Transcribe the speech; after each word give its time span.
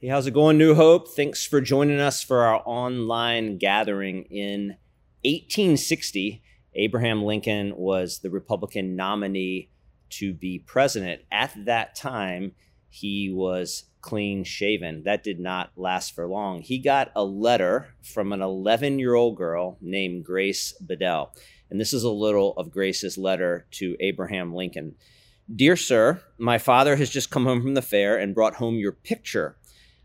Hey, 0.00 0.06
how's 0.06 0.28
it 0.28 0.30
going, 0.32 0.58
New 0.58 0.76
Hope? 0.76 1.08
Thanks 1.08 1.44
for 1.44 1.60
joining 1.60 1.98
us 1.98 2.22
for 2.22 2.42
our 2.44 2.62
online 2.64 3.58
gathering. 3.58 4.26
In 4.30 4.76
1860, 5.24 6.40
Abraham 6.74 7.24
Lincoln 7.24 7.74
was 7.74 8.20
the 8.20 8.30
Republican 8.30 8.94
nominee 8.94 9.70
to 10.10 10.32
be 10.32 10.60
president. 10.60 11.22
At 11.32 11.52
that 11.64 11.96
time, 11.96 12.52
he 12.88 13.28
was 13.28 13.86
clean 14.00 14.44
shaven. 14.44 15.02
That 15.02 15.24
did 15.24 15.40
not 15.40 15.72
last 15.74 16.14
for 16.14 16.28
long. 16.28 16.62
He 16.62 16.78
got 16.78 17.10
a 17.16 17.24
letter 17.24 17.88
from 18.00 18.32
an 18.32 18.40
11 18.40 19.00
year 19.00 19.16
old 19.16 19.36
girl 19.36 19.78
named 19.80 20.24
Grace 20.24 20.74
Bedell. 20.80 21.34
And 21.70 21.80
this 21.80 21.92
is 21.92 22.04
a 22.04 22.08
little 22.08 22.52
of 22.56 22.70
Grace's 22.70 23.18
letter 23.18 23.66
to 23.72 23.96
Abraham 23.98 24.54
Lincoln. 24.54 24.94
Dear 25.52 25.74
sir, 25.74 26.22
my 26.38 26.58
father 26.58 26.94
has 26.94 27.10
just 27.10 27.30
come 27.32 27.46
home 27.46 27.62
from 27.62 27.74
the 27.74 27.82
fair 27.82 28.16
and 28.16 28.32
brought 28.32 28.54
home 28.54 28.76
your 28.76 28.92
picture. 28.92 29.56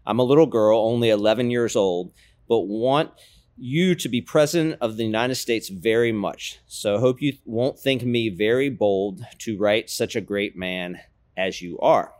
I'm 0.05 0.20
a 0.20 0.23
little 0.23 0.45
girl, 0.45 0.79
only 0.79 1.09
11 1.09 1.51
years 1.51 1.75
old, 1.75 2.11
but 2.48 2.61
want 2.61 3.11
you 3.57 3.95
to 3.95 4.09
be 4.09 4.21
president 4.21 4.77
of 4.81 4.98
the 4.98 5.05
United 5.05 5.35
States 5.35 5.70
very 5.70 6.11
much. 6.11 6.59
So 6.66 6.98
hope 6.98 7.21
you 7.21 7.34
won't 7.45 7.80
think 7.80 8.03
me 8.03 8.30
very 8.30 8.70
bold 8.70 9.21
to 9.39 9.58
write 9.58 9.89
such 9.89 10.16
a 10.16 10.21
great 10.21 10.58
man 10.58 10.99
as 11.38 11.61
you 11.61 11.80
are. 11.80 12.13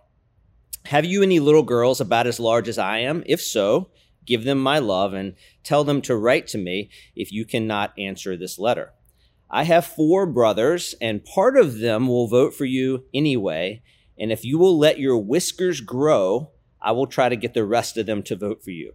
Have 0.86 1.06
you 1.06 1.24
any 1.24 1.40
little 1.40 1.64
girls 1.64 2.02
about 2.02 2.28
as 2.28 2.40
large 2.40 2.68
as 2.68 2.78
I 2.78 3.00
am? 3.00 3.24
If 3.26 3.42
so, 3.42 3.90
give 4.26 4.44
them 4.44 4.60
my 4.60 4.80
love 4.80 5.14
and 5.14 5.36
tell 5.64 5.84
them 5.84 6.02
to 6.04 6.16
write 6.16 6.48
to 6.48 6.58
me 6.58 6.90
if 7.16 7.32
you 7.32 7.46
cannot 7.46 7.98
answer 7.98 8.38
this 8.38 8.60
letter. 8.60 8.94
I 9.50 9.64
have 9.64 9.86
four 9.86 10.26
brothers, 10.26 10.96
and 11.00 11.24
part 11.24 11.58
of 11.58 11.80
them 11.80 12.08
will 12.08 12.28
vote 12.28 12.54
for 12.56 12.66
you 12.66 13.06
anyway. 13.14 13.84
And 14.18 14.32
if 14.32 14.44
you 14.44 14.58
will 14.58 14.78
let 14.78 15.00
your 15.00 15.18
whiskers 15.18 15.80
grow, 15.80 16.50
I 16.84 16.92
will 16.92 17.08
try 17.08 17.30
to 17.30 17.36
get 17.36 17.54
the 17.54 17.66
rest 17.66 17.98
of 17.98 18.06
them 18.06 18.22
to 18.24 18.36
vote 18.36 18.64
for 18.64 18.72
you. 18.72 18.94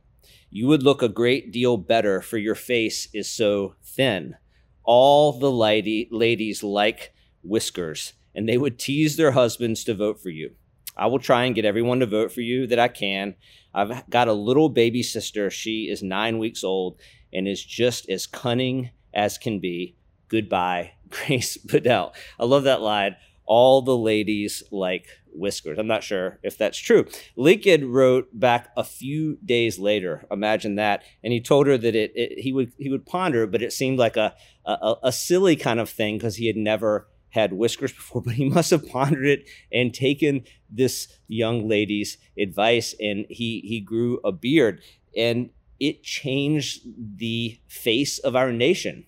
You 0.50 0.66
would 0.68 0.82
look 0.82 1.02
a 1.02 1.08
great 1.08 1.52
deal 1.52 1.76
better, 1.76 2.20
for 2.20 2.38
your 2.38 2.54
face 2.54 3.08
is 3.12 3.30
so 3.30 3.74
thin. 3.82 4.36
All 4.84 5.32
the 5.32 5.50
lady, 5.50 6.08
ladies 6.10 6.62
like 6.62 7.12
whiskers, 7.42 8.12
and 8.34 8.48
they 8.48 8.58
would 8.58 8.78
tease 8.78 9.16
their 9.16 9.32
husbands 9.32 9.84
to 9.84 9.94
vote 9.94 10.20
for 10.20 10.30
you. 10.30 10.52
I 10.96 11.06
will 11.06 11.18
try 11.18 11.44
and 11.44 11.54
get 11.54 11.64
everyone 11.64 12.00
to 12.00 12.06
vote 12.06 12.32
for 12.32 12.40
you 12.40 12.66
that 12.66 12.78
I 12.78 12.88
can. 12.88 13.36
I've 13.74 14.08
got 14.10 14.28
a 14.28 14.32
little 14.32 14.68
baby 14.68 15.02
sister. 15.02 15.50
She 15.50 15.88
is 15.88 16.02
nine 16.02 16.38
weeks 16.38 16.64
old 16.64 16.98
and 17.32 17.46
is 17.46 17.64
just 17.64 18.08
as 18.08 18.26
cunning 18.26 18.90
as 19.14 19.38
can 19.38 19.60
be. 19.60 19.96
Goodbye, 20.28 20.92
Grace 21.08 21.56
Bedell. 21.56 22.14
I 22.38 22.44
love 22.44 22.64
that 22.64 22.82
line. 22.82 23.16
All 23.46 23.80
the 23.80 23.96
ladies 23.96 24.62
like 24.70 25.06
whiskers. 25.32 25.78
I'm 25.78 25.86
not 25.86 26.02
sure 26.02 26.38
if 26.42 26.56
that's 26.58 26.78
true. 26.78 27.06
Lincoln 27.36 27.90
wrote 27.90 28.28
back 28.32 28.70
a 28.76 28.84
few 28.84 29.38
days 29.44 29.78
later. 29.78 30.26
Imagine 30.30 30.76
that, 30.76 31.02
and 31.22 31.32
he 31.32 31.40
told 31.40 31.66
her 31.66 31.78
that 31.78 31.94
it, 31.94 32.12
it 32.14 32.40
he 32.40 32.52
would 32.52 32.72
he 32.78 32.88
would 32.88 33.06
ponder, 33.06 33.46
but 33.46 33.62
it 33.62 33.72
seemed 33.72 33.98
like 33.98 34.16
a 34.16 34.34
a, 34.64 34.94
a 35.04 35.12
silly 35.12 35.56
kind 35.56 35.80
of 35.80 35.88
thing 35.88 36.18
because 36.18 36.36
he 36.36 36.46
had 36.46 36.56
never 36.56 37.08
had 37.30 37.52
whiskers 37.52 37.92
before, 37.94 38.22
but 38.22 38.34
he 38.34 38.48
must 38.48 38.70
have 38.70 38.88
pondered 38.88 39.26
it 39.26 39.48
and 39.72 39.94
taken 39.94 40.44
this 40.70 41.08
young 41.26 41.68
lady's 41.68 42.18
advice, 42.38 42.94
and 43.00 43.26
he 43.28 43.60
he 43.60 43.80
grew 43.80 44.20
a 44.24 44.32
beard, 44.32 44.82
and 45.16 45.50
it 45.80 46.02
changed 46.02 46.82
the 47.16 47.60
face 47.68 48.18
of 48.18 48.34
our 48.34 48.52
nation. 48.52 49.06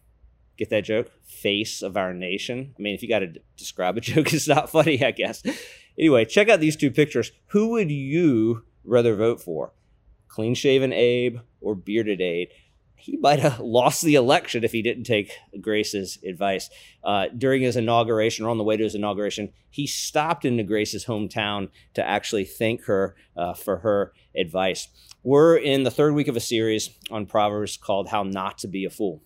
Get 0.56 0.70
that 0.70 0.84
joke? 0.84 1.10
Face 1.24 1.82
of 1.82 1.96
our 1.96 2.12
nation. 2.12 2.74
I 2.78 2.82
mean, 2.82 2.94
if 2.94 3.02
you 3.02 3.08
got 3.08 3.20
to 3.20 3.32
describe 3.56 3.96
a 3.96 4.00
joke, 4.02 4.32
it's 4.32 4.46
not 4.46 4.70
funny, 4.70 5.02
I 5.02 5.10
guess. 5.10 5.42
Anyway, 5.98 6.24
check 6.24 6.48
out 6.48 6.60
these 6.60 6.76
two 6.76 6.90
pictures. 6.90 7.32
Who 7.48 7.68
would 7.70 7.90
you 7.90 8.64
rather 8.84 9.14
vote 9.14 9.40
for? 9.40 9.72
Clean 10.28 10.54
shaven 10.54 10.92
Abe 10.92 11.38
or 11.60 11.74
bearded 11.74 12.20
Abe? 12.20 12.48
He 12.96 13.16
might 13.16 13.40
have 13.40 13.60
lost 13.60 14.02
the 14.02 14.14
election 14.14 14.62
if 14.62 14.72
he 14.72 14.82
didn't 14.82 15.04
take 15.04 15.32
Grace's 15.60 16.18
advice. 16.26 16.70
Uh, 17.02 17.26
during 17.36 17.62
his 17.62 17.76
inauguration, 17.76 18.44
or 18.44 18.50
on 18.50 18.58
the 18.58 18.64
way 18.64 18.76
to 18.76 18.84
his 18.84 18.94
inauguration, 18.94 19.52
he 19.70 19.86
stopped 19.86 20.44
into 20.44 20.62
Grace's 20.62 21.06
hometown 21.06 21.68
to 21.94 22.06
actually 22.06 22.44
thank 22.44 22.84
her 22.84 23.16
uh, 23.36 23.54
for 23.54 23.78
her 23.78 24.12
advice. 24.36 24.88
We're 25.22 25.56
in 25.56 25.82
the 25.82 25.90
third 25.90 26.14
week 26.14 26.28
of 26.28 26.36
a 26.36 26.40
series 26.40 26.90
on 27.10 27.26
Proverbs 27.26 27.76
called 27.76 28.08
How 28.08 28.22
Not 28.22 28.58
to 28.58 28.68
Be 28.68 28.84
a 28.84 28.90
Fool. 28.90 29.22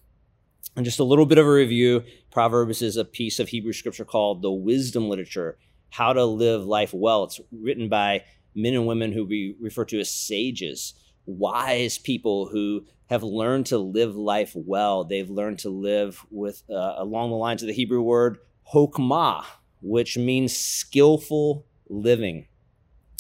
And 0.77 0.85
just 0.85 0.99
a 0.99 1.05
little 1.05 1.27
bit 1.27 1.39
of 1.39 1.47
a 1.47 1.53
review 1.53 2.03
Proverbs 2.33 2.83
is 2.83 2.97
a 2.97 3.05
piece 3.05 3.39
of 3.39 3.49
Hebrew 3.49 3.73
scripture 3.73 4.05
called 4.05 4.43
the 4.43 4.51
wisdom 4.51 5.09
literature 5.09 5.57
how 5.95 6.13
to 6.13 6.25
live 6.25 6.65
life 6.65 6.93
well. 6.93 7.23
It's 7.23 7.41
written 7.53 7.89
by 7.89 8.25
men 8.53 8.75
and 8.75 8.85
women 8.85 9.13
who 9.13 9.25
we 9.25 9.55
refer 9.61 9.85
to 9.85 10.01
as 10.01 10.13
sages, 10.13 10.95
wise 11.25 11.99
people 11.99 12.49
who 12.49 12.85
have 13.07 13.23
learned 13.23 13.67
to 13.67 13.79
live 13.79 14.17
life 14.17 14.55
well. 14.57 15.05
They've 15.05 15.31
learned 15.31 15.61
to 15.61 15.71
live 15.71 16.27
with 16.33 16.65
uh, 16.69 16.95
along 16.97 17.31
the 17.31 17.37
lines 17.37 17.63
of 17.63 17.69
the 17.69 17.75
Hebrew 17.75 18.03
word 18.03 18.39
hokmah, 18.75 19.45
which 19.83 20.19
means 20.19 20.57
skillful 20.57 21.65
living. 21.89 22.49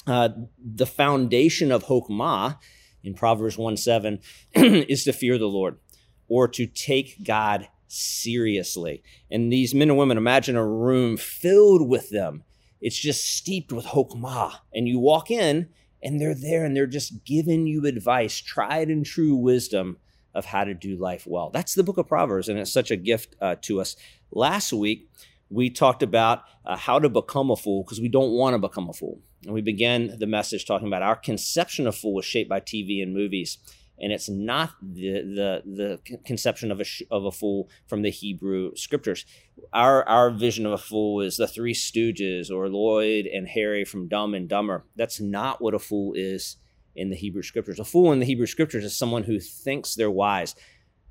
Uh, 0.04 0.30
the 0.58 0.86
foundation 0.86 1.70
of 1.70 1.84
hokmah 1.84 2.58
in 3.04 3.14
Proverbs 3.14 3.56
1 3.56 3.76
7 3.76 4.18
is 4.54 5.04
to 5.04 5.12
fear 5.12 5.38
the 5.38 5.46
Lord 5.46 5.78
or 6.26 6.48
to 6.48 6.66
take 6.66 7.22
God 7.22 7.68
seriously. 7.86 9.04
And 9.30 9.52
these 9.52 9.76
men 9.76 9.90
and 9.90 9.98
women, 9.98 10.18
imagine 10.18 10.56
a 10.56 10.66
room 10.66 11.16
filled 11.16 11.88
with 11.88 12.10
them 12.10 12.42
it's 12.84 12.98
just 12.98 13.26
steeped 13.26 13.72
with 13.72 13.86
hokmah. 13.86 14.56
And 14.74 14.86
you 14.86 14.98
walk 14.98 15.30
in 15.30 15.70
and 16.02 16.20
they're 16.20 16.34
there 16.34 16.66
and 16.66 16.76
they're 16.76 16.86
just 16.86 17.24
giving 17.24 17.66
you 17.66 17.86
advice, 17.86 18.38
tried 18.38 18.88
and 18.88 19.06
true 19.06 19.34
wisdom 19.34 19.96
of 20.34 20.44
how 20.44 20.64
to 20.64 20.74
do 20.74 20.94
life 20.96 21.26
well. 21.26 21.48
That's 21.48 21.72
the 21.72 21.82
book 21.82 21.96
of 21.96 22.06
Proverbs, 22.06 22.50
and 22.50 22.58
it's 22.58 22.70
such 22.70 22.90
a 22.90 22.96
gift 22.96 23.36
uh, 23.40 23.56
to 23.62 23.80
us. 23.80 23.96
Last 24.30 24.70
week, 24.70 25.08
we 25.48 25.70
talked 25.70 26.02
about 26.02 26.42
uh, 26.66 26.76
how 26.76 26.98
to 26.98 27.08
become 27.08 27.50
a 27.50 27.56
fool 27.56 27.84
because 27.84 28.02
we 28.02 28.08
don't 28.08 28.32
want 28.32 28.52
to 28.52 28.58
become 28.58 28.90
a 28.90 28.92
fool. 28.92 29.18
And 29.44 29.54
we 29.54 29.62
began 29.62 30.18
the 30.18 30.26
message 30.26 30.66
talking 30.66 30.88
about 30.88 31.02
our 31.02 31.16
conception 31.16 31.86
of 31.86 31.96
fool 31.96 32.12
was 32.12 32.26
shaped 32.26 32.50
by 32.50 32.60
TV 32.60 33.02
and 33.02 33.14
movies 33.14 33.56
and 34.00 34.12
it's 34.12 34.28
not 34.28 34.74
the 34.82 35.12
the 35.22 35.62
the 35.64 36.18
conception 36.24 36.72
of 36.72 36.80
a 36.80 36.84
of 37.10 37.24
a 37.24 37.30
fool 37.30 37.68
from 37.86 38.02
the 38.02 38.10
Hebrew 38.10 38.74
scriptures. 38.76 39.24
Our 39.72 40.06
our 40.08 40.30
vision 40.30 40.66
of 40.66 40.72
a 40.72 40.78
fool 40.78 41.20
is 41.20 41.36
the 41.36 41.46
Three 41.46 41.74
Stooges 41.74 42.50
or 42.50 42.68
Lloyd 42.68 43.26
and 43.26 43.48
Harry 43.48 43.84
from 43.84 44.08
Dumb 44.08 44.34
and 44.34 44.48
Dumber. 44.48 44.84
That's 44.96 45.20
not 45.20 45.62
what 45.62 45.74
a 45.74 45.78
fool 45.78 46.12
is 46.14 46.56
in 46.96 47.10
the 47.10 47.16
Hebrew 47.16 47.42
scriptures. 47.42 47.78
A 47.78 47.84
fool 47.84 48.12
in 48.12 48.18
the 48.18 48.26
Hebrew 48.26 48.46
scriptures 48.46 48.84
is 48.84 48.96
someone 48.96 49.24
who 49.24 49.38
thinks 49.38 49.94
they're 49.94 50.10
wise. 50.10 50.54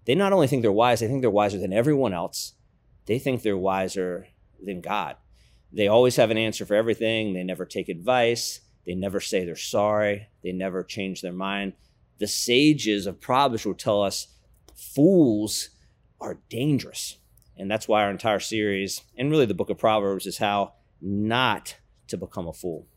They 0.06 0.16
not 0.16 0.34
only 0.34 0.48
think 0.48 0.62
they're 0.62 0.72
wise, 0.72 1.00
they 1.00 1.08
think 1.08 1.22
they're 1.22 1.30
wiser 1.30 1.58
than 1.58 1.74
everyone 1.74 2.14
else. 2.14 2.54
They 3.06 3.20
think 3.20 3.42
they're 3.42 3.58
wiser 3.58 4.28
than 4.62 4.82
God. 4.82 5.16
They 5.72 5.88
always 5.88 6.18
have 6.18 6.32
an 6.32 6.38
answer 6.38 6.66
for 6.66 6.76
everything. 6.76 7.34
They 7.34 7.44
never 7.44 7.66
take 7.66 7.90
advice. 7.90 8.60
They 8.86 8.96
never 8.96 9.20
say 9.20 9.46
they're 9.46 9.56
sorry. 9.56 10.28
They 10.44 10.52
never 10.52 10.84
change 10.84 11.22
their 11.22 11.34
mind 11.34 11.74
the 12.20 12.28
sages 12.28 13.06
of 13.06 13.22
Proverbs 13.22 13.66
will 13.66 13.74
tell 13.74 14.02
us 14.02 14.28
fools 14.76 15.70
are 16.22 16.40
dangerous. 16.50 17.18
And 17.58 17.70
that's 17.70 17.88
why 17.88 18.04
our 18.04 18.12
entire 18.12 18.40
series, 18.40 19.02
and 19.18 19.30
really 19.30 19.46
the 19.46 19.54
book 19.54 19.70
of 19.70 19.78
Proverbs, 19.78 20.26
is 20.26 20.38
how 20.38 20.74
not 21.02 21.78
to 22.08 22.18
become 22.18 22.48
a 22.48 22.54
fool. 22.54 22.88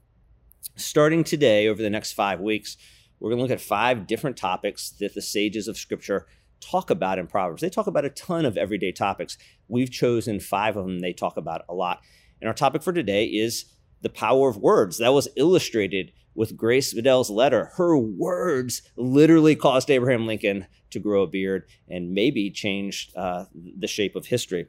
Starting 0.76 1.24
today, 1.24 1.68
over 1.68 1.82
the 1.82 1.90
next 1.90 2.12
five 2.12 2.40
weeks, 2.40 2.76
we're 3.18 3.30
going 3.30 3.38
to 3.38 3.42
look 3.42 3.50
at 3.50 3.60
five 3.60 4.06
different 4.06 4.36
topics 4.36 4.90
that 5.00 5.14
the 5.14 5.22
sages 5.22 5.68
of 5.68 5.76
Scripture 5.76 6.26
talk 6.60 6.90
about 6.90 7.18
in 7.18 7.26
Proverbs. 7.26 7.62
They 7.62 7.70
talk 7.70 7.86
about 7.86 8.04
a 8.04 8.10
ton 8.10 8.44
of 8.44 8.56
everyday 8.56 8.92
topics. 8.92 9.38
We've 9.68 9.90
chosen 9.90 10.40
five 10.40 10.76
of 10.76 10.86
them 10.86 11.00
they 11.00 11.12
talk 11.12 11.36
about 11.36 11.64
a 11.68 11.74
lot. 11.74 12.00
And 12.40 12.48
our 12.48 12.54
topic 12.54 12.82
for 12.82 12.92
today 12.92 13.24
is 13.24 13.66
the 14.02 14.08
power 14.08 14.48
of 14.48 14.56
words. 14.56 14.98
That 14.98 15.12
was 15.12 15.28
illustrated 15.36 16.12
with 16.36 16.56
Grace 16.56 16.92
Bedell's 16.92 17.30
letter. 17.30 17.70
Her 17.76 17.96
words 17.96 18.82
literally 18.96 19.56
caused 19.56 19.90
Abraham 19.90 20.26
Lincoln 20.26 20.66
to 20.90 21.00
grow 21.00 21.22
a 21.22 21.26
beard 21.26 21.64
and 21.88 22.12
maybe 22.12 22.50
changed 22.50 23.16
uh, 23.16 23.46
the 23.54 23.88
shape 23.88 24.14
of 24.14 24.26
history. 24.26 24.66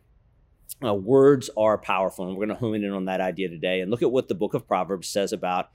Uh, 0.83 0.93
words 0.93 1.49
are 1.57 1.77
powerful, 1.77 2.27
and 2.27 2.35
we're 2.35 2.45
going 2.45 2.55
to 2.55 2.59
hone 2.59 2.83
in 2.83 2.91
on 2.91 3.05
that 3.05 3.21
idea 3.21 3.49
today 3.49 3.81
and 3.81 3.91
look 3.91 4.01
at 4.01 4.11
what 4.11 4.27
the 4.27 4.35
book 4.35 4.53
of 4.53 4.67
Proverbs 4.67 5.07
says 5.07 5.33
about 5.33 5.69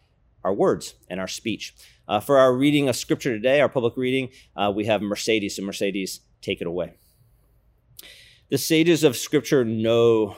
our 0.44 0.52
words 0.52 0.94
and 1.08 1.20
our 1.20 1.28
speech. 1.28 1.74
Uh, 2.08 2.20
for 2.20 2.38
our 2.38 2.54
reading 2.54 2.88
of 2.88 2.96
scripture 2.96 3.32
today, 3.32 3.60
our 3.60 3.68
public 3.68 3.96
reading, 3.96 4.28
uh, 4.56 4.72
we 4.74 4.86
have 4.86 5.02
Mercedes. 5.02 5.56
So, 5.56 5.62
Mercedes, 5.62 6.20
take 6.40 6.60
it 6.60 6.66
away. 6.66 6.94
The 8.50 8.58
sages 8.58 9.04
of 9.04 9.16
scripture 9.16 9.64
know 9.64 10.36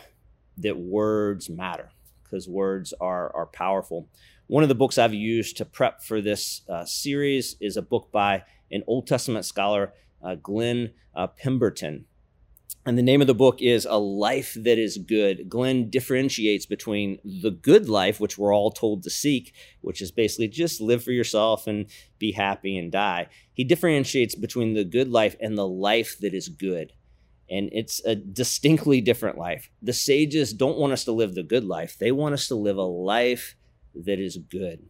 that 0.58 0.78
words 0.78 1.50
matter 1.50 1.90
because 2.22 2.48
words 2.48 2.94
are, 3.00 3.34
are 3.34 3.46
powerful. 3.46 4.08
One 4.46 4.62
of 4.62 4.68
the 4.68 4.74
books 4.74 4.98
I've 4.98 5.14
used 5.14 5.56
to 5.56 5.64
prep 5.64 6.02
for 6.02 6.20
this 6.20 6.62
uh, 6.68 6.84
series 6.84 7.56
is 7.62 7.78
a 7.78 7.82
book 7.82 8.12
by 8.12 8.42
an 8.70 8.82
Old 8.86 9.06
Testament 9.06 9.46
scholar, 9.46 9.94
uh, 10.22 10.34
Glenn 10.34 10.92
uh, 11.14 11.28
Pemberton. 11.28 12.04
And 12.84 12.98
the 12.98 13.02
name 13.02 13.22
of 13.22 13.26
the 13.26 13.34
book 13.34 13.62
is 13.62 13.86
A 13.88 13.96
Life 13.96 14.52
That 14.52 14.78
Is 14.78 14.98
Good. 14.98 15.48
Glenn 15.48 15.88
differentiates 15.88 16.66
between 16.66 17.20
the 17.24 17.50
good 17.50 17.88
life, 17.88 18.20
which 18.20 18.36
we're 18.36 18.54
all 18.54 18.70
told 18.70 19.02
to 19.04 19.10
seek, 19.10 19.54
which 19.80 20.02
is 20.02 20.12
basically 20.12 20.48
just 20.48 20.78
live 20.78 21.02
for 21.02 21.12
yourself 21.12 21.66
and 21.66 21.86
be 22.18 22.32
happy 22.32 22.76
and 22.76 22.92
die. 22.92 23.28
He 23.54 23.64
differentiates 23.64 24.34
between 24.34 24.74
the 24.74 24.84
good 24.84 25.08
life 25.08 25.36
and 25.40 25.56
the 25.56 25.66
life 25.66 26.18
that 26.20 26.34
is 26.34 26.50
good. 26.50 26.92
And 27.48 27.70
it's 27.72 28.04
a 28.04 28.14
distinctly 28.14 29.00
different 29.00 29.38
life. 29.38 29.70
The 29.80 29.94
sages 29.94 30.52
don't 30.52 30.76
want 30.76 30.92
us 30.92 31.04
to 31.04 31.12
live 31.12 31.34
the 31.34 31.42
good 31.42 31.64
life, 31.64 31.96
they 31.98 32.12
want 32.12 32.34
us 32.34 32.46
to 32.48 32.54
live 32.54 32.76
a 32.76 32.82
life 32.82 33.56
that 33.94 34.18
is 34.18 34.36
good. 34.36 34.86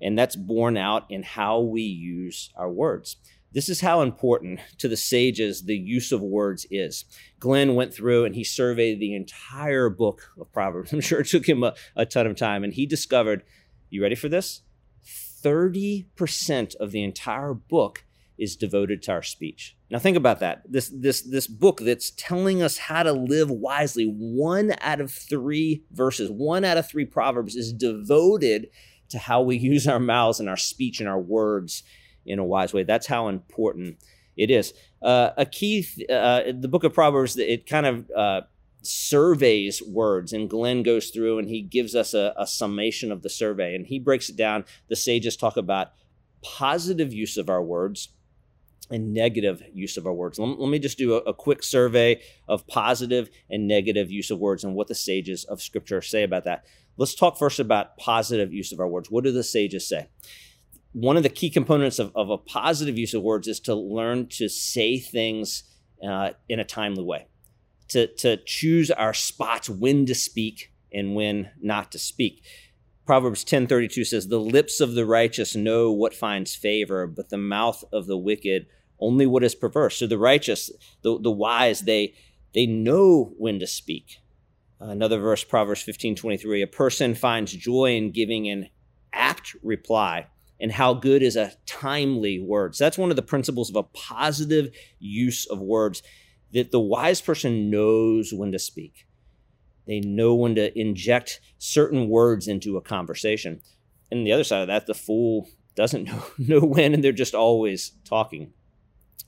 And 0.00 0.18
that's 0.18 0.36
borne 0.36 0.76
out 0.76 1.06
in 1.10 1.22
how 1.22 1.60
we 1.60 1.82
use 1.82 2.50
our 2.56 2.70
words. 2.70 3.16
This 3.52 3.68
is 3.68 3.82
how 3.82 4.00
important 4.00 4.60
to 4.78 4.88
the 4.88 4.96
sages 4.96 5.64
the 5.64 5.76
use 5.76 6.10
of 6.10 6.22
words 6.22 6.66
is. 6.70 7.04
Glenn 7.38 7.74
went 7.74 7.92
through 7.92 8.24
and 8.24 8.34
he 8.34 8.44
surveyed 8.44 8.98
the 8.98 9.14
entire 9.14 9.90
book 9.90 10.32
of 10.40 10.50
Proverbs. 10.52 10.92
I'm 10.92 11.00
sure 11.00 11.20
it 11.20 11.28
took 11.28 11.48
him 11.48 11.62
a, 11.62 11.74
a 11.94 12.06
ton 12.06 12.26
of 12.26 12.36
time. 12.36 12.64
And 12.64 12.72
he 12.72 12.86
discovered, 12.86 13.42
you 13.90 14.02
ready 14.02 14.14
for 14.14 14.28
this? 14.28 14.62
30% 15.04 16.76
of 16.76 16.92
the 16.92 17.02
entire 17.02 17.52
book 17.52 18.04
is 18.38 18.56
devoted 18.56 19.02
to 19.02 19.12
our 19.12 19.22
speech. 19.22 19.76
Now 19.92 19.98
think 19.98 20.16
about 20.16 20.40
that. 20.40 20.62
This 20.66 20.88
this 20.88 21.20
this 21.20 21.46
book 21.46 21.80
that's 21.80 22.12
telling 22.12 22.62
us 22.62 22.78
how 22.78 23.02
to 23.02 23.12
live 23.12 23.50
wisely. 23.50 24.06
One 24.06 24.74
out 24.80 25.02
of 25.02 25.12
3 25.12 25.84
verses, 25.92 26.30
one 26.30 26.64
out 26.64 26.78
of 26.78 26.88
3 26.88 27.04
proverbs 27.04 27.54
is 27.54 27.74
devoted 27.74 28.70
to 29.10 29.18
how 29.18 29.42
we 29.42 29.58
use 29.74 29.86
our 29.86 30.00
mouths 30.00 30.40
and 30.40 30.48
our 30.48 30.56
speech 30.56 31.00
and 31.00 31.08
our 31.10 31.20
words 31.20 31.82
in 32.24 32.38
a 32.38 32.44
wise 32.44 32.72
way. 32.72 32.84
That's 32.84 33.06
how 33.06 33.28
important 33.28 33.98
it 34.34 34.50
is. 34.50 34.72
Uh, 35.02 35.32
a 35.36 35.44
key, 35.44 35.82
th- 35.82 36.08
uh, 36.08 36.44
the 36.58 36.68
book 36.68 36.84
of 36.84 36.94
Proverbs, 36.94 37.36
it 37.36 37.66
kind 37.66 37.84
of 37.84 38.10
uh, 38.16 38.40
surveys 38.80 39.82
words, 39.82 40.32
and 40.32 40.48
Glenn 40.48 40.82
goes 40.82 41.10
through 41.10 41.38
and 41.38 41.50
he 41.50 41.60
gives 41.60 41.94
us 41.94 42.14
a, 42.14 42.32
a 42.38 42.46
summation 42.46 43.12
of 43.12 43.20
the 43.20 43.28
survey, 43.28 43.74
and 43.74 43.86
he 43.86 43.98
breaks 43.98 44.30
it 44.30 44.36
down. 44.36 44.64
The 44.88 44.96
sages 44.96 45.36
talk 45.36 45.58
about 45.58 45.88
positive 46.40 47.12
use 47.12 47.36
of 47.36 47.50
our 47.50 47.62
words 47.62 48.08
and 48.90 49.14
negative 49.14 49.62
use 49.72 49.96
of 49.96 50.06
our 50.06 50.12
words. 50.12 50.38
Let, 50.38 50.58
me 50.58 50.78
just 50.78 50.98
do 50.98 51.14
a, 51.14 51.18
a, 51.18 51.34
quick 51.34 51.62
survey 51.62 52.20
of 52.48 52.66
positive 52.66 53.30
and 53.48 53.66
negative 53.66 54.10
use 54.10 54.30
of 54.30 54.38
words 54.38 54.64
and 54.64 54.74
what 54.74 54.88
the 54.88 54.94
sages 54.94 55.44
of 55.44 55.62
Scripture 55.62 56.02
say 56.02 56.24
about 56.24 56.44
that. 56.44 56.64
Let's 56.96 57.14
talk 57.14 57.38
first 57.38 57.58
about 57.58 57.96
positive 57.96 58.52
use 58.52 58.72
of 58.72 58.80
our 58.80 58.88
words. 58.88 59.10
What 59.10 59.24
do 59.24 59.32
the 59.32 59.44
sages 59.44 59.88
say? 59.88 60.08
one 60.92 61.16
of 61.16 61.22
the 61.22 61.28
key 61.28 61.50
components 61.50 61.98
of, 61.98 62.12
of 62.14 62.30
a 62.30 62.38
positive 62.38 62.98
use 62.98 63.14
of 63.14 63.22
words 63.22 63.48
is 63.48 63.60
to 63.60 63.74
learn 63.74 64.26
to 64.28 64.48
say 64.48 64.98
things 64.98 65.64
uh, 66.06 66.30
in 66.48 66.60
a 66.60 66.64
timely 66.64 67.02
way, 67.02 67.26
to, 67.88 68.06
to 68.16 68.36
choose 68.44 68.90
our 68.90 69.14
spots 69.14 69.68
when 69.68 70.06
to 70.06 70.14
speak 70.14 70.72
and 70.92 71.14
when 71.14 71.50
not 71.60 71.90
to 71.92 71.98
speak. 71.98 72.44
Proverbs 73.04 73.44
10:32 73.44 74.04
says, 74.04 74.28
"The 74.28 74.38
lips 74.40 74.80
of 74.80 74.94
the 74.94 75.06
righteous 75.06 75.56
know 75.56 75.90
what 75.92 76.14
finds 76.14 76.54
favor, 76.54 77.06
but 77.06 77.30
the 77.30 77.38
mouth 77.38 77.84
of 77.92 78.06
the 78.06 78.18
wicked 78.18 78.66
only 79.00 79.26
what 79.26 79.44
is 79.44 79.54
perverse." 79.54 79.96
So 79.96 80.06
the 80.06 80.18
righteous, 80.18 80.70
the, 81.02 81.18
the 81.20 81.30
wise, 81.30 81.82
they 81.82 82.14
they 82.54 82.66
know 82.66 83.34
when 83.38 83.58
to 83.60 83.66
speak. 83.66 84.18
Another 84.78 85.18
verse, 85.18 85.42
Proverbs 85.42 85.82
15:23, 85.82 86.62
"A 86.62 86.66
person 86.66 87.14
finds 87.14 87.52
joy 87.52 87.96
in 87.96 88.10
giving 88.10 88.48
an 88.48 88.68
apt 89.12 89.54
reply, 89.62 90.26
and 90.60 90.72
how 90.72 90.94
good 90.94 91.22
is 91.22 91.36
a 91.36 91.52
timely 91.66 92.40
word. 92.40 92.74
So 92.76 92.84
that's 92.84 92.98
one 92.98 93.10
of 93.10 93.16
the 93.16 93.22
principles 93.22 93.68
of 93.68 93.76
a 93.76 93.82
positive 93.82 94.70
use 94.98 95.44
of 95.46 95.60
words 95.60 96.02
that 96.52 96.70
the 96.70 96.80
wise 96.80 97.20
person 97.20 97.70
knows 97.70 98.32
when 98.32 98.52
to 98.52 98.58
speak. 98.58 99.06
They 99.86 100.00
know 100.00 100.34
when 100.34 100.54
to 100.56 100.78
inject 100.78 101.40
certain 101.58 102.08
words 102.08 102.48
into 102.48 102.76
a 102.76 102.82
conversation. 102.82 103.60
And 104.10 104.26
the 104.26 104.32
other 104.32 104.44
side 104.44 104.62
of 104.62 104.68
that, 104.68 104.86
the 104.86 104.94
fool 104.94 105.48
doesn't 105.74 106.04
know, 106.06 106.24
know 106.38 106.60
when 106.60 106.94
and 106.94 107.02
they're 107.02 107.12
just 107.12 107.34
always 107.34 107.92
talking. 108.04 108.52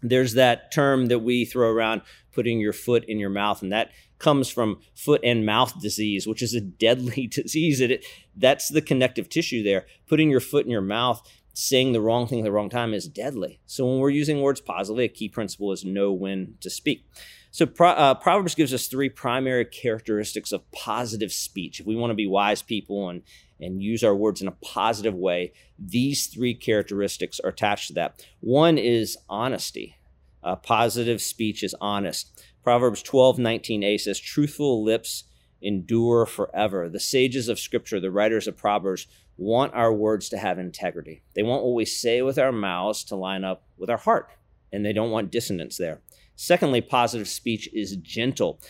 There's 0.02 0.34
that 0.34 0.70
term 0.70 1.06
that 1.06 1.20
we 1.20 1.46
throw 1.46 1.70
around, 1.70 2.02
putting 2.32 2.60
your 2.60 2.74
foot 2.74 3.04
in 3.08 3.18
your 3.18 3.30
mouth, 3.30 3.62
and 3.62 3.72
that 3.72 3.90
comes 4.18 4.50
from 4.50 4.80
foot 4.94 5.20
and 5.24 5.46
mouth 5.46 5.80
disease, 5.80 6.26
which 6.26 6.42
is 6.42 6.54
a 6.54 6.60
deadly 6.60 7.26
disease. 7.30 7.80
It, 7.80 8.04
that's 8.36 8.68
the 8.68 8.82
connective 8.82 9.28
tissue 9.28 9.62
there. 9.62 9.86
Putting 10.06 10.30
your 10.30 10.40
foot 10.40 10.66
in 10.66 10.70
your 10.70 10.82
mouth, 10.82 11.26
saying 11.54 11.92
the 11.92 12.00
wrong 12.00 12.26
thing 12.26 12.40
at 12.40 12.44
the 12.44 12.52
wrong 12.52 12.68
time 12.68 12.92
is 12.92 13.08
deadly. 13.08 13.60
So 13.64 13.86
when 13.86 13.98
we're 13.98 14.10
using 14.10 14.42
words 14.42 14.60
positively, 14.60 15.04
a 15.04 15.08
key 15.08 15.28
principle 15.28 15.72
is 15.72 15.84
know 15.84 16.12
when 16.12 16.54
to 16.60 16.68
speak. 16.68 17.06
So 17.54 17.66
uh, 17.78 18.14
Proverbs 18.14 18.56
gives 18.56 18.74
us 18.74 18.88
three 18.88 19.08
primary 19.08 19.64
characteristics 19.64 20.50
of 20.50 20.68
positive 20.72 21.30
speech. 21.30 21.78
If 21.78 21.86
we 21.86 21.94
want 21.94 22.10
to 22.10 22.16
be 22.16 22.26
wise 22.26 22.62
people 22.62 23.08
and 23.08 23.22
and 23.60 23.80
use 23.80 24.02
our 24.02 24.12
words 24.16 24.42
in 24.42 24.48
a 24.48 24.56
positive 24.60 25.14
way, 25.14 25.52
these 25.78 26.26
three 26.26 26.52
characteristics 26.52 27.38
are 27.38 27.50
attached 27.50 27.86
to 27.86 27.92
that. 27.92 28.26
One 28.40 28.76
is 28.76 29.16
honesty. 29.28 29.94
Uh, 30.42 30.56
positive 30.56 31.22
speech 31.22 31.62
is 31.62 31.76
honest. 31.80 32.44
Proverbs 32.64 33.04
12, 33.04 33.36
19a 33.36 34.00
says, 34.00 34.18
Truthful 34.18 34.82
lips 34.82 35.22
endure 35.62 36.26
forever. 36.26 36.88
The 36.88 36.98
sages 36.98 37.48
of 37.48 37.60
Scripture, 37.60 38.00
the 38.00 38.10
writers 38.10 38.48
of 38.48 38.56
Proverbs, 38.56 39.06
want 39.36 39.72
our 39.74 39.92
words 39.92 40.28
to 40.30 40.38
have 40.38 40.58
integrity. 40.58 41.22
They 41.36 41.44
want 41.44 41.62
what 41.62 41.74
we 41.74 41.84
say 41.84 42.20
with 42.20 42.36
our 42.36 42.50
mouths 42.50 43.04
to 43.04 43.14
line 43.14 43.44
up 43.44 43.62
with 43.78 43.90
our 43.90 43.98
heart, 43.98 44.28
and 44.72 44.84
they 44.84 44.92
don't 44.92 45.12
want 45.12 45.30
dissonance 45.30 45.76
there. 45.76 46.00
Secondly, 46.36 46.81
positive 46.81 47.28
speech 47.28 47.69
is 47.72 47.96
gentle. 47.96 48.60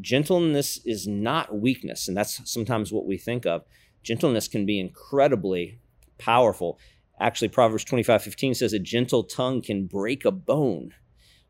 Gentleness 0.00 0.80
is 0.84 1.06
not 1.06 1.54
weakness, 1.54 2.08
and 2.08 2.16
that's 2.16 2.40
sometimes 2.50 2.92
what 2.92 3.06
we 3.06 3.18
think 3.18 3.44
of. 3.44 3.64
Gentleness 4.02 4.48
can 4.48 4.64
be 4.64 4.80
incredibly 4.80 5.80
powerful. 6.18 6.78
Actually, 7.20 7.48
Proverbs 7.48 7.84
25 7.84 8.22
15 8.22 8.54
says, 8.54 8.72
A 8.72 8.78
gentle 8.78 9.24
tongue 9.24 9.62
can 9.62 9.86
break 9.86 10.24
a 10.24 10.30
bone. 10.30 10.94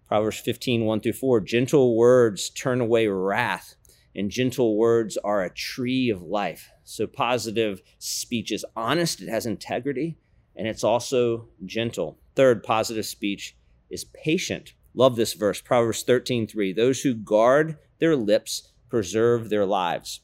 Proverbs 0.07 0.41
15, 0.41 0.85
1 0.85 1.01
through 1.01 1.13
4. 1.13 1.41
Gentle 1.41 1.97
words 1.97 2.51
turn 2.51 2.81
away 2.81 3.07
wrath, 3.07 3.77
and 4.15 4.31
gentle 4.31 4.77
words 4.77 5.17
are 5.19 5.43
a 5.43 5.55
tree 5.55 6.11
of 6.11 6.23
life. 6.23 6.71
So, 6.85 7.07
positive 7.07 7.81
speech 7.99 8.53
is 8.53 8.65
honest, 8.77 9.23
it 9.23 9.29
has 9.29 9.47
integrity, 9.47 10.19
and 10.57 10.67
it's 10.67 10.85
also 10.85 11.49
gentle. 11.65 12.19
Third, 12.35 12.63
positive 12.63 13.07
speech 13.07 13.57
is 13.89 14.05
patient. 14.05 14.75
Love 14.95 15.17
this 15.17 15.33
verse, 15.33 15.61
Proverbs 15.61 16.03
13, 16.03 16.47
3. 16.47 16.73
Those 16.73 17.01
who 17.01 17.15
guard 17.15 17.79
their 17.99 18.17
lips 18.17 18.73
preserve 18.89 19.49
their 19.49 19.65
lives, 19.65 20.21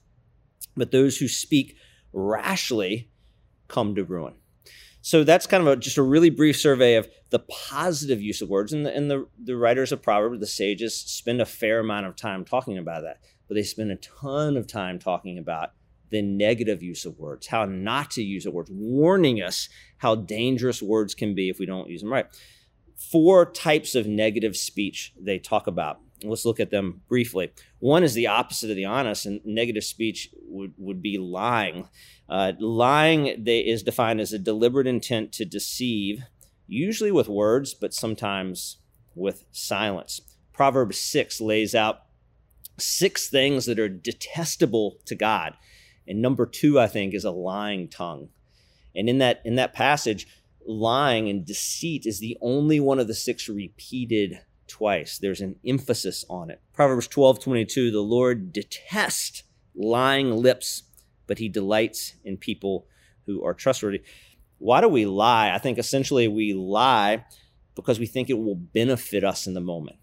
but 0.76 0.90
those 0.90 1.18
who 1.18 1.28
speak 1.28 1.76
rashly 2.12 3.10
come 3.66 3.94
to 3.94 4.04
ruin. 4.04 4.34
So 5.00 5.24
that's 5.24 5.46
kind 5.46 5.62
of 5.62 5.68
a, 5.68 5.76
just 5.76 5.96
a 5.96 6.02
really 6.02 6.28
brief 6.28 6.58
survey 6.58 6.96
of 6.96 7.08
the 7.30 7.38
positive 7.38 8.20
use 8.20 8.42
of 8.42 8.48
words. 8.48 8.72
And, 8.72 8.84
the, 8.84 8.94
and 8.94 9.10
the, 9.10 9.26
the 9.42 9.56
writers 9.56 9.92
of 9.92 10.02
Proverbs, 10.02 10.40
the 10.40 10.46
sages, 10.46 10.94
spend 10.94 11.40
a 11.40 11.46
fair 11.46 11.80
amount 11.80 12.06
of 12.06 12.16
time 12.16 12.44
talking 12.44 12.76
about 12.76 13.02
that. 13.02 13.20
But 13.46 13.54
they 13.54 13.62
spend 13.62 13.90
a 13.90 13.96
ton 13.96 14.56
of 14.56 14.66
time 14.66 14.98
talking 14.98 15.38
about 15.38 15.70
the 16.10 16.22
negative 16.22 16.82
use 16.82 17.04
of 17.04 17.18
words, 17.18 17.46
how 17.46 17.64
not 17.64 18.10
to 18.12 18.22
use 18.22 18.44
the 18.44 18.50
words, 18.50 18.70
warning 18.70 19.38
us 19.38 19.68
how 19.98 20.14
dangerous 20.14 20.82
words 20.82 21.14
can 21.14 21.34
be 21.34 21.48
if 21.48 21.58
we 21.58 21.66
don't 21.66 21.88
use 21.88 22.00
them 22.00 22.12
right. 22.12 22.26
Four 22.98 23.50
types 23.50 23.94
of 23.94 24.06
negative 24.06 24.56
speech 24.56 25.14
they 25.18 25.38
talk 25.38 25.66
about. 25.66 26.00
Let's 26.24 26.44
look 26.44 26.58
at 26.58 26.70
them 26.70 27.02
briefly. 27.08 27.52
One 27.78 28.02
is 28.02 28.14
the 28.14 28.26
opposite 28.26 28.70
of 28.70 28.76
the 28.76 28.84
honest, 28.84 29.24
and 29.24 29.40
negative 29.44 29.84
speech 29.84 30.30
would, 30.48 30.74
would 30.76 31.00
be 31.00 31.16
lying. 31.16 31.88
Uh, 32.28 32.52
lying 32.58 33.42
they, 33.42 33.60
is 33.60 33.84
defined 33.84 34.20
as 34.20 34.32
a 34.32 34.38
deliberate 34.38 34.88
intent 34.88 35.32
to 35.34 35.44
deceive, 35.44 36.24
usually 36.66 37.12
with 37.12 37.28
words, 37.28 37.72
but 37.72 37.94
sometimes 37.94 38.78
with 39.14 39.44
silence. 39.52 40.20
Proverbs 40.52 40.98
6 40.98 41.40
lays 41.40 41.74
out 41.74 42.02
six 42.78 43.28
things 43.28 43.66
that 43.66 43.78
are 43.78 43.88
detestable 43.88 44.98
to 45.06 45.14
God. 45.14 45.54
And 46.06 46.22
number 46.22 46.46
two, 46.46 46.80
I 46.80 46.86
think, 46.86 47.14
is 47.14 47.24
a 47.24 47.30
lying 47.30 47.88
tongue. 47.88 48.30
And 48.96 49.08
in 49.08 49.18
that 49.18 49.42
in 49.44 49.56
that 49.56 49.74
passage, 49.74 50.26
lying 50.68 51.28
and 51.28 51.44
deceit 51.44 52.04
is 52.06 52.20
the 52.20 52.36
only 52.40 52.78
one 52.78 52.98
of 52.98 53.08
the 53.08 53.14
six 53.14 53.48
repeated 53.48 54.40
twice. 54.66 55.18
There's 55.18 55.40
an 55.40 55.56
emphasis 55.66 56.24
on 56.28 56.50
it. 56.50 56.60
Proverbs 56.72 57.08
12, 57.08 57.40
22, 57.40 57.90
the 57.90 58.00
Lord 58.00 58.52
detests 58.52 59.42
lying 59.74 60.30
lips, 60.30 60.82
but 61.26 61.38
he 61.38 61.48
delights 61.48 62.14
in 62.22 62.36
people 62.36 62.86
who 63.26 63.42
are 63.44 63.54
trustworthy. 63.54 64.02
Why 64.58 64.80
do 64.80 64.88
we 64.88 65.06
lie? 65.06 65.52
I 65.52 65.58
think 65.58 65.78
essentially 65.78 66.28
we 66.28 66.52
lie 66.52 67.24
because 67.74 67.98
we 67.98 68.06
think 68.06 68.28
it 68.28 68.38
will 68.38 68.56
benefit 68.56 69.24
us 69.24 69.46
in 69.46 69.54
the 69.54 69.60
moment. 69.60 69.96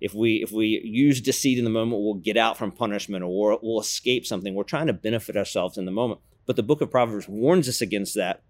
If 0.00 0.14
we 0.14 0.36
if 0.36 0.50
we 0.50 0.80
use 0.82 1.20
deceit 1.20 1.58
in 1.58 1.64
the 1.64 1.70
moment, 1.70 2.02
we'll 2.02 2.14
get 2.14 2.36
out 2.36 2.56
from 2.56 2.72
punishment 2.72 3.22
or 3.22 3.58
we'll 3.62 3.80
escape 3.80 4.26
something. 4.26 4.54
We're 4.54 4.64
trying 4.64 4.86
to 4.86 4.92
benefit 4.94 5.36
ourselves 5.36 5.78
in 5.78 5.84
the 5.84 5.90
moment. 5.92 6.20
But 6.46 6.56
the 6.56 6.62
book 6.62 6.80
of 6.80 6.90
Proverbs 6.90 7.28
warns 7.28 7.68
us 7.68 7.80
against 7.80 8.14
that 8.16 8.42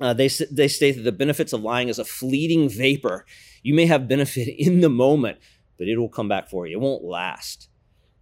uh, 0.00 0.12
they, 0.12 0.28
they 0.50 0.68
state 0.68 0.92
that 0.92 1.02
the 1.02 1.12
benefits 1.12 1.52
of 1.52 1.62
lying 1.62 1.88
is 1.88 1.98
a 1.98 2.04
fleeting 2.04 2.68
vapor. 2.68 3.26
You 3.62 3.74
may 3.74 3.86
have 3.86 4.08
benefit 4.08 4.48
in 4.58 4.80
the 4.80 4.88
moment, 4.88 5.38
but 5.78 5.88
it 5.88 5.96
will 5.96 6.08
come 6.08 6.28
back 6.28 6.48
for 6.48 6.66
you. 6.66 6.78
It 6.78 6.80
won't 6.80 7.04
last. 7.04 7.68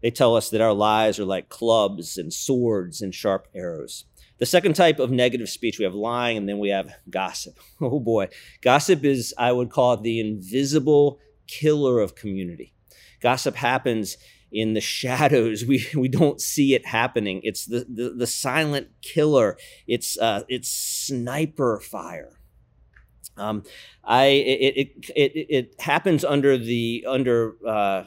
They 0.03 0.11
tell 0.11 0.37
us 0.37 0.51
that 0.51 0.61
our 0.61 0.73
lies 0.73 1.19
are 1.19 1.25
like 1.25 1.49
clubs 1.49 2.17
and 2.17 2.33
swords 2.33 3.01
and 3.03 3.15
sharp 3.15 3.49
arrows. 3.55 4.05
The 4.39 4.47
second 4.47 4.75
type 4.75 4.99
of 4.99 5.11
negative 5.11 5.49
speech, 5.49 5.79
we 5.79 5.85
have 5.85 5.95
lying 5.95 6.37
and 6.37 6.49
then 6.49 6.59
we 6.59 6.69
have 6.69 6.95
gossip. 7.09 7.59
Oh 7.81 8.01
boy. 8.01 8.29
Gossip 8.63 9.05
is, 9.05 9.35
I 9.39 9.53
would 9.53 9.71
call 9.71 9.95
it 9.95 10.03
the 10.03 10.21
invisible 10.21 11.19
killer 11.47 12.01
of 12.01 12.15
community. 12.15 12.75
Gossip 13.21 13.55
happens 13.55 14.17
in 14.53 14.75
the 14.75 14.81
shadows. 14.81 15.65
We, 15.69 15.87
we 15.95 16.09
don't 16.09 16.41
see 16.41 16.75
it 16.75 16.87
happening. 16.87 17.41
It's 17.43 17.67
the, 17.67 17.87
the, 17.89 18.11
the 18.11 18.27
silent 18.27 18.89
killer. 19.03 19.57
It's, 19.87 20.19
uh, 20.19 20.43
it's 20.49 20.69
sniper 20.69 21.81
fire. 21.81 22.39
Um, 23.37 23.65
I, 24.05 24.27
it, 24.27 24.77
it, 24.77 25.11
it, 25.15 25.47
it 25.51 25.81
happens 25.81 26.25
under 26.25 26.57
the, 26.57 27.05
under, 27.07 27.55
uh, 27.67 28.05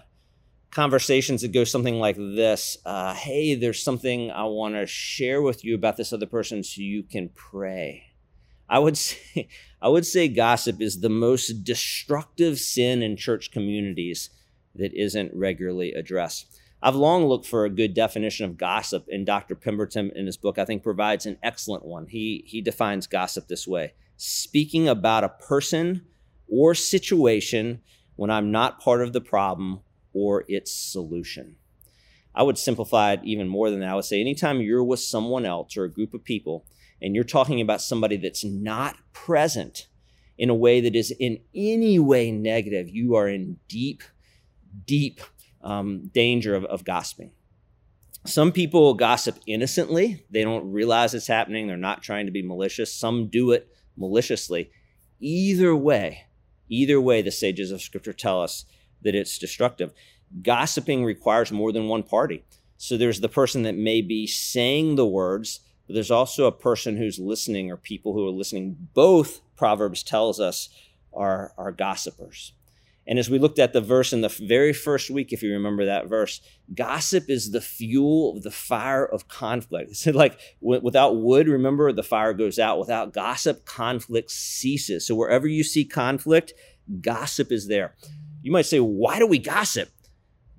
conversations 0.72 1.42
that 1.42 1.52
go 1.52 1.64
something 1.64 1.96
like 1.96 2.16
this 2.16 2.78
uh, 2.86 3.14
Hey, 3.14 3.56
there's 3.56 3.84
something 3.84 4.32
I 4.32 4.44
want 4.44 4.76
to 4.76 4.86
share 4.86 5.42
with 5.42 5.64
you 5.64 5.76
about 5.76 5.98
this 5.98 6.14
other 6.14 6.26
person 6.26 6.64
so 6.64 6.82
you 6.82 7.04
can 7.04 7.30
pray. 7.30 8.04
I 8.68 8.80
would 8.80 8.98
say, 8.98 9.50
I 9.82 9.90
would 9.90 10.06
say 10.06 10.28
gossip 10.28 10.82
is 10.82 11.02
the 11.02 11.10
most 11.10 11.64
destructive 11.64 12.60
sin 12.60 13.02
in 13.02 13.18
church 13.18 13.52
communities 13.52 14.30
that 14.76 14.94
isn't 14.94 15.34
regularly 15.34 15.94
addressed. 15.94 16.60
I've 16.82 16.96
long 16.96 17.26
looked 17.26 17.46
for 17.46 17.66
a 17.66 17.70
good 17.70 17.94
definition 17.94 18.46
of 18.46 18.58
gossip, 18.58 19.06
and 19.12 19.26
Dr. 19.26 19.56
Pemberton 19.56 20.12
in 20.16 20.26
his 20.26 20.38
book, 20.38 20.58
I 20.58 20.66
think, 20.66 20.82
provides 20.82 21.26
an 21.26 21.38
excellent 21.44 21.84
one. 21.86 22.08
He, 22.08 22.44
he 22.46 22.62
defines 22.62 23.08
gossip 23.08 23.48
this 23.48 23.68
way 23.68 23.94
speaking 24.16 24.88
about 24.88 25.24
a 25.24 25.30
person 25.30 26.06
or 26.50 26.76
situation 26.76 27.82
when 28.18 28.30
I'm 28.30 28.52
not 28.52 28.82
part 28.82 29.02
of 29.02 29.14
the 29.14 29.22
problem 29.22 29.80
or 30.14 30.44
its 30.50 30.74
solution. 30.74 31.56
I 32.36 32.44
would 32.44 32.58
simplify 32.58 33.14
it 33.14 33.22
even 33.24 33.48
more 33.48 33.70
than 33.70 33.80
that. 33.80 33.90
I 33.90 33.96
would 33.96 34.06
say 34.06 34.20
anytime 34.20 34.62
you're 34.62 34.84
with 34.84 35.00
someone 35.00 35.46
else 35.46 35.78
or 35.78 35.86
a 35.86 35.92
group 35.92 36.14
of 36.14 36.24
people 36.24 36.66
and 37.02 37.16
you're 37.16 37.24
talking 37.24 37.62
about 37.62 37.82
somebody 37.82 38.18
that's 38.18 38.44
not 38.44 38.98
present 39.14 39.88
in 40.38 40.50
a 40.50 40.56
way 40.56 40.82
that 40.82 40.96
is 40.96 41.12
in 41.12 41.40
any 41.56 41.98
way 41.98 42.32
negative, 42.32 42.90
you 42.90 43.16
are 43.16 43.28
in 43.28 43.58
deep, 43.68 44.04
deep 44.86 45.22
um, 45.62 46.10
danger 46.14 46.56
of, 46.56 46.66
of 46.66 46.84
gossiping. 46.84 47.32
Some 48.26 48.52
people 48.52 48.94
gossip 48.94 49.40
innocently. 49.48 50.26
They 50.30 50.44
don't 50.44 50.72
realize 50.72 51.14
it's 51.14 51.28
happening. 51.28 51.68
They're 51.68 51.78
not 51.78 52.04
trying 52.04 52.26
to 52.26 52.32
be 52.32 52.42
malicious. 52.42 52.94
Some 52.94 53.28
do 53.28 53.52
it 53.52 53.70
maliciously. 53.98 54.72
Either 55.20 55.76
way, 55.76 56.26
either 56.68 57.00
way, 57.00 57.22
the 57.22 57.32
sages 57.32 57.72
of 57.72 57.82
Scripture 57.82 58.14
tell 58.14 58.42
us 58.42 58.66
that 59.02 59.16
it's 59.16 59.38
destructive. 59.38 59.94
Gossiping 60.42 61.04
requires 61.04 61.52
more 61.52 61.72
than 61.72 61.88
one 61.88 62.04
party. 62.04 62.44
So 62.78 62.98
there's 62.98 63.20
the 63.20 63.30
person 63.30 63.64
that 63.64 63.76
may 63.76 64.02
be 64.02 64.28
saying 64.28 64.96
the 64.96 65.06
words, 65.06 65.62
but 65.88 65.94
there's 65.94 66.12
also 66.12 66.46
a 66.46 66.52
person 66.52 66.98
who's 66.98 67.20
listening 67.20 67.72
or 67.72 67.78
people 67.78 68.14
who 68.14 68.28
are 68.28 68.32
listening. 68.32 68.90
Both 68.94 69.42
Proverbs 69.56 70.04
tells 70.04 70.40
us 70.40 70.70
are, 71.14 71.54
are 71.58 71.72
gossipers. 71.72 72.54
And 73.10 73.18
as 73.18 73.28
we 73.28 73.40
looked 73.40 73.58
at 73.58 73.74
the 73.74 73.82
verse 73.82 74.14
in 74.14 74.22
the 74.22 74.30
very 74.30 74.72
first 74.72 75.10
week, 75.10 75.34
if 75.34 75.42
you 75.42 75.52
remember 75.52 75.84
that 75.84 76.08
verse, 76.08 76.42
gossip 76.76 77.28
is 77.28 77.50
the 77.50 77.60
fuel 77.60 78.38
of 78.38 78.44
the 78.44 78.52
fire 78.52 79.04
of 79.04 79.28
conflict. 79.28 79.90
It's 79.90 80.06
like 80.06 80.40
without 80.62 81.18
wood, 81.18 81.48
remember, 81.48 81.92
the 81.92 82.04
fire 82.04 82.34
goes 82.34 82.60
out. 82.60 82.78
Without 82.78 83.12
gossip, 83.12 83.66
conflict 83.66 84.30
ceases. 84.30 85.08
So 85.08 85.16
wherever 85.16 85.48
you 85.48 85.64
see 85.64 85.86
conflict, 85.86 86.54
gossip 87.02 87.52
is 87.52 87.68
there. 87.68 87.96
You 88.44 88.52
might 88.52 88.68
say, 88.68 88.80
why 88.80 89.18
do 89.18 89.26
we 89.26 89.40
gossip? 89.40 89.90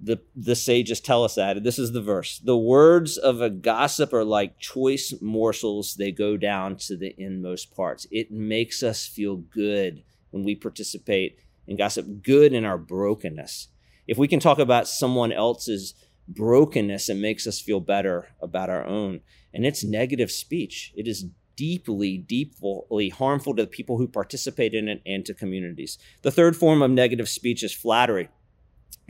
The, 0.02 0.20
the 0.34 0.56
sages 0.56 1.00
tell 1.00 1.22
us 1.22 1.36
that. 1.36 1.62
This 1.62 1.78
is 1.78 1.92
the 1.92 2.02
verse. 2.02 2.40
The 2.40 2.58
words 2.58 3.16
of 3.16 3.40
a 3.40 3.50
gossip 3.50 4.12
are 4.12 4.24
like 4.24 4.58
choice 4.58 5.14
morsels, 5.20 5.94
they 5.94 6.10
go 6.10 6.36
down 6.36 6.78
to 6.78 6.96
the 6.96 7.14
inmost 7.16 7.76
parts. 7.76 8.08
It 8.10 8.32
makes 8.32 8.82
us 8.82 9.06
feel 9.06 9.36
good 9.36 10.02
when 10.30 10.42
we 10.42 10.56
participate 10.56 11.38
in 11.70 11.76
gossip, 11.76 12.22
good 12.22 12.52
in 12.52 12.64
our 12.64 12.76
brokenness. 12.76 13.68
If 14.08 14.18
we 14.18 14.26
can 14.26 14.40
talk 14.40 14.58
about 14.58 14.88
someone 14.88 15.32
else's 15.32 15.94
brokenness, 16.26 17.08
it 17.08 17.14
makes 17.14 17.46
us 17.46 17.60
feel 17.60 17.78
better 17.78 18.34
about 18.42 18.68
our 18.68 18.84
own. 18.84 19.20
And 19.54 19.64
it's 19.64 19.84
negative 19.84 20.32
speech. 20.32 20.92
It 20.96 21.06
is 21.06 21.26
deeply, 21.54 22.18
deeply 22.18 23.10
harmful 23.10 23.54
to 23.54 23.62
the 23.62 23.68
people 23.68 23.98
who 23.98 24.08
participate 24.08 24.74
in 24.74 24.88
it 24.88 25.00
and 25.06 25.24
to 25.24 25.32
communities. 25.32 25.96
The 26.22 26.32
third 26.32 26.56
form 26.56 26.82
of 26.82 26.90
negative 26.90 27.28
speech 27.28 27.62
is 27.62 27.72
flattery. 27.72 28.30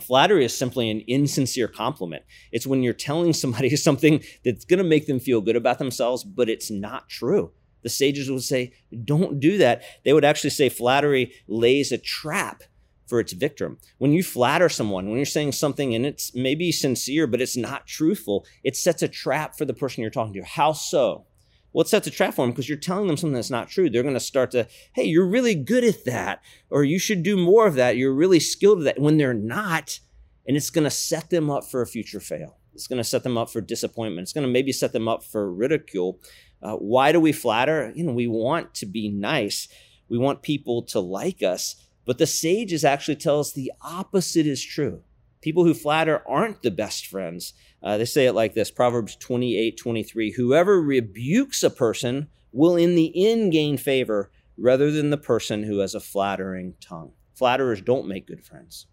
Flattery 0.02 0.44
is 0.44 0.56
simply 0.56 0.90
an 0.90 1.00
insincere 1.00 1.68
compliment. 1.68 2.24
It's 2.52 2.66
when 2.66 2.82
you're 2.82 2.92
telling 2.92 3.32
somebody 3.32 3.74
something 3.76 4.22
that's 4.44 4.66
going 4.66 4.78
to 4.78 4.84
make 4.84 5.06
them 5.06 5.18
feel 5.18 5.40
good 5.40 5.56
about 5.56 5.78
themselves, 5.78 6.24
but 6.24 6.50
it's 6.50 6.70
not 6.70 7.08
true. 7.08 7.52
The 7.82 7.88
sages 7.88 8.30
would 8.30 8.42
say, 8.42 8.72
don't 9.04 9.40
do 9.40 9.58
that. 9.58 9.82
They 10.04 10.12
would 10.12 10.24
actually 10.24 10.50
say 10.50 10.68
flattery 10.68 11.32
lays 11.48 11.92
a 11.92 11.98
trap 11.98 12.62
for 13.06 13.20
its 13.20 13.32
victim. 13.32 13.78
When 13.98 14.12
you 14.12 14.22
flatter 14.22 14.68
someone, 14.68 15.08
when 15.08 15.16
you're 15.16 15.26
saying 15.26 15.52
something 15.52 15.94
and 15.94 16.06
it's 16.06 16.34
maybe 16.34 16.70
sincere, 16.70 17.26
but 17.26 17.40
it's 17.40 17.56
not 17.56 17.86
truthful, 17.86 18.46
it 18.62 18.76
sets 18.76 19.02
a 19.02 19.08
trap 19.08 19.58
for 19.58 19.64
the 19.64 19.74
person 19.74 20.02
you're 20.02 20.10
talking 20.10 20.34
to. 20.34 20.44
How 20.44 20.72
so? 20.72 21.26
Well, 21.72 21.82
it 21.82 21.88
sets 21.88 22.06
a 22.06 22.10
trap 22.10 22.34
for 22.34 22.44
them 22.44 22.50
because 22.50 22.68
you're 22.68 22.78
telling 22.78 23.06
them 23.06 23.16
something 23.16 23.34
that's 23.34 23.50
not 23.50 23.68
true. 23.68 23.88
They're 23.90 24.02
going 24.02 24.14
to 24.14 24.20
start 24.20 24.50
to, 24.52 24.66
hey, 24.92 25.04
you're 25.04 25.26
really 25.26 25.54
good 25.54 25.84
at 25.84 26.04
that, 26.04 26.42
or 26.68 26.84
you 26.84 26.98
should 26.98 27.22
do 27.22 27.36
more 27.36 27.66
of 27.66 27.74
that. 27.74 27.96
You're 27.96 28.14
really 28.14 28.40
skilled 28.40 28.78
at 28.78 28.84
that 28.84 29.00
when 29.00 29.18
they're 29.18 29.34
not. 29.34 30.00
And 30.46 30.56
it's 30.56 30.70
going 30.70 30.84
to 30.84 30.90
set 30.90 31.30
them 31.30 31.50
up 31.50 31.64
for 31.64 31.80
a 31.80 31.86
future 31.86 32.18
fail. 32.18 32.56
It's 32.74 32.86
going 32.86 32.98
to 32.98 33.04
set 33.04 33.22
them 33.22 33.38
up 33.38 33.50
for 33.50 33.60
disappointment. 33.60 34.24
It's 34.24 34.32
going 34.32 34.46
to 34.46 34.52
maybe 34.52 34.72
set 34.72 34.92
them 34.92 35.06
up 35.06 35.22
for 35.22 35.52
ridicule. 35.52 36.18
Uh, 36.62 36.76
why 36.76 37.12
do 37.12 37.20
we 37.20 37.32
flatter? 37.32 37.92
You 37.94 38.04
know, 38.04 38.12
we 38.12 38.26
want 38.26 38.74
to 38.74 38.86
be 38.86 39.08
nice. 39.08 39.68
We 40.08 40.18
want 40.18 40.42
people 40.42 40.82
to 40.84 41.00
like 41.00 41.42
us. 41.42 41.76
But 42.04 42.18
the 42.18 42.26
sages 42.26 42.84
actually 42.84 43.16
tell 43.16 43.40
us 43.40 43.52
the 43.52 43.72
opposite 43.82 44.46
is 44.46 44.62
true. 44.62 45.02
People 45.40 45.64
who 45.64 45.72
flatter 45.72 46.22
aren't 46.28 46.62
the 46.62 46.70
best 46.70 47.06
friends. 47.06 47.54
Uh, 47.82 47.96
they 47.96 48.04
say 48.04 48.26
it 48.26 48.34
like 48.34 48.54
this 48.54 48.70
Proverbs 48.70 49.16
28 49.16 49.76
23 49.78 50.32
Whoever 50.32 50.82
rebukes 50.82 51.62
a 51.62 51.70
person 51.70 52.28
will 52.52 52.76
in 52.76 52.94
the 52.94 53.12
end 53.26 53.52
gain 53.52 53.76
favor 53.76 54.30
rather 54.58 54.90
than 54.90 55.10
the 55.10 55.16
person 55.16 55.62
who 55.62 55.78
has 55.78 55.94
a 55.94 56.00
flattering 56.00 56.74
tongue. 56.80 57.12
Flatterers 57.34 57.80
don't 57.80 58.08
make 58.08 58.26
good 58.26 58.44
friends. 58.44 58.86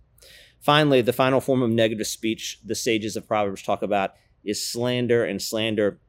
Finally, 0.62 1.02
the 1.02 1.14
final 1.14 1.42
form 1.42 1.62
of 1.62 1.70
negative 1.70 2.08
speech 2.08 2.60
the 2.64 2.76
sages 2.76 3.16
of 3.16 3.28
Proverbs 3.28 3.62
talk 3.62 3.82
about 3.82 4.14
is 4.44 4.66
slander, 4.66 5.26
and 5.26 5.42
slander 5.42 6.00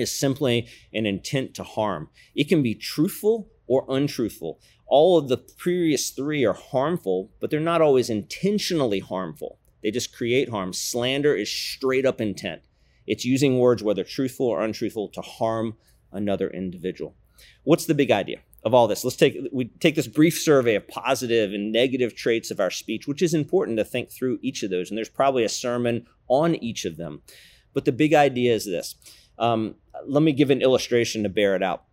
is 0.00 0.18
simply 0.18 0.68
an 0.92 1.06
intent 1.06 1.54
to 1.54 1.62
harm. 1.62 2.08
It 2.34 2.48
can 2.48 2.62
be 2.62 2.74
truthful 2.74 3.48
or 3.66 3.84
untruthful. 3.88 4.60
All 4.86 5.16
of 5.16 5.28
the 5.28 5.36
previous 5.36 6.10
three 6.10 6.44
are 6.44 6.52
harmful, 6.52 7.30
but 7.40 7.50
they're 7.50 7.60
not 7.60 7.80
always 7.80 8.10
intentionally 8.10 8.98
harmful. 8.98 9.58
They 9.82 9.90
just 9.90 10.14
create 10.14 10.48
harm. 10.48 10.72
Slander 10.72 11.34
is 11.34 11.50
straight 11.50 12.04
up 12.04 12.20
intent. 12.20 12.62
It's 13.06 13.24
using 13.24 13.58
words, 13.58 13.82
whether 13.82 14.04
truthful 14.04 14.46
or 14.46 14.62
untruthful, 14.62 15.08
to 15.10 15.20
harm 15.20 15.76
another 16.12 16.50
individual. 16.50 17.14
What's 17.64 17.86
the 17.86 17.94
big 17.94 18.10
idea 18.10 18.40
of 18.64 18.74
all 18.74 18.88
this? 18.88 19.04
Let's 19.04 19.16
take 19.16 19.38
we 19.52 19.66
take 19.80 19.94
this 19.94 20.06
brief 20.06 20.38
survey 20.38 20.74
of 20.74 20.88
positive 20.88 21.52
and 21.52 21.72
negative 21.72 22.14
traits 22.14 22.50
of 22.50 22.60
our 22.60 22.70
speech, 22.70 23.06
which 23.06 23.22
is 23.22 23.34
important 23.34 23.78
to 23.78 23.84
think 23.84 24.10
through 24.10 24.38
each 24.42 24.62
of 24.62 24.70
those. 24.70 24.90
And 24.90 24.98
there's 24.98 25.08
probably 25.08 25.44
a 25.44 25.48
sermon 25.48 26.06
on 26.28 26.56
each 26.56 26.84
of 26.84 26.96
them. 26.96 27.22
But 27.72 27.84
the 27.84 27.92
big 27.92 28.14
idea 28.14 28.52
is 28.52 28.64
this. 28.64 28.96
Um, 29.40 29.74
let 30.06 30.22
me 30.22 30.32
give 30.32 30.50
an 30.50 30.62
illustration 30.62 31.24
to 31.24 31.28
bear 31.28 31.56
it 31.56 31.62
out. 31.62 31.84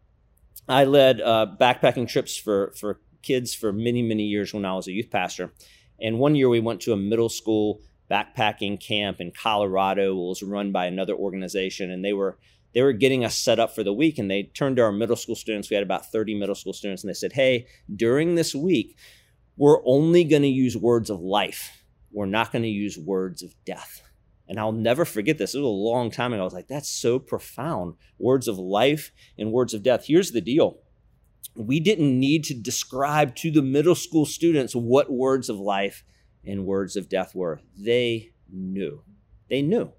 I 0.67 0.83
led 0.83 1.21
uh, 1.21 1.47
backpacking 1.59 2.07
trips 2.07 2.37
for 2.37 2.73
for 2.77 2.99
kids 3.23 3.55
for 3.55 3.71
many 3.71 4.01
many 4.01 4.23
years 4.23 4.53
when 4.53 4.65
I 4.65 4.75
was 4.75 4.87
a 4.87 4.91
youth 4.91 5.09
pastor, 5.09 5.53
and 5.99 6.19
one 6.19 6.35
year 6.35 6.49
we 6.49 6.59
went 6.59 6.81
to 6.81 6.93
a 6.93 6.97
middle 6.97 7.29
school 7.29 7.81
backpacking 8.11 8.79
camp 8.79 9.19
in 9.19 9.31
Colorado. 9.31 10.11
It 10.11 10.27
was 10.27 10.43
run 10.43 10.71
by 10.71 10.85
another 10.85 11.15
organization, 11.15 11.89
and 11.89 12.03
they 12.03 12.13
were 12.13 12.37
they 12.73 12.81
were 12.81 12.93
getting 12.93 13.23
us 13.23 13.37
set 13.37 13.59
up 13.59 13.73
for 13.73 13.83
the 13.83 13.93
week. 13.93 14.17
And 14.17 14.29
they 14.29 14.43
turned 14.43 14.75
to 14.77 14.83
our 14.83 14.91
middle 14.91 15.15
school 15.15 15.35
students. 15.35 15.69
We 15.69 15.75
had 15.75 15.83
about 15.83 16.11
30 16.11 16.35
middle 16.35 16.55
school 16.55 16.73
students, 16.73 17.03
and 17.03 17.09
they 17.09 17.15
said, 17.15 17.33
"Hey, 17.33 17.67
during 17.93 18.35
this 18.35 18.53
week, 18.53 18.97
we're 19.55 19.85
only 19.85 20.23
going 20.23 20.43
to 20.43 20.47
use 20.47 20.75
words 20.75 21.09
of 21.09 21.21
life. 21.21 21.83
We're 22.11 22.25
not 22.25 22.51
going 22.51 22.63
to 22.63 22.69
use 22.69 22.97
words 22.97 23.41
of 23.41 23.53
death." 23.65 24.06
And 24.49 24.59
I'll 24.59 24.71
never 24.71 25.03
forget 25.03 25.37
this. 25.37 25.53
It 25.53 25.59
was 25.59 25.65
a 25.65 25.69
long 25.69 26.09
time 26.09 26.31
ago. 26.33 26.41
I 26.41 26.45
was 26.45 26.53
like, 26.53 26.67
"That's 26.67 26.89
so 26.89 27.19
profound. 27.19 27.95
Words 28.17 28.47
of 28.47 28.57
life 28.57 29.11
and 29.37 29.51
words 29.51 29.73
of 29.73 29.83
death." 29.83 30.05
Here's 30.07 30.31
the 30.31 30.41
deal 30.41 30.79
we 31.57 31.79
didn't 31.79 32.19
need 32.19 32.43
to 32.45 32.53
describe 32.53 33.35
to 33.35 33.51
the 33.51 33.61
middle 33.61 33.95
school 33.95 34.25
students 34.25 34.75
what 34.75 35.11
words 35.11 35.49
of 35.49 35.57
life 35.59 36.03
and 36.45 36.65
words 36.65 36.95
of 36.95 37.09
death 37.09 37.33
were. 37.33 37.61
They 37.75 38.31
knew. 38.49 39.01
They 39.49 39.61
knew. 39.61 39.91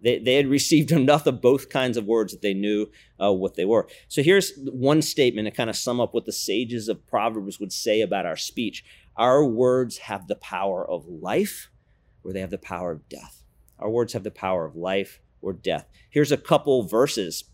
They, 0.00 0.18
they 0.18 0.34
had 0.34 0.46
received 0.46 0.92
enough 0.92 1.26
of 1.26 1.40
both 1.40 1.68
kinds 1.68 1.96
of 1.96 2.06
words 2.06 2.32
that 2.32 2.42
they 2.42 2.54
knew 2.54 2.90
uh, 3.22 3.32
what 3.32 3.54
they 3.54 3.64
were. 3.64 3.88
So 4.08 4.22
here's 4.22 4.52
one 4.56 5.02
statement 5.02 5.46
to 5.46 5.50
kind 5.50 5.70
of 5.70 5.76
sum 5.76 6.00
up 6.00 6.14
what 6.14 6.24
the 6.24 6.32
sages 6.32 6.88
of 6.88 7.06
Proverbs 7.06 7.60
would 7.60 7.72
say 7.72 8.00
about 8.00 8.26
our 8.26 8.36
speech. 8.36 8.84
Our 9.16 9.44
words 9.44 9.98
have 9.98 10.28
the 10.28 10.36
power 10.36 10.88
of 10.88 11.06
life 11.06 11.70
or 12.24 12.32
they 12.32 12.40
have 12.40 12.50
the 12.50 12.58
power 12.58 12.92
of 12.92 13.08
death. 13.08 13.42
Our 13.78 13.90
words 13.90 14.12
have 14.12 14.24
the 14.24 14.30
power 14.30 14.64
of 14.64 14.76
life 14.76 15.20
or 15.42 15.52
death. 15.52 15.88
Here's 16.10 16.32
a 16.32 16.36
couple 16.36 16.82
verses 16.82 17.44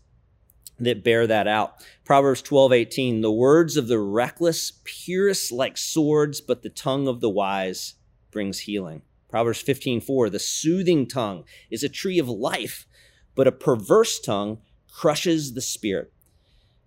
that 0.79 1.03
bear 1.03 1.27
that 1.27 1.47
out. 1.47 1.75
Proverbs 2.03 2.41
12, 2.41 2.73
18. 2.73 3.21
The 3.21 3.31
words 3.31 3.77
of 3.77 3.87
the 3.87 3.99
reckless 3.99 4.71
pierce 4.83 5.51
like 5.51 5.77
swords, 5.77 6.41
but 6.41 6.63
the 6.63 6.69
tongue 6.69 7.07
of 7.07 7.21
the 7.21 7.29
wise 7.29 7.95
brings 8.31 8.59
healing. 8.59 9.01
Proverbs 9.29 9.61
15, 9.61 10.01
4. 10.01 10.29
The 10.29 10.39
soothing 10.39 11.07
tongue 11.07 11.43
is 11.69 11.83
a 11.83 11.89
tree 11.89 12.19
of 12.19 12.29
life, 12.29 12.87
but 13.35 13.47
a 13.47 13.51
perverse 13.51 14.19
tongue 14.19 14.59
crushes 14.91 15.53
the 15.53 15.61
spirit. 15.61 16.11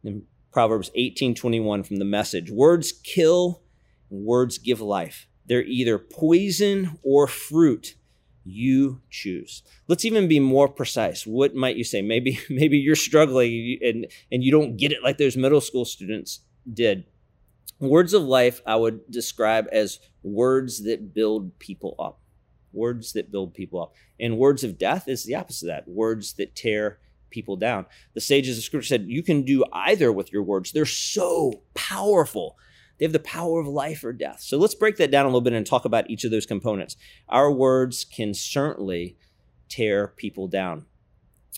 And 0.04 0.22
Proverbs 0.52 0.90
18, 0.94 1.34
21 1.34 1.82
from 1.82 1.96
the 1.96 2.04
message. 2.04 2.50
Words 2.50 2.92
kill, 2.92 3.62
words 4.08 4.58
give 4.58 4.80
life. 4.80 5.26
They're 5.44 5.62
either 5.62 5.98
poison 5.98 6.98
or 7.02 7.26
fruit 7.26 7.96
you 8.46 9.00
choose. 9.10 9.62
Let's 9.88 10.04
even 10.04 10.28
be 10.28 10.38
more 10.38 10.68
precise. 10.68 11.26
What 11.26 11.54
might 11.54 11.76
you 11.76 11.84
say? 11.84 12.00
Maybe 12.00 12.38
maybe 12.50 12.78
you're 12.78 12.96
struggling 12.96 13.78
and 13.82 14.06
and 14.30 14.44
you 14.44 14.52
don't 14.52 14.76
get 14.76 14.92
it 14.92 15.02
like 15.02 15.18
those 15.18 15.36
middle 15.36 15.60
school 15.60 15.84
students 15.84 16.40
did. 16.72 17.04
Words 17.78 18.14
of 18.14 18.22
life 18.22 18.62
I 18.66 18.76
would 18.76 19.10
describe 19.10 19.66
as 19.72 19.98
words 20.22 20.84
that 20.84 21.12
build 21.12 21.58
people 21.58 21.94
up. 21.98 22.20
Words 22.72 23.12
that 23.12 23.30
build 23.30 23.52
people 23.52 23.82
up. 23.82 23.94
And 24.18 24.38
words 24.38 24.64
of 24.64 24.78
death 24.78 25.08
is 25.08 25.24
the 25.24 25.34
opposite 25.34 25.66
of 25.66 25.84
that. 25.84 25.88
Words 25.88 26.34
that 26.34 26.54
tear 26.54 26.98
people 27.30 27.56
down. 27.56 27.86
The 28.14 28.20
sages 28.20 28.56
of 28.56 28.64
scripture 28.64 28.86
said 28.86 29.06
you 29.08 29.22
can 29.22 29.42
do 29.42 29.64
either 29.72 30.12
with 30.12 30.32
your 30.32 30.42
words. 30.42 30.72
They're 30.72 30.86
so 30.86 31.62
powerful. 31.74 32.56
They 32.98 33.04
have 33.04 33.12
the 33.12 33.18
power 33.18 33.60
of 33.60 33.66
life 33.66 34.04
or 34.04 34.12
death. 34.12 34.40
So 34.40 34.58
let's 34.58 34.74
break 34.74 34.96
that 34.96 35.10
down 35.10 35.24
a 35.24 35.28
little 35.28 35.40
bit 35.40 35.52
and 35.52 35.66
talk 35.66 35.84
about 35.84 36.10
each 36.10 36.24
of 36.24 36.30
those 36.30 36.46
components. 36.46 36.96
Our 37.28 37.52
words 37.52 38.04
can 38.04 38.34
certainly 38.34 39.16
tear 39.68 40.08
people 40.08 40.48
down. 40.48 40.86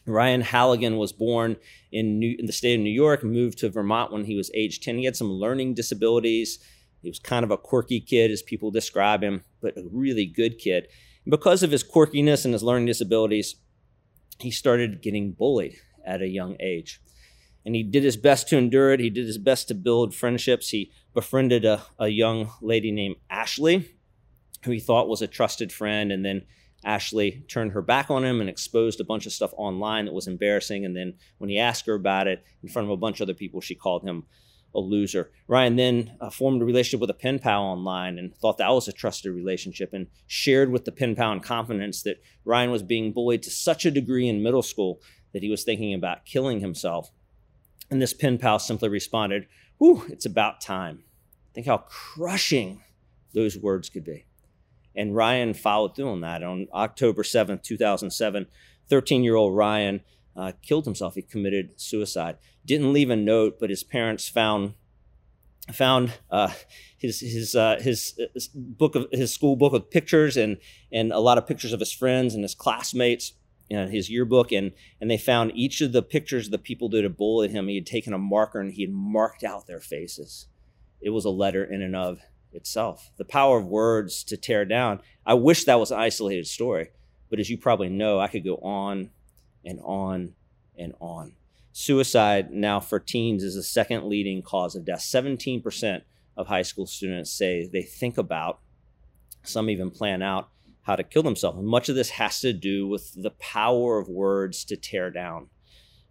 Ryan 0.07 0.40
Halligan 0.40 0.97
was 0.97 1.12
born 1.12 1.57
in, 1.92 2.18
New, 2.18 2.35
in 2.38 2.47
the 2.47 2.52
state 2.52 2.75
of 2.75 2.80
New 2.80 2.90
York, 2.90 3.23
moved 3.23 3.59
to 3.59 3.68
Vermont 3.68 4.12
when 4.12 4.25
he 4.25 4.37
was 4.37 4.50
age 4.54 4.80
10. 4.80 4.99
He 4.99 5.04
had 5.04 5.16
some 5.16 5.30
learning 5.30 5.75
disabilities. 5.75 6.59
He 7.02 7.09
was 7.09 7.18
kind 7.18 7.45
of 7.45 7.50
a 7.50 7.59
quirky 7.59 8.00
kid, 8.00 8.30
as 8.30 8.42
people 8.42 8.71
describe 8.71 9.23
him, 9.23 9.45
but 9.61 9.76
a 9.76 9.85
really 9.92 10.26
good 10.26 10.59
kid. 10.59 10.88
And 11.25 11.30
because 11.30 11.62
of 11.62 11.71
his 11.71 11.85
quirkiness 11.85 12.45
and 12.45 12.54
his 12.54 12.62
learning 12.62 12.87
disabilities, 12.87 13.57
he 14.40 14.50
started 14.50 15.02
getting 15.02 15.33
bullied 15.33 15.76
at 16.07 16.23
a 16.23 16.28
young 16.28 16.57
age 16.59 17.00
and 17.68 17.76
he 17.76 17.82
did 17.82 18.02
his 18.02 18.16
best 18.16 18.48
to 18.48 18.56
endure 18.56 18.94
it. 18.94 18.98
He 18.98 19.10
did 19.10 19.26
his 19.26 19.37
best 19.37 19.68
to 19.68 19.75
build 19.75 20.14
friendships. 20.14 20.70
He 20.70 20.90
befriended 21.12 21.66
a, 21.66 21.82
a 21.98 22.08
young 22.08 22.50
lady 22.62 22.90
named 22.90 23.16
Ashley, 23.28 23.94
who 24.64 24.70
he 24.70 24.80
thought 24.80 25.06
was 25.06 25.20
a 25.20 25.26
trusted 25.26 25.70
friend. 25.70 26.10
And 26.10 26.25
then 26.25 26.46
Ashley 26.82 27.44
turned 27.46 27.72
her 27.72 27.82
back 27.82 28.10
on 28.10 28.25
him 28.25 28.40
and 28.40 28.48
exposed 28.48 29.02
a 29.02 29.04
bunch 29.04 29.26
of 29.26 29.34
stuff 29.34 29.52
online 29.58 30.06
that 30.06 30.14
was 30.14 30.26
embarrassing. 30.26 30.87
And 30.87 30.96
then 30.96 31.12
when 31.37 31.50
he 31.50 31.58
asked 31.58 31.84
her 31.84 31.92
about 31.92 32.26
it 32.26 32.42
in 32.62 32.70
front 32.70 32.88
of 32.88 32.92
a 32.92 32.96
bunch 32.96 33.20
of 33.20 33.26
other 33.26 33.34
people, 33.34 33.60
she 33.60 33.75
called 33.75 34.02
him 34.02 34.25
a 34.75 34.80
loser. 34.80 35.30
Ryan 35.46 35.76
then 35.76 36.16
uh, 36.22 36.30
formed 36.30 36.62
a 36.62 36.64
relationship 36.64 37.02
with 37.02 37.10
a 37.10 37.14
pen 37.14 37.38
pal 37.38 37.64
online 37.64 38.18
and 38.18 38.34
thought 38.34 38.56
that 38.56 38.70
was 38.70 38.88
a 38.88 38.92
trusted 38.92 39.34
relationship 39.34 39.92
and 39.92 40.06
shared 40.26 40.72
with 40.72 40.87
the 40.87 40.92
pen 40.92 41.14
pal 41.14 41.32
in 41.32 41.40
confidence 41.40 42.02
that 42.04 42.22
Ryan 42.46 42.70
was 42.70 42.82
being 42.82 43.12
bullied 43.12 43.42
to 43.42 43.50
such 43.50 43.84
a 43.84 43.90
degree 43.90 44.26
in 44.26 44.42
middle 44.42 44.62
school 44.62 45.02
that 45.34 45.42
he 45.42 45.50
was 45.50 45.64
thinking 45.64 45.92
about 45.92 46.25
killing 46.25 46.60
himself. 46.60 47.10
And 47.90 48.02
this 48.02 48.14
pen 48.14 48.38
pal 48.38 48.59
simply 48.59 48.88
responded, 48.88 49.47
Whew, 49.78 50.04
it's 50.09 50.26
about 50.26 50.61
time. 50.61 51.04
Think 51.54 51.66
how 51.66 51.78
crushing 51.78 52.83
those 53.33 53.57
words 53.57 53.88
could 53.88 54.04
be. 54.04 54.26
And 54.95 55.14
Ryan 55.14 55.54
followed 55.54 55.95
through 55.95 56.11
on 56.11 56.21
that. 56.23 56.42
On 56.42 56.66
October 56.73 57.23
7th, 57.23 57.62
2007, 57.62 58.47
13 58.88 59.25
year 59.25 59.37
old 59.37 59.57
Ryan 59.57 60.00
uh, 60.37 60.52
killed 60.62 60.85
himself. 60.85 61.14
He 61.14 61.23
committed 61.23 61.80
suicide. 61.80 62.38
Didn't 62.64 62.92
leave 62.92 63.11
a 63.11 63.16
note, 63.16 63.59
but 63.61 63.71
his 63.71 63.85
parents 63.85 64.28
found 64.28 64.75
found 65.73 66.12
uh, 66.30 66.50
his 66.97 67.21
his, 67.21 67.54
uh, 67.54 67.76
his 67.80 68.18
his 68.35 68.49
book 68.49 68.95
of 68.95 69.07
his 69.12 69.33
school 69.33 69.57
book 69.57 69.73
of 69.73 69.90
pictures 69.90 70.37
and 70.37 70.57
and 70.90 71.12
a 71.12 71.18
lot 71.18 71.38
of 71.38 71.46
pictures 71.46 71.72
of 71.72 71.81
his 71.81 71.92
friends 71.92 72.35
and 72.35 72.42
his 72.42 72.55
classmates 72.55 73.33
know, 73.76 73.87
his 73.87 74.11
yearbook 74.11 74.52
and 74.52 74.72
and 75.00 75.11
they 75.11 75.18
found 75.18 75.52
each 75.54 75.81
of 75.81 75.92
the 75.92 76.02
pictures 76.02 76.48
the 76.48 76.59
people 76.59 76.88
that 76.90 77.02
had 77.02 77.16
bullied 77.16 77.50
him. 77.50 77.68
He 77.68 77.76
had 77.76 77.87
taken 77.87 78.12
a 78.12 78.18
marker 78.18 78.61
and 78.61 78.72
he 78.72 78.83
had 78.83 78.92
marked 78.92 79.44
out 79.44 79.66
their 79.66 79.81
faces. 79.81 80.46
It 81.00 81.11
was 81.11 81.24
a 81.24 81.31
letter 81.31 81.64
in 81.64 81.83
and 81.83 81.94
of 81.94 82.20
itself. 82.52 83.11
The 83.16 83.24
power 83.24 83.59
of 83.59 83.66
words 83.66 84.24
to 84.24 84.37
tear 84.37 84.64
down. 84.64 85.00
I 85.24 85.35
wish 85.35 85.64
that 85.64 85.78
was 85.78 85.90
an 85.90 86.00
isolated 86.00 86.46
story, 86.46 86.90
but 87.31 87.38
as 87.38 87.50
you 87.50 87.59
probably 87.59 87.88
know, 87.88 88.18
I 88.18 88.28
could 88.28 88.44
go 88.44 88.57
on 88.57 89.11
and 89.64 89.81
on 89.83 90.35
and 90.78 90.94
on. 91.00 91.33
Suicide 91.72 92.50
now 92.50 92.81
for 92.81 92.98
teens 92.98 93.44
is 93.44 93.54
the 93.54 93.62
second 93.62 94.09
leading 94.09 94.42
cause 94.42 94.74
of 94.74 94.85
death. 94.85 95.00
17% 95.00 96.02
of 96.37 96.46
high 96.46 96.62
school 96.62 96.87
students 96.87 97.31
say 97.31 97.68
they 97.70 97.83
think 97.83 98.18
about, 98.18 98.61
some 99.44 99.70
even 99.70 99.90
plan 99.90 100.22
out 100.22 100.48
how 100.88 100.96
to 100.96 101.05
kill 101.05 101.22
themselves. 101.22 101.59
And 101.59 101.68
much 101.68 101.90
of 101.90 101.96
this 101.96 102.09
has 102.09 102.40
to 102.40 102.55
do 102.55 102.88
with 102.88 103.12
the 103.14 103.33
power 103.33 103.98
of 103.98 104.09
words 104.09 104.64
to 104.64 104.77
tear 104.77 105.11
down. 105.11 105.48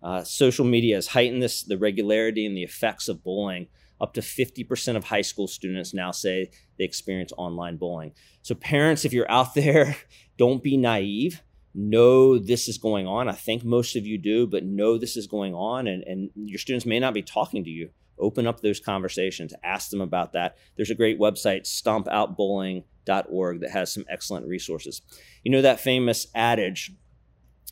Uh, 0.03 0.23
social 0.23 0.63
media 0.63 0.93
has 0.93 1.07
heightened 1.07 1.41
this, 1.41 1.63
the 1.63 1.79
regularity 1.79 2.45
and 2.45 2.55
the 2.55 2.61
effects 2.61 3.09
of 3.09 3.23
bullying. 3.23 3.67
Up 3.99 4.13
to 4.13 4.21
50% 4.21 4.95
of 4.95 5.05
high 5.05 5.23
school 5.23 5.47
students 5.47 5.95
now 5.95 6.11
say 6.11 6.51
they 6.77 6.83
experience 6.83 7.33
online 7.35 7.77
bullying. 7.77 8.13
So, 8.43 8.53
parents, 8.53 9.03
if 9.03 9.13
you're 9.13 9.29
out 9.31 9.55
there, 9.55 9.97
don't 10.37 10.61
be 10.61 10.77
naive. 10.77 11.41
Know 11.73 12.37
this 12.37 12.67
is 12.67 12.77
going 12.77 13.07
on. 13.07 13.27
I 13.27 13.33
think 13.33 13.63
most 13.63 13.95
of 13.95 14.05
you 14.05 14.19
do, 14.19 14.45
but 14.45 14.63
know 14.63 14.99
this 14.99 15.17
is 15.17 15.25
going 15.25 15.55
on, 15.55 15.87
and, 15.87 16.03
and 16.03 16.29
your 16.35 16.59
students 16.59 16.85
may 16.85 16.99
not 16.99 17.15
be 17.15 17.23
talking 17.23 17.63
to 17.63 17.69
you. 17.71 17.89
Open 18.19 18.45
up 18.45 18.61
those 18.61 18.79
conversations, 18.79 19.53
ask 19.63 19.89
them 19.89 20.01
about 20.01 20.33
that. 20.33 20.57
There's 20.75 20.91
a 20.91 20.95
great 20.95 21.19
website, 21.19 21.63
stompoutbullying.com 21.63 22.83
org 23.29 23.61
that 23.61 23.71
has 23.71 23.93
some 23.93 24.05
excellent 24.09 24.47
resources. 24.47 25.01
You 25.43 25.51
know 25.51 25.61
that 25.61 25.79
famous 25.79 26.27
adage, 26.35 26.91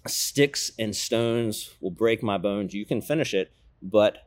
sticks 0.08 0.72
and 0.78 0.96
stones 0.96 1.74
will 1.82 1.92
break 1.92 2.22
my 2.24 2.38
bones. 2.38 2.74
You 2.74 2.86
can 2.86 3.02
finish 3.02 3.34
it, 3.34 3.52
but 3.82 4.18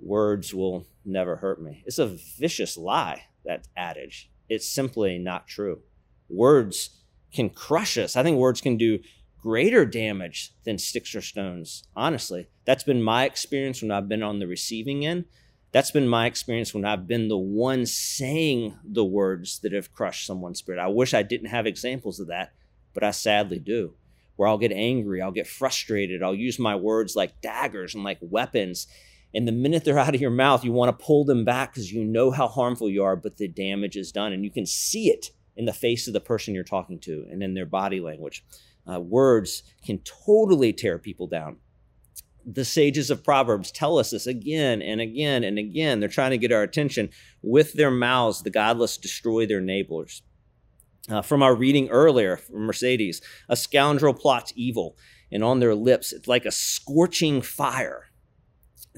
words 0.00 0.54
will 0.54 0.86
never 1.04 1.36
hurt 1.36 1.62
me. 1.62 1.82
It's 1.86 1.98
a 1.98 2.16
vicious 2.38 2.76
lie, 2.76 3.24
that 3.44 3.68
adage. 3.76 4.30
It's 4.48 4.68
simply 4.68 5.18
not 5.18 5.46
true. 5.46 5.80
Words 6.28 6.90
can 7.32 7.50
crush 7.50 7.96
us. 7.96 8.16
I 8.16 8.22
think 8.22 8.38
words 8.38 8.60
can 8.60 8.76
do 8.76 8.98
greater 9.40 9.84
damage 9.86 10.52
than 10.64 10.78
sticks 10.78 11.14
or 11.14 11.22
stones, 11.22 11.84
honestly. 11.96 12.48
That's 12.64 12.84
been 12.84 13.02
my 13.02 13.24
experience 13.24 13.80
when 13.80 13.90
I've 13.90 14.08
been 14.08 14.22
on 14.22 14.38
the 14.38 14.46
receiving 14.46 15.06
end. 15.06 15.24
That's 15.72 15.92
been 15.92 16.08
my 16.08 16.26
experience 16.26 16.74
when 16.74 16.84
I've 16.84 17.06
been 17.06 17.28
the 17.28 17.38
one 17.38 17.86
saying 17.86 18.76
the 18.84 19.04
words 19.04 19.60
that 19.60 19.72
have 19.72 19.92
crushed 19.92 20.26
someone's 20.26 20.58
spirit. 20.58 20.80
I 20.80 20.88
wish 20.88 21.14
I 21.14 21.22
didn't 21.22 21.48
have 21.48 21.66
examples 21.66 22.18
of 22.18 22.26
that, 22.26 22.52
but 22.92 23.04
I 23.04 23.12
sadly 23.12 23.60
do. 23.60 23.94
Where 24.34 24.48
I'll 24.48 24.58
get 24.58 24.72
angry, 24.72 25.22
I'll 25.22 25.30
get 25.30 25.46
frustrated, 25.46 26.22
I'll 26.22 26.34
use 26.34 26.58
my 26.58 26.74
words 26.74 27.14
like 27.14 27.40
daggers 27.40 27.94
and 27.94 28.02
like 28.02 28.18
weapons. 28.20 28.88
And 29.32 29.46
the 29.46 29.52
minute 29.52 29.84
they're 29.84 29.98
out 30.00 30.14
of 30.14 30.20
your 30.20 30.30
mouth, 30.30 30.64
you 30.64 30.72
want 30.72 30.98
to 30.98 31.04
pull 31.04 31.24
them 31.24 31.44
back 31.44 31.72
because 31.72 31.92
you 31.92 32.04
know 32.04 32.32
how 32.32 32.48
harmful 32.48 32.88
you 32.88 33.04
are, 33.04 33.16
but 33.16 33.36
the 33.36 33.46
damage 33.46 33.96
is 33.96 34.10
done. 34.10 34.32
And 34.32 34.44
you 34.44 34.50
can 34.50 34.66
see 34.66 35.08
it 35.08 35.30
in 35.56 35.66
the 35.66 35.72
face 35.72 36.08
of 36.08 36.14
the 36.14 36.20
person 36.20 36.54
you're 36.54 36.64
talking 36.64 36.98
to 37.00 37.26
and 37.30 37.42
in 37.42 37.54
their 37.54 37.66
body 37.66 38.00
language. 38.00 38.44
Uh, 38.90 38.98
words 38.98 39.62
can 39.84 39.98
totally 39.98 40.72
tear 40.72 40.98
people 40.98 41.28
down 41.28 41.58
the 42.44 42.64
sages 42.64 43.10
of 43.10 43.24
Proverbs 43.24 43.70
tell 43.70 43.98
us 43.98 44.10
this 44.10 44.26
again 44.26 44.82
and 44.82 45.00
again 45.00 45.44
and 45.44 45.58
again. 45.58 46.00
They're 46.00 46.08
trying 46.08 46.30
to 46.30 46.38
get 46.38 46.52
our 46.52 46.62
attention. 46.62 47.10
With 47.42 47.74
their 47.74 47.90
mouths, 47.90 48.42
the 48.42 48.50
godless 48.50 48.96
destroy 48.96 49.46
their 49.46 49.60
neighbors. 49.60 50.22
Uh, 51.08 51.22
from 51.22 51.42
our 51.42 51.54
reading 51.54 51.88
earlier 51.88 52.36
from 52.36 52.66
Mercedes, 52.66 53.20
a 53.48 53.56
scoundrel 53.56 54.14
plots 54.14 54.52
evil, 54.54 54.96
and 55.32 55.42
on 55.42 55.60
their 55.60 55.74
lips, 55.74 56.12
it's 56.12 56.28
like 56.28 56.44
a 56.44 56.52
scorching 56.52 57.42
fire. 57.42 58.06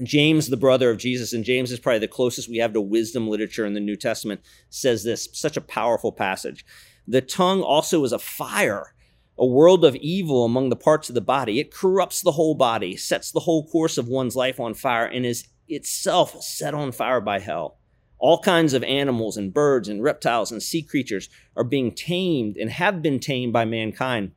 James, 0.03 0.49
the 0.49 0.57
brother 0.57 0.89
of 0.89 0.97
Jesus, 0.97 1.33
and 1.33 1.43
James 1.43 1.71
is 1.71 1.79
probably 1.79 1.99
the 1.99 2.07
closest 2.07 2.49
we 2.49 2.57
have 2.57 2.73
to 2.73 2.81
wisdom 2.81 3.27
literature 3.27 3.65
in 3.65 3.73
the 3.73 3.79
New 3.79 3.95
Testament, 3.95 4.41
says 4.69 5.03
this 5.03 5.29
such 5.33 5.55
a 5.55 5.61
powerful 5.61 6.11
passage. 6.11 6.65
The 7.07 7.21
tongue 7.21 7.61
also 7.61 8.03
is 8.03 8.11
a 8.11 8.19
fire 8.19 8.92
a 9.37 9.45
world 9.45 9.83
of 9.83 9.95
evil 9.95 10.45
among 10.45 10.69
the 10.69 10.75
parts 10.75 11.09
of 11.09 11.15
the 11.15 11.21
body. 11.21 11.59
It 11.59 11.73
corrupts 11.73 12.21
the 12.21 12.33
whole 12.33 12.55
body, 12.55 12.95
sets 12.95 13.31
the 13.31 13.41
whole 13.41 13.67
course 13.67 13.97
of 13.97 14.07
one's 14.07 14.35
life 14.35 14.59
on 14.59 14.73
fire, 14.73 15.05
and 15.05 15.25
is 15.25 15.47
itself 15.67 16.43
set 16.43 16.73
on 16.73 16.91
fire 16.91 17.21
by 17.21 17.39
hell. 17.39 17.77
All 18.19 18.39
kinds 18.39 18.73
of 18.73 18.83
animals 18.83 19.35
and 19.35 19.53
birds 19.53 19.89
and 19.89 20.01
reptiles 20.03 20.51
and 20.51 20.63
sea 20.63 20.81
creatures 20.81 21.29
are 21.57 21.63
being 21.63 21.91
tamed 21.91 22.57
and 22.57 22.69
have 22.69 23.01
been 23.01 23.19
tamed 23.19 23.53
by 23.53 23.65
mankind 23.65 24.31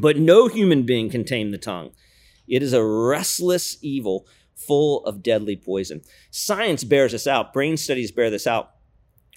But 0.00 0.16
no 0.16 0.48
human 0.48 0.84
being 0.84 1.10
can 1.10 1.24
tame 1.24 1.50
the 1.50 1.58
tongue. 1.58 1.90
It 2.48 2.62
is 2.62 2.72
a 2.72 2.84
restless 2.84 3.76
evil 3.82 4.26
full 4.54 5.04
of 5.04 5.22
deadly 5.22 5.56
poison. 5.56 6.02
Science 6.30 6.84
bears 6.84 7.12
this 7.12 7.26
out, 7.26 7.52
brain 7.52 7.76
studies 7.76 8.12
bear 8.12 8.30
this 8.30 8.46
out. 8.46 8.70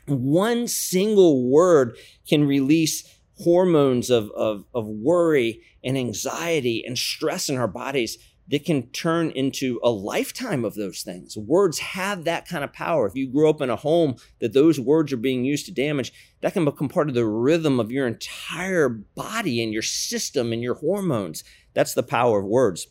One 0.07 0.67
single 0.67 1.49
word 1.49 1.97
can 2.27 2.45
release 2.45 3.14
hormones 3.39 4.09
of, 4.09 4.31
of, 4.31 4.65
of 4.73 4.87
worry 4.87 5.61
and 5.83 5.97
anxiety 5.97 6.83
and 6.85 6.97
stress 6.97 7.49
in 7.49 7.57
our 7.57 7.67
bodies 7.67 8.17
that 8.47 8.63
can 8.63 8.87
turn 8.89 9.31
into 9.31 9.79
a 9.83 9.89
lifetime 9.89 10.63
of 10.63 10.75
those 10.75 11.01
things. 11.01 11.35
Words 11.35 11.79
have 11.79 12.25
that 12.25 12.47
kind 12.47 12.63
of 12.63 12.71
power. 12.71 13.07
If 13.07 13.15
you 13.15 13.27
grew 13.27 13.49
up 13.49 13.59
in 13.59 13.71
a 13.71 13.75
home 13.75 14.15
that 14.39 14.53
those 14.53 14.79
words 14.79 15.11
are 15.11 15.17
being 15.17 15.45
used 15.45 15.65
to 15.65 15.73
damage, 15.73 16.13
that 16.41 16.53
can 16.53 16.63
become 16.63 16.87
part 16.87 17.09
of 17.09 17.15
the 17.15 17.25
rhythm 17.25 17.79
of 17.79 17.91
your 17.91 18.05
entire 18.05 18.89
body 18.89 19.63
and 19.63 19.73
your 19.73 19.81
system 19.81 20.53
and 20.53 20.61
your 20.61 20.75
hormones. 20.75 21.43
That's 21.73 21.95
the 21.95 22.03
power 22.03 22.39
of 22.39 22.45
words. 22.45 22.87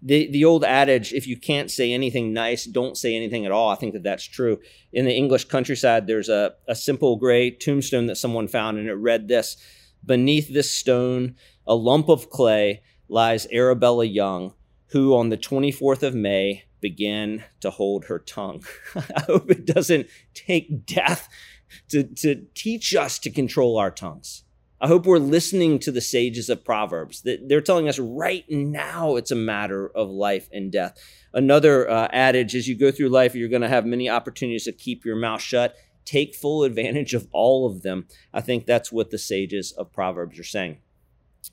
The, 0.00 0.30
the 0.30 0.44
old 0.44 0.64
adage, 0.64 1.12
if 1.12 1.26
you 1.26 1.36
can't 1.36 1.70
say 1.70 1.92
anything 1.92 2.32
nice, 2.32 2.64
don't 2.64 2.96
say 2.96 3.14
anything 3.14 3.44
at 3.44 3.52
all. 3.52 3.70
I 3.70 3.74
think 3.74 3.92
that 3.92 4.04
that's 4.04 4.24
true. 4.24 4.60
In 4.92 5.04
the 5.04 5.14
English 5.14 5.46
countryside, 5.46 6.06
there's 6.06 6.28
a, 6.28 6.54
a 6.66 6.74
simple 6.74 7.16
gray 7.16 7.50
tombstone 7.50 8.06
that 8.06 8.16
someone 8.16 8.48
found, 8.48 8.78
and 8.78 8.88
it 8.88 8.94
read 8.94 9.28
this 9.28 9.56
Beneath 10.04 10.52
this 10.52 10.70
stone, 10.70 11.36
a 11.66 11.74
lump 11.74 12.08
of 12.08 12.30
clay, 12.30 12.82
lies 13.08 13.46
Arabella 13.52 14.04
Young, 14.04 14.54
who 14.88 15.14
on 15.14 15.28
the 15.28 15.36
24th 15.36 16.02
of 16.02 16.14
May 16.14 16.64
began 16.80 17.44
to 17.60 17.70
hold 17.70 18.06
her 18.06 18.18
tongue. 18.18 18.62
I 18.94 19.22
hope 19.22 19.50
it 19.50 19.66
doesn't 19.66 20.08
take 20.34 20.86
death 20.86 21.28
to, 21.88 22.02
to 22.02 22.46
teach 22.54 22.94
us 22.94 23.18
to 23.20 23.30
control 23.30 23.78
our 23.78 23.90
tongues. 23.90 24.44
I 24.80 24.86
hope 24.86 25.06
we're 25.06 25.18
listening 25.18 25.78
to 25.78 25.90
the 25.90 26.02
sages 26.02 26.50
of 26.50 26.62
Proverbs. 26.64 27.24
They're 27.24 27.62
telling 27.62 27.88
us 27.88 27.98
right 27.98 28.44
now 28.50 29.16
it's 29.16 29.30
a 29.30 29.36
matter 29.36 29.88
of 29.88 30.10
life 30.10 30.48
and 30.52 30.70
death. 30.70 30.98
Another 31.32 31.88
uh, 31.88 32.08
adage 32.12 32.54
as 32.54 32.68
you 32.68 32.76
go 32.76 32.90
through 32.90 33.08
life, 33.08 33.34
you're 33.34 33.48
going 33.48 33.62
to 33.62 33.68
have 33.68 33.86
many 33.86 34.10
opportunities 34.10 34.64
to 34.64 34.72
keep 34.72 35.06
your 35.06 35.16
mouth 35.16 35.40
shut. 35.40 35.74
Take 36.04 36.34
full 36.34 36.64
advantage 36.64 37.14
of 37.14 37.28
all 37.32 37.66
of 37.66 37.82
them. 37.82 38.06
I 38.32 38.40
think 38.40 38.66
that's 38.66 38.92
what 38.92 39.10
the 39.10 39.18
sages 39.18 39.72
of 39.72 39.92
Proverbs 39.92 40.38
are 40.38 40.44
saying. 40.44 40.78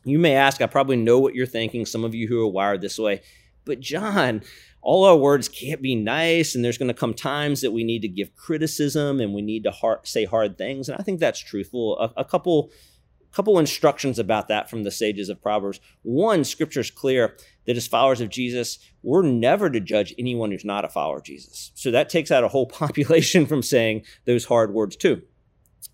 You 0.04 0.20
may 0.20 0.36
ask, 0.36 0.62
I 0.62 0.68
probably 0.68 0.98
know 0.98 1.20
what 1.20 1.36
you're 1.36 1.46
thinking, 1.46 1.86
some 1.86 2.04
of 2.04 2.16
you 2.16 2.28
who 2.28 2.42
are 2.42 2.48
wired 2.48 2.82
this 2.82 2.98
way, 2.98 3.22
but 3.66 3.80
John, 3.80 4.42
all 4.82 5.06
our 5.06 5.16
words 5.16 5.48
can't 5.48 5.82
be 5.82 5.96
nice, 5.96 6.56
and 6.56 6.66
there's 6.66 6.78
going 6.78 6.88
to 6.88 6.94
come 6.94 7.14
times 7.14 7.62
that 7.62 7.72
we 7.72 7.84
need 7.84 8.02
to 8.02 8.08
give 8.08 8.36
criticism 8.36 9.20
and 9.20 9.34
we 9.34 9.42
need 9.42 9.64
to 9.64 9.72
hard, 9.72 10.08
say 10.08 10.26
hard 10.26 10.58
things. 10.58 10.90
And 10.90 11.00
I 11.00 11.04
think 11.04 11.20
that's 11.20 11.40
truthful. 11.40 12.00
A, 12.00 12.22
a 12.22 12.26
couple 12.26 12.72
couple 13.32 13.58
instructions 13.58 14.20
about 14.20 14.50
that 14.50 14.70
from 14.70 14.84
the 14.84 14.92
sages 14.92 15.30
of 15.30 15.42
Proverbs. 15.42 15.80
One, 16.02 16.44
scripture 16.44 16.82
is 16.82 16.92
clear 16.92 17.38
that 17.66 17.78
as 17.78 17.88
followers 17.88 18.22
of 18.22 18.30
Jesus, 18.30 18.80
we're 19.04 19.22
never 19.22 19.70
to 19.70 19.80
judge 19.80 20.14
anyone 20.18 20.52
who's 20.52 20.66
not 20.66 20.86
a 20.86 20.90
follower 20.90 21.18
of 21.18 21.24
Jesus. 21.24 21.72
So 21.76 21.92
that 21.92 22.10
takes 22.10 22.32
out 22.32 22.44
a 22.44 22.50
whole 22.50 22.66
population 22.82 23.46
from 23.46 23.62
saying 23.62 24.04
those 24.26 24.46
hard 24.46 24.74
words 24.74 24.96
too. 24.96 25.22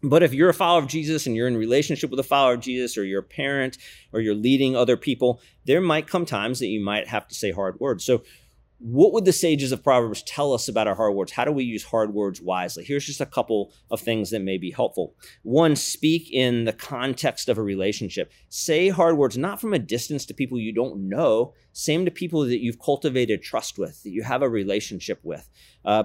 But 0.03 0.21
if 0.21 0.34
you're 0.34 0.49
a 0.49 0.53
follower 0.53 0.82
of 0.82 0.88
Jesus 0.88 1.25
and 1.25 1.36
you're 1.36 1.47
in 1.47 1.58
relationship 1.58 2.12
with 2.12 2.19
a 2.19 2.23
follower 2.23 2.53
of 2.53 2.60
Jesus 2.60 2.97
or 2.97 3.03
you're 3.03 3.21
a 3.21 3.23
parent 3.23 3.77
or 4.13 4.19
you're 4.19 4.36
leading 4.36 4.75
other 4.75 4.97
people, 4.97 5.41
there 5.65 5.82
might 5.82 6.08
come 6.08 6.25
times 6.25 6.60
that 6.60 6.67
you 6.67 6.80
might 6.80 7.08
have 7.08 7.27
to 7.27 7.36
say 7.36 7.51
hard 7.51 7.80
words. 7.80 8.06
So 8.06 8.21
what 8.80 9.12
would 9.13 9.26
the 9.26 9.34
sages 9.34 9.72
of 9.72 9.84
Proverbs 9.84 10.22
tell 10.24 10.54
us 10.54 10.68
about 10.68 10.88
our 10.88 10.96
hard 10.96 11.16
words? 11.16 11.32
How 11.32 11.46
do 11.46 11.52
we 11.52 11.63
use 11.63 11.84
hard 11.84 12.13
words 12.13 12.42
wisely? 12.42 12.84
Here's 12.84 13.06
just 13.06 13.22
a 13.22 13.26
couple 13.26 13.74
of 13.90 14.02
things 14.02 14.30
that 14.30 14.42
may 14.42 14.58
be 14.58 14.72
helpful. 14.72 15.16
One, 15.42 15.76
speak 15.76 16.32
in 16.32 16.66
the 16.66 16.74
context 16.74 17.50
of 17.50 17.58
a 17.58 17.63
relationship. 17.63 18.32
Say 18.50 18.90
hard 18.90 19.18
words 19.18 19.38
not 19.38 19.60
from 19.60 19.74
a 19.74 19.80
distance 19.80 20.26
to 20.28 20.34
people 20.34 20.60
you 20.60 20.74
don't 20.74 21.10
know, 21.10 21.54
same 21.74 22.06
to 22.06 22.12
people 22.12 22.42
that 22.42 22.62
you've 22.62 22.80
cultivated 22.80 23.42
trust 23.42 23.80
with, 23.80 24.04
that 24.04 24.12
you 24.12 24.24
have 24.24 24.44
a 24.44 24.50
relationship 24.50 25.20
with. 25.24 25.50
Uh, 25.84 26.04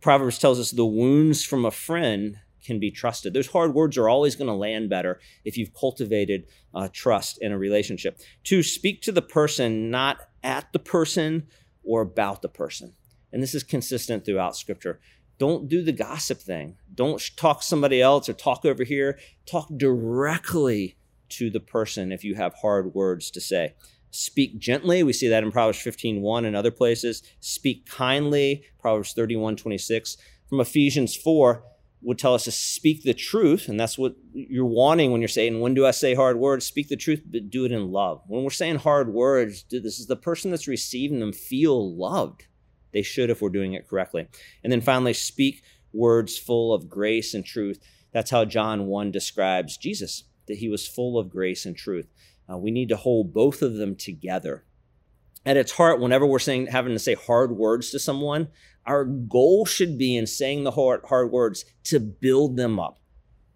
Proverbs 0.00 0.38
tells 0.38 0.58
us 0.58 0.70
the 0.70 0.86
wounds 0.86 1.44
from 1.44 1.64
a 1.66 1.70
friend 1.70 2.38
can 2.64 2.80
be 2.80 2.90
trusted. 2.90 3.32
Those 3.32 3.46
hard 3.46 3.74
words 3.74 3.96
are 3.96 4.08
always 4.08 4.34
going 4.34 4.48
to 4.48 4.54
land 4.54 4.90
better 4.90 5.20
if 5.44 5.56
you've 5.56 5.72
cultivated 5.72 6.46
uh, 6.74 6.88
trust 6.92 7.38
in 7.40 7.52
a 7.52 7.58
relationship. 7.58 8.18
Two, 8.42 8.62
speak 8.62 9.02
to 9.02 9.12
the 9.12 9.22
person, 9.22 9.90
not 9.90 10.18
at 10.42 10.72
the 10.72 10.78
person 10.78 11.46
or 11.86 12.02
about 12.02 12.42
the 12.42 12.48
person. 12.48 12.94
And 13.32 13.42
this 13.42 13.54
is 13.54 13.62
consistent 13.62 14.24
throughout 14.24 14.56
scripture. 14.56 15.00
Don't 15.38 15.68
do 15.68 15.82
the 15.82 15.92
gossip 15.92 16.38
thing. 16.38 16.76
Don't 16.94 17.22
talk 17.36 17.62
somebody 17.62 18.00
else 18.00 18.28
or 18.28 18.32
talk 18.32 18.64
over 18.64 18.84
here. 18.84 19.18
Talk 19.44 19.68
directly 19.76 20.96
to 21.30 21.50
the 21.50 21.60
person 21.60 22.12
if 22.12 22.24
you 22.24 22.34
have 22.36 22.54
hard 22.54 22.94
words 22.94 23.30
to 23.32 23.40
say. 23.40 23.74
Speak 24.10 24.58
gently. 24.58 25.02
We 25.02 25.12
see 25.12 25.28
that 25.28 25.42
in 25.42 25.52
Proverbs 25.52 25.80
15 25.80 26.22
1 26.22 26.44
and 26.44 26.56
other 26.56 26.70
places. 26.70 27.22
Speak 27.40 27.86
kindly. 27.86 28.64
Proverbs 28.78 29.12
31 29.12 29.56
26. 29.56 30.16
From 30.48 30.60
Ephesians 30.60 31.14
4, 31.16 31.62
would 32.06 32.18
tell 32.20 32.34
us 32.34 32.44
to 32.44 32.52
speak 32.52 33.02
the 33.02 33.12
truth, 33.12 33.68
and 33.68 33.80
that's 33.80 33.98
what 33.98 34.14
you're 34.32 34.64
wanting 34.64 35.10
when 35.10 35.20
you're 35.20 35.26
saying, 35.26 35.58
When 35.58 35.74
do 35.74 35.84
I 35.84 35.90
say 35.90 36.14
hard 36.14 36.38
words? 36.38 36.64
Speak 36.64 36.86
the 36.88 36.94
truth, 36.96 37.20
but 37.26 37.50
do 37.50 37.64
it 37.64 37.72
in 37.72 37.90
love. 37.90 38.22
When 38.28 38.44
we're 38.44 38.50
saying 38.50 38.76
hard 38.76 39.12
words, 39.12 39.64
this 39.68 39.98
is 39.98 40.06
the 40.06 40.14
person 40.14 40.52
that's 40.52 40.68
receiving 40.68 41.18
them 41.18 41.32
feel 41.32 41.96
loved. 41.96 42.46
They 42.92 43.02
should 43.02 43.28
if 43.28 43.42
we're 43.42 43.48
doing 43.48 43.72
it 43.72 43.88
correctly. 43.88 44.28
And 44.62 44.72
then 44.72 44.82
finally, 44.82 45.14
speak 45.14 45.64
words 45.92 46.38
full 46.38 46.72
of 46.72 46.88
grace 46.88 47.34
and 47.34 47.44
truth. 47.44 47.80
That's 48.12 48.30
how 48.30 48.44
John 48.44 48.86
1 48.86 49.10
describes 49.10 49.76
Jesus, 49.76 50.22
that 50.46 50.58
he 50.58 50.68
was 50.68 50.86
full 50.86 51.18
of 51.18 51.28
grace 51.28 51.66
and 51.66 51.76
truth. 51.76 52.06
Uh, 52.48 52.56
we 52.56 52.70
need 52.70 52.88
to 52.90 52.96
hold 52.96 53.34
both 53.34 53.62
of 53.62 53.74
them 53.74 53.96
together. 53.96 54.64
At 55.46 55.56
its 55.56 55.72
heart, 55.72 56.00
whenever 56.00 56.26
we're 56.26 56.40
saying 56.40 56.66
having 56.66 56.92
to 56.92 56.98
say 56.98 57.14
hard 57.14 57.52
words 57.52 57.90
to 57.92 58.00
someone, 58.00 58.48
our 58.84 59.04
goal 59.04 59.64
should 59.64 59.96
be 59.96 60.16
in 60.16 60.26
saying 60.26 60.64
the 60.64 60.72
hard, 60.72 61.02
hard 61.08 61.30
words 61.30 61.64
to 61.84 62.00
build 62.00 62.56
them 62.56 62.80
up 62.80 62.98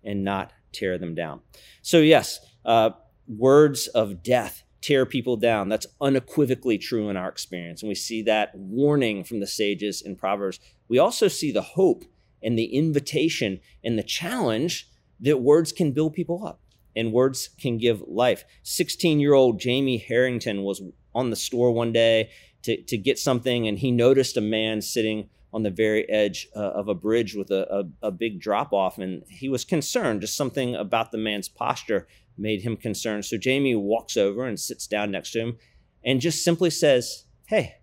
and 0.05 0.22
not 0.22 0.53
tear 0.72 0.98
them 0.98 1.16
down. 1.16 1.40
So, 1.83 1.98
yes, 1.98 2.38
uh, 2.64 2.90
words 3.26 3.88
of 3.88 4.22
death 4.22 4.62
tear 4.81 5.05
people 5.05 5.37
down. 5.37 5.68
That's 5.68 5.87
unequivocally 6.00 6.79
true 6.79 7.11
in 7.11 7.16
our 7.16 7.29
experience. 7.29 7.83
And 7.83 7.88
we 7.88 7.96
see 7.96 8.22
that 8.22 8.55
warning 8.55 9.24
from 9.24 9.40
the 9.40 9.46
sages 9.46 10.00
in 10.00 10.14
Proverbs. 10.14 10.61
We 10.88 10.98
also 10.98 11.26
see 11.26 11.50
the 11.50 11.61
hope 11.61 12.05
and 12.42 12.57
the 12.57 12.66
invitation 12.66 13.61
and 13.85 13.98
the 13.98 14.05
challenge 14.05 14.88
that 15.20 15.38
words 15.38 15.72
can 15.72 15.92
build 15.92 16.14
people 16.14 16.46
up 16.46 16.61
and 16.96 17.12
words 17.12 17.48
can 17.61 17.79
give 17.79 18.03
life. 18.07 18.44
16 18.62 19.20
year 19.20 19.35
old 19.35 19.61
Jamie 19.61 19.98
Harrington 19.98 20.62
was 20.62 20.83
on 21.14 21.31
the 21.31 21.37
store 21.37 21.73
one 21.73 21.92
day 21.92 22.31
to, 22.62 22.81
to 22.83 22.96
get 22.96 23.18
something, 23.18 23.66
and 23.66 23.79
he 23.79 23.90
noticed 23.90 24.37
a 24.37 24.42
man 24.42 24.83
sitting 24.83 25.29
on 25.53 25.62
the 25.62 25.70
very 25.70 26.09
edge 26.09 26.46
uh, 26.55 26.61
of 26.61 26.88
a 26.88 26.94
bridge 26.94 27.35
with 27.35 27.51
a, 27.51 27.66
a, 28.03 28.09
a 28.09 28.11
big 28.11 28.40
drop 28.40 28.73
off, 28.73 28.99
and 28.99 29.23
he 29.29 29.49
was 29.49 29.64
concerned. 29.64 30.20
Just 30.20 30.37
something 30.37 30.75
about 30.75 31.11
the 31.11 31.18
man's 31.18 31.49
posture 31.49 32.07
made 32.38 32.62
him 32.62 32.77
concerned. 32.77 33.25
So 33.25 33.37
Jamie 33.37 33.75
walks 33.75 34.16
over 34.16 34.46
and 34.46 34.59
sits 34.59 34.87
down 34.87 35.11
next 35.11 35.33
to 35.33 35.40
him 35.40 35.59
and 36.05 36.20
just 36.20 36.44
simply 36.44 36.70
says, 36.70 37.25
Hey, 37.46 37.77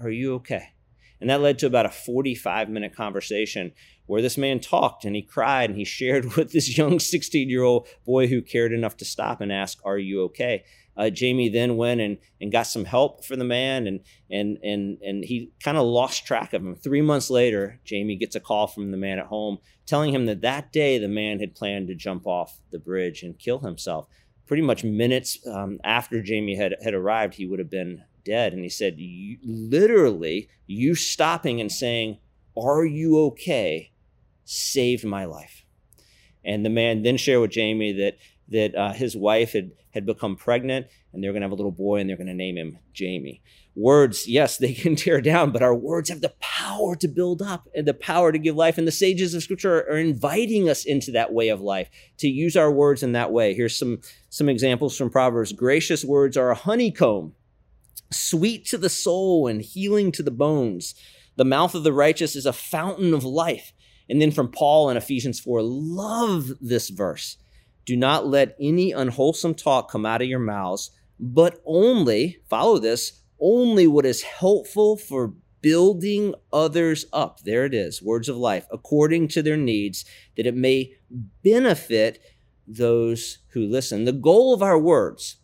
are 0.00 0.10
you 0.10 0.34
okay? 0.34 0.68
And 1.20 1.30
that 1.30 1.40
led 1.40 1.58
to 1.60 1.66
about 1.66 1.86
a 1.86 1.90
45 1.90 2.68
minute 2.68 2.96
conversation 2.96 3.72
where 4.06 4.22
this 4.22 4.36
man 4.36 4.58
talked 4.58 5.04
and 5.04 5.14
he 5.14 5.22
cried 5.22 5.70
and 5.70 5.78
he 5.78 5.84
shared 5.84 6.34
with 6.36 6.52
this 6.52 6.76
young 6.76 6.98
16 6.98 7.48
year 7.48 7.62
old 7.62 7.86
boy 8.04 8.26
who 8.26 8.42
cared 8.42 8.72
enough 8.72 8.96
to 8.98 9.04
stop 9.04 9.40
and 9.40 9.52
ask, 9.52 9.78
Are 9.84 9.98
you 9.98 10.22
okay? 10.24 10.64
Uh, 10.96 11.08
Jamie 11.10 11.48
then 11.48 11.76
went 11.76 12.00
and, 12.00 12.18
and 12.40 12.52
got 12.52 12.66
some 12.66 12.84
help 12.84 13.24
for 13.24 13.34
the 13.36 13.44
man, 13.44 13.86
and 13.86 14.00
and 14.30 14.58
and 14.62 14.98
and 15.02 15.24
he 15.24 15.50
kind 15.62 15.78
of 15.78 15.86
lost 15.86 16.26
track 16.26 16.52
of 16.52 16.62
him. 16.62 16.76
Three 16.76 17.00
months 17.00 17.30
later, 17.30 17.80
Jamie 17.84 18.16
gets 18.16 18.36
a 18.36 18.40
call 18.40 18.66
from 18.66 18.90
the 18.90 18.96
man 18.96 19.18
at 19.18 19.26
home 19.26 19.58
telling 19.86 20.14
him 20.14 20.26
that 20.26 20.42
that 20.42 20.72
day 20.72 20.98
the 20.98 21.08
man 21.08 21.40
had 21.40 21.54
planned 21.54 21.88
to 21.88 21.94
jump 21.94 22.26
off 22.26 22.60
the 22.70 22.78
bridge 22.78 23.22
and 23.22 23.38
kill 23.38 23.60
himself. 23.60 24.06
Pretty 24.46 24.62
much 24.62 24.84
minutes 24.84 25.38
um, 25.46 25.78
after 25.82 26.22
Jamie 26.22 26.56
had 26.56 26.74
had 26.82 26.94
arrived, 26.94 27.34
he 27.34 27.46
would 27.46 27.58
have 27.58 27.70
been 27.70 28.04
dead. 28.24 28.52
And 28.52 28.62
he 28.62 28.68
said, 28.68 28.98
literally, 29.44 30.48
you 30.66 30.94
stopping 30.94 31.60
and 31.60 31.72
saying, 31.72 32.18
"Are 32.56 32.84
you 32.84 33.18
okay?" 33.26 33.92
saved 34.44 35.04
my 35.04 35.24
life. 35.24 35.64
And 36.44 36.64
the 36.64 36.70
man 36.70 37.02
then 37.02 37.16
shared 37.16 37.40
with 37.40 37.52
Jamie 37.52 37.92
that 37.92 38.18
that 38.52 38.74
uh, 38.74 38.92
his 38.92 39.16
wife 39.16 39.52
had 39.52 39.72
had 39.92 40.06
become 40.06 40.36
pregnant 40.36 40.86
and 41.12 41.22
they're 41.22 41.32
going 41.32 41.42
to 41.42 41.44
have 41.44 41.52
a 41.52 41.56
little 41.56 41.70
boy 41.70 42.00
and 42.00 42.08
they're 42.08 42.16
going 42.16 42.26
to 42.26 42.34
name 42.34 42.56
him 42.56 42.78
Jamie. 42.92 43.42
Words, 43.74 44.26
yes, 44.26 44.56
they 44.58 44.72
can 44.72 44.96
tear 44.96 45.20
down, 45.20 45.50
but 45.50 45.62
our 45.62 45.74
words 45.74 46.08
have 46.08 46.20
the 46.20 46.34
power 46.40 46.96
to 46.96 47.08
build 47.08 47.42
up 47.42 47.68
and 47.74 47.86
the 47.86 47.94
power 47.94 48.32
to 48.32 48.38
give 48.38 48.56
life. 48.56 48.78
And 48.78 48.86
the 48.86 48.92
sages 48.92 49.34
of 49.34 49.42
scripture 49.42 49.80
are 49.80 49.98
inviting 49.98 50.68
us 50.68 50.84
into 50.84 51.12
that 51.12 51.32
way 51.32 51.48
of 51.48 51.60
life, 51.60 51.88
to 52.18 52.28
use 52.28 52.56
our 52.56 52.70
words 52.70 53.02
in 53.02 53.12
that 53.12 53.32
way. 53.32 53.54
Here's 53.54 53.78
some, 53.78 54.00
some 54.30 54.48
examples 54.48 54.96
from 54.96 55.10
Proverbs. 55.10 55.52
Gracious 55.52 56.04
words 56.04 56.36
are 56.36 56.50
a 56.50 56.56
honeycomb, 56.56 57.34
sweet 58.10 58.66
to 58.66 58.78
the 58.78 58.88
soul 58.88 59.46
and 59.46 59.60
healing 59.60 60.12
to 60.12 60.22
the 60.22 60.30
bones. 60.30 60.94
The 61.36 61.44
mouth 61.44 61.74
of 61.74 61.82
the 61.82 61.92
righteous 61.92 62.36
is 62.36 62.46
a 62.46 62.52
fountain 62.52 63.14
of 63.14 63.24
life. 63.24 63.72
And 64.08 64.20
then 64.20 64.30
from 64.30 64.50
Paul 64.50 64.90
in 64.90 64.96
Ephesians 64.96 65.40
4, 65.40 65.62
love 65.62 66.52
this 66.60 66.90
verse 66.90 67.38
Do 67.84 67.96
not 67.96 68.26
let 68.26 68.56
any 68.60 68.92
unwholesome 68.92 69.54
talk 69.54 69.90
come 69.90 70.06
out 70.06 70.22
of 70.22 70.28
your 70.28 70.38
mouths, 70.38 70.90
but 71.18 71.60
only, 71.66 72.38
follow 72.48 72.78
this, 72.78 73.20
only 73.40 73.86
what 73.86 74.06
is 74.06 74.22
helpful 74.22 74.96
for 74.96 75.34
building 75.60 76.34
others 76.52 77.06
up. 77.12 77.40
There 77.40 77.64
it 77.64 77.74
is, 77.74 78.02
words 78.02 78.28
of 78.28 78.36
life, 78.36 78.66
according 78.70 79.28
to 79.28 79.42
their 79.42 79.56
needs, 79.56 80.04
that 80.36 80.46
it 80.46 80.56
may 80.56 80.94
benefit 81.42 82.20
those 82.66 83.38
who 83.48 83.66
listen. 83.66 84.04
The 84.04 84.12
goal 84.12 84.54
of 84.54 84.62
our 84.62 84.78
words 84.78 85.36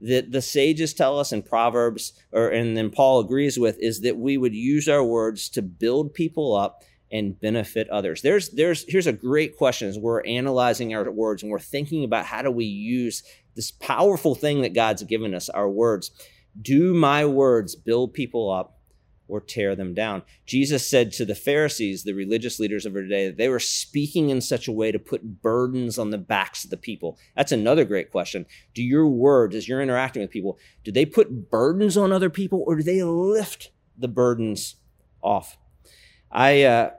that 0.00 0.32
the 0.32 0.42
sages 0.42 0.92
tell 0.92 1.18
us 1.18 1.32
in 1.32 1.42
Proverbs, 1.42 2.12
or 2.32 2.48
and 2.48 2.76
then 2.76 2.90
Paul 2.90 3.20
agrees 3.20 3.58
with, 3.58 3.78
is 3.78 4.00
that 4.00 4.18
we 4.18 4.36
would 4.36 4.54
use 4.54 4.88
our 4.88 5.04
words 5.04 5.48
to 5.50 5.62
build 5.62 6.12
people 6.12 6.54
up 6.54 6.82
and 7.12 7.40
benefit 7.40 7.88
others. 7.90 8.22
There's 8.22 8.50
there's 8.50 8.84
here's 8.88 9.06
a 9.06 9.12
great 9.12 9.56
question 9.56 9.88
as 9.88 9.98
we're 9.98 10.24
analyzing 10.24 10.94
our 10.94 11.10
words 11.10 11.42
and 11.42 11.50
we're 11.50 11.58
thinking 11.58 12.04
about 12.04 12.26
how 12.26 12.42
do 12.42 12.50
we 12.50 12.64
use 12.64 13.22
this 13.54 13.70
powerful 13.70 14.34
thing 14.34 14.62
that 14.62 14.74
God's 14.74 15.02
given 15.04 15.34
us, 15.34 15.48
our 15.48 15.68
words. 15.68 16.10
Do 16.60 16.94
my 16.94 17.24
words 17.24 17.74
build 17.74 18.14
people 18.14 18.50
up 18.50 18.76
or 19.28 19.40
tear 19.40 19.74
them 19.74 19.92
down. 19.94 20.22
Jesus 20.44 20.88
said 20.88 21.12
to 21.12 21.24
the 21.24 21.34
Pharisees, 21.34 22.04
the 22.04 22.12
religious 22.12 22.60
leaders 22.60 22.86
of 22.86 22.94
our 22.94 23.02
day, 23.02 23.26
that 23.26 23.36
they 23.36 23.48
were 23.48 23.58
speaking 23.58 24.30
in 24.30 24.40
such 24.40 24.68
a 24.68 24.72
way 24.72 24.92
to 24.92 24.98
put 24.98 25.42
burdens 25.42 25.98
on 25.98 26.10
the 26.10 26.18
backs 26.18 26.64
of 26.64 26.70
the 26.70 26.76
people. 26.76 27.18
That's 27.36 27.52
another 27.52 27.84
great 27.84 28.12
question. 28.12 28.46
Do 28.74 28.82
your 28.82 29.08
words, 29.08 29.56
as 29.56 29.68
you're 29.68 29.82
interacting 29.82 30.22
with 30.22 30.30
people, 30.30 30.58
do 30.84 30.92
they 30.92 31.04
put 31.04 31.50
burdens 31.50 31.96
on 31.96 32.12
other 32.12 32.30
people 32.30 32.62
or 32.66 32.76
do 32.76 32.82
they 32.82 33.02
lift 33.02 33.70
the 33.98 34.08
burdens 34.08 34.76
off? 35.22 35.58
I, 36.30 36.62
uh, 36.62 36.90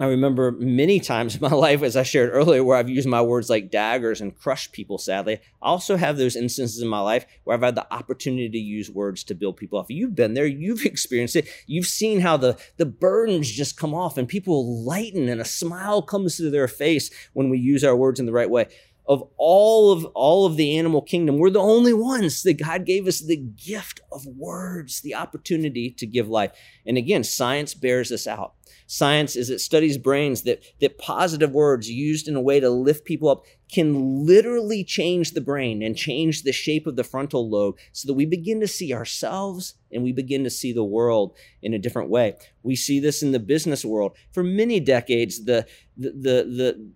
I 0.00 0.06
remember 0.06 0.52
many 0.52 1.00
times 1.00 1.34
in 1.36 1.40
my 1.40 1.54
life, 1.54 1.82
as 1.82 1.96
I 1.96 2.02
shared 2.02 2.30
earlier, 2.32 2.62
where 2.62 2.76
I've 2.76 2.88
used 2.88 3.08
my 3.08 3.22
words 3.22 3.50
like 3.50 3.70
daggers 3.70 4.20
and 4.20 4.36
crushed 4.36 4.72
people, 4.72 4.98
sadly. 4.98 5.40
I 5.62 5.66
also 5.66 5.96
have 5.96 6.16
those 6.16 6.36
instances 6.36 6.80
in 6.80 6.88
my 6.88 7.00
life 7.00 7.26
where 7.44 7.56
I've 7.56 7.62
had 7.62 7.74
the 7.74 7.92
opportunity 7.92 8.48
to 8.48 8.58
use 8.58 8.90
words 8.90 9.24
to 9.24 9.34
build 9.34 9.56
people 9.56 9.78
up. 9.78 9.90
You've 9.90 10.14
been 10.14 10.34
there, 10.34 10.46
you've 10.46 10.84
experienced 10.84 11.36
it, 11.36 11.48
you've 11.66 11.86
seen 11.86 12.20
how 12.20 12.36
the, 12.36 12.56
the 12.76 12.86
burdens 12.86 13.50
just 13.50 13.76
come 13.76 13.94
off 13.94 14.18
and 14.18 14.28
people 14.28 14.84
lighten 14.84 15.28
and 15.28 15.40
a 15.40 15.44
smile 15.44 16.02
comes 16.02 16.36
to 16.36 16.50
their 16.50 16.68
face 16.68 17.10
when 17.32 17.50
we 17.50 17.58
use 17.58 17.82
our 17.84 17.96
words 17.96 18.20
in 18.20 18.26
the 18.26 18.32
right 18.32 18.50
way 18.50 18.68
of 19.08 19.26
all 19.38 19.90
of 19.90 20.04
all 20.14 20.44
of 20.44 20.56
the 20.56 20.76
animal 20.76 21.00
kingdom. 21.00 21.38
We're 21.38 21.50
the 21.50 21.58
only 21.58 21.94
ones 21.94 22.42
that 22.42 22.62
god 22.62 22.84
gave 22.84 23.08
us 23.08 23.20
the 23.20 23.36
gift 23.36 24.00
of 24.12 24.26
words 24.26 25.00
the 25.00 25.14
opportunity 25.14 25.90
to 25.90 26.06
give 26.06 26.28
life. 26.28 26.52
And 26.86 26.98
again 26.98 27.24
science 27.24 27.74
bears 27.74 28.10
this 28.10 28.26
out. 28.26 28.54
Science 28.86 29.34
is 29.34 29.50
it 29.50 29.60
studies 29.60 29.98
brains 29.98 30.42
that 30.42 30.62
that 30.80 30.98
positive 30.98 31.52
words 31.52 31.90
used 31.90 32.28
in 32.28 32.36
a 32.36 32.40
way 32.40 32.60
to 32.60 32.70
lift 32.70 33.04
people 33.04 33.28
up 33.28 33.44
can 33.70 34.26
literally 34.26 34.82
change 34.82 35.32
the 35.32 35.40
brain 35.40 35.82
and 35.82 35.96
change 35.96 36.42
the 36.42 36.52
shape 36.52 36.86
of 36.86 36.96
the 36.96 37.04
frontal 37.04 37.50
lobe 37.50 37.76
so 37.92 38.06
that 38.06 38.14
we 38.14 38.24
begin 38.24 38.60
to 38.60 38.66
see 38.66 38.94
ourselves 38.94 39.74
and 39.92 40.02
we 40.02 40.12
begin 40.12 40.44
to 40.44 40.50
see 40.50 40.72
the 40.72 40.84
world 40.84 41.36
in 41.62 41.74
a 41.74 41.78
different 41.78 42.10
way. 42.10 42.34
We 42.62 42.76
see 42.76 43.00
this 43.00 43.22
in 43.22 43.32
the 43.32 43.38
business 43.38 43.84
world. 43.84 44.16
For 44.32 44.42
many 44.42 44.80
decades 44.80 45.44
the 45.44 45.66
the 45.96 46.10
the, 46.10 46.44
the 46.44 46.90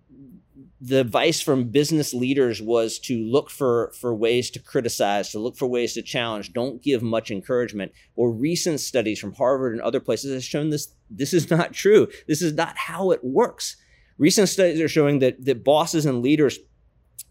the 0.85 0.99
advice 0.99 1.39
from 1.39 1.69
business 1.69 2.13
leaders 2.13 2.61
was 2.61 2.99
to 2.99 3.23
look 3.23 3.49
for 3.49 3.93
for 3.97 4.13
ways 4.13 4.49
to 4.51 4.59
criticize 4.59 5.29
to 5.31 5.39
look 5.39 5.55
for 5.55 5.65
ways 5.65 5.93
to 5.93 6.01
challenge. 6.01 6.51
Don't 6.51 6.81
give 6.81 7.01
much 7.01 7.31
encouragement. 7.31 7.93
Or 8.17 8.31
recent 8.31 8.81
studies 8.81 9.17
from 9.17 9.33
harvard 9.33 9.71
and 9.71 9.81
other 9.81 10.01
places 10.01 10.33
have 10.33 10.43
shown 10.43 10.71
this 10.71 10.93
this 11.09 11.33
is 11.33 11.49
not 11.49 11.71
true. 11.71 12.09
This 12.27 12.41
is 12.41 12.53
not 12.53 12.77
how 12.77 13.11
it 13.11 13.23
works. 13.23 13.77
Recent 14.17 14.49
studies 14.49 14.81
are 14.81 14.89
showing 14.89 15.19
that 15.19 15.45
that 15.45 15.63
bosses 15.63 16.05
and 16.05 16.21
leaders 16.21 16.59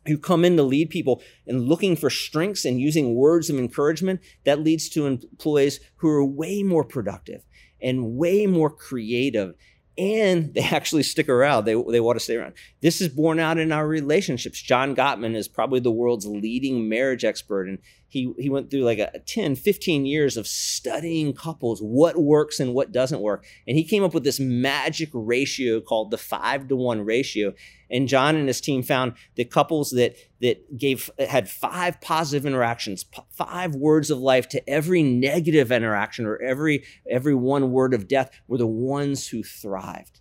who 0.07 0.17
come 0.17 0.47
in 0.47 0.57
to 0.57 0.63
lead 0.63 0.89
people 0.89 1.21
and 1.47 1.69
looking 1.69 1.95
for 1.95 2.09
strengths 2.09 2.65
and 2.65 2.81
using 2.81 3.15
words 3.15 3.51
of 3.51 3.59
encouragement 3.59 4.21
that 4.45 4.61
leads 4.61 4.89
to 4.89 5.05
employees 5.05 5.79
who 5.97 6.09
are 6.09 6.25
way 6.25 6.63
more 6.63 6.85
productive 6.85 7.43
and 7.83 8.17
way 8.17 8.47
more 8.47 8.71
creative 8.71 9.55
and 9.99 10.55
they 10.55 10.63
actually 10.63 11.03
stick 11.03 11.29
around. 11.29 11.65
They, 11.65 11.75
they 11.75 12.01
want 12.01 12.19
to 12.19 12.25
stay 12.25 12.37
around. 12.37 12.55
This 12.81 13.01
is 13.01 13.09
borne 13.09 13.39
out 13.39 13.59
in 13.59 13.73
our 13.73 13.87
relationships. 13.87 14.61
John 14.61 14.95
Gottman 14.95 15.35
is 15.35 15.49
probably 15.49 15.81
the 15.81 15.91
world's 15.91 16.27
leading 16.27 16.89
marriage 16.89 17.25
expert. 17.25 17.69
And 17.69 17.79
he, 18.13 18.31
he 18.39 18.51
went 18.51 18.71
through 18.71 18.83
like 18.83 18.99
a 18.99 19.21
10, 19.21 19.57
15 19.57 20.05
years 20.05 20.37
of 20.37 20.47
studying 20.47 21.33
couples, 21.33 21.81
what 21.81 22.19
works 22.21 22.61
and 22.61 22.75
what 22.75 22.93
doesn't 22.93 23.23
work. 23.23 23.47
And 23.67 23.79
he 23.79 23.85
came 23.85 24.05
up 24.05 24.13
with 24.13 24.23
this 24.23 24.39
magic 24.39 25.09
ratio 25.15 25.81
called 25.81 26.11
the 26.11 26.19
five 26.19 26.69
to 26.69 26.77
one 26.77 27.07
ratio. 27.07 27.55
And 27.91 28.09
John 28.09 28.37
and 28.37 28.49
his 28.49 28.61
team 28.61 28.83
found 28.83 29.15
that 29.37 29.51
couples 29.51 29.93
that 29.93 30.17
that 30.43 30.77
gave 30.77 31.09
had 31.19 31.49
five 31.49 32.03
positive 32.03 32.45
interactions, 32.45 33.07
five 33.31 33.75
words 33.75 34.11
of 34.11 34.19
life 34.19 34.47
to 34.51 34.69
every 34.69 35.03
negative 35.03 35.73
interaction 35.73 36.27
or 36.27 36.37
every 36.43 36.85
every 37.09 37.35
one 37.35 37.73
word 37.73 37.95
of 37.95 38.09
death 38.09 38.31
were 38.47 38.59
the 38.59 38.67
ones 38.67 39.29
who 39.29 39.43
thrived. 39.43 40.21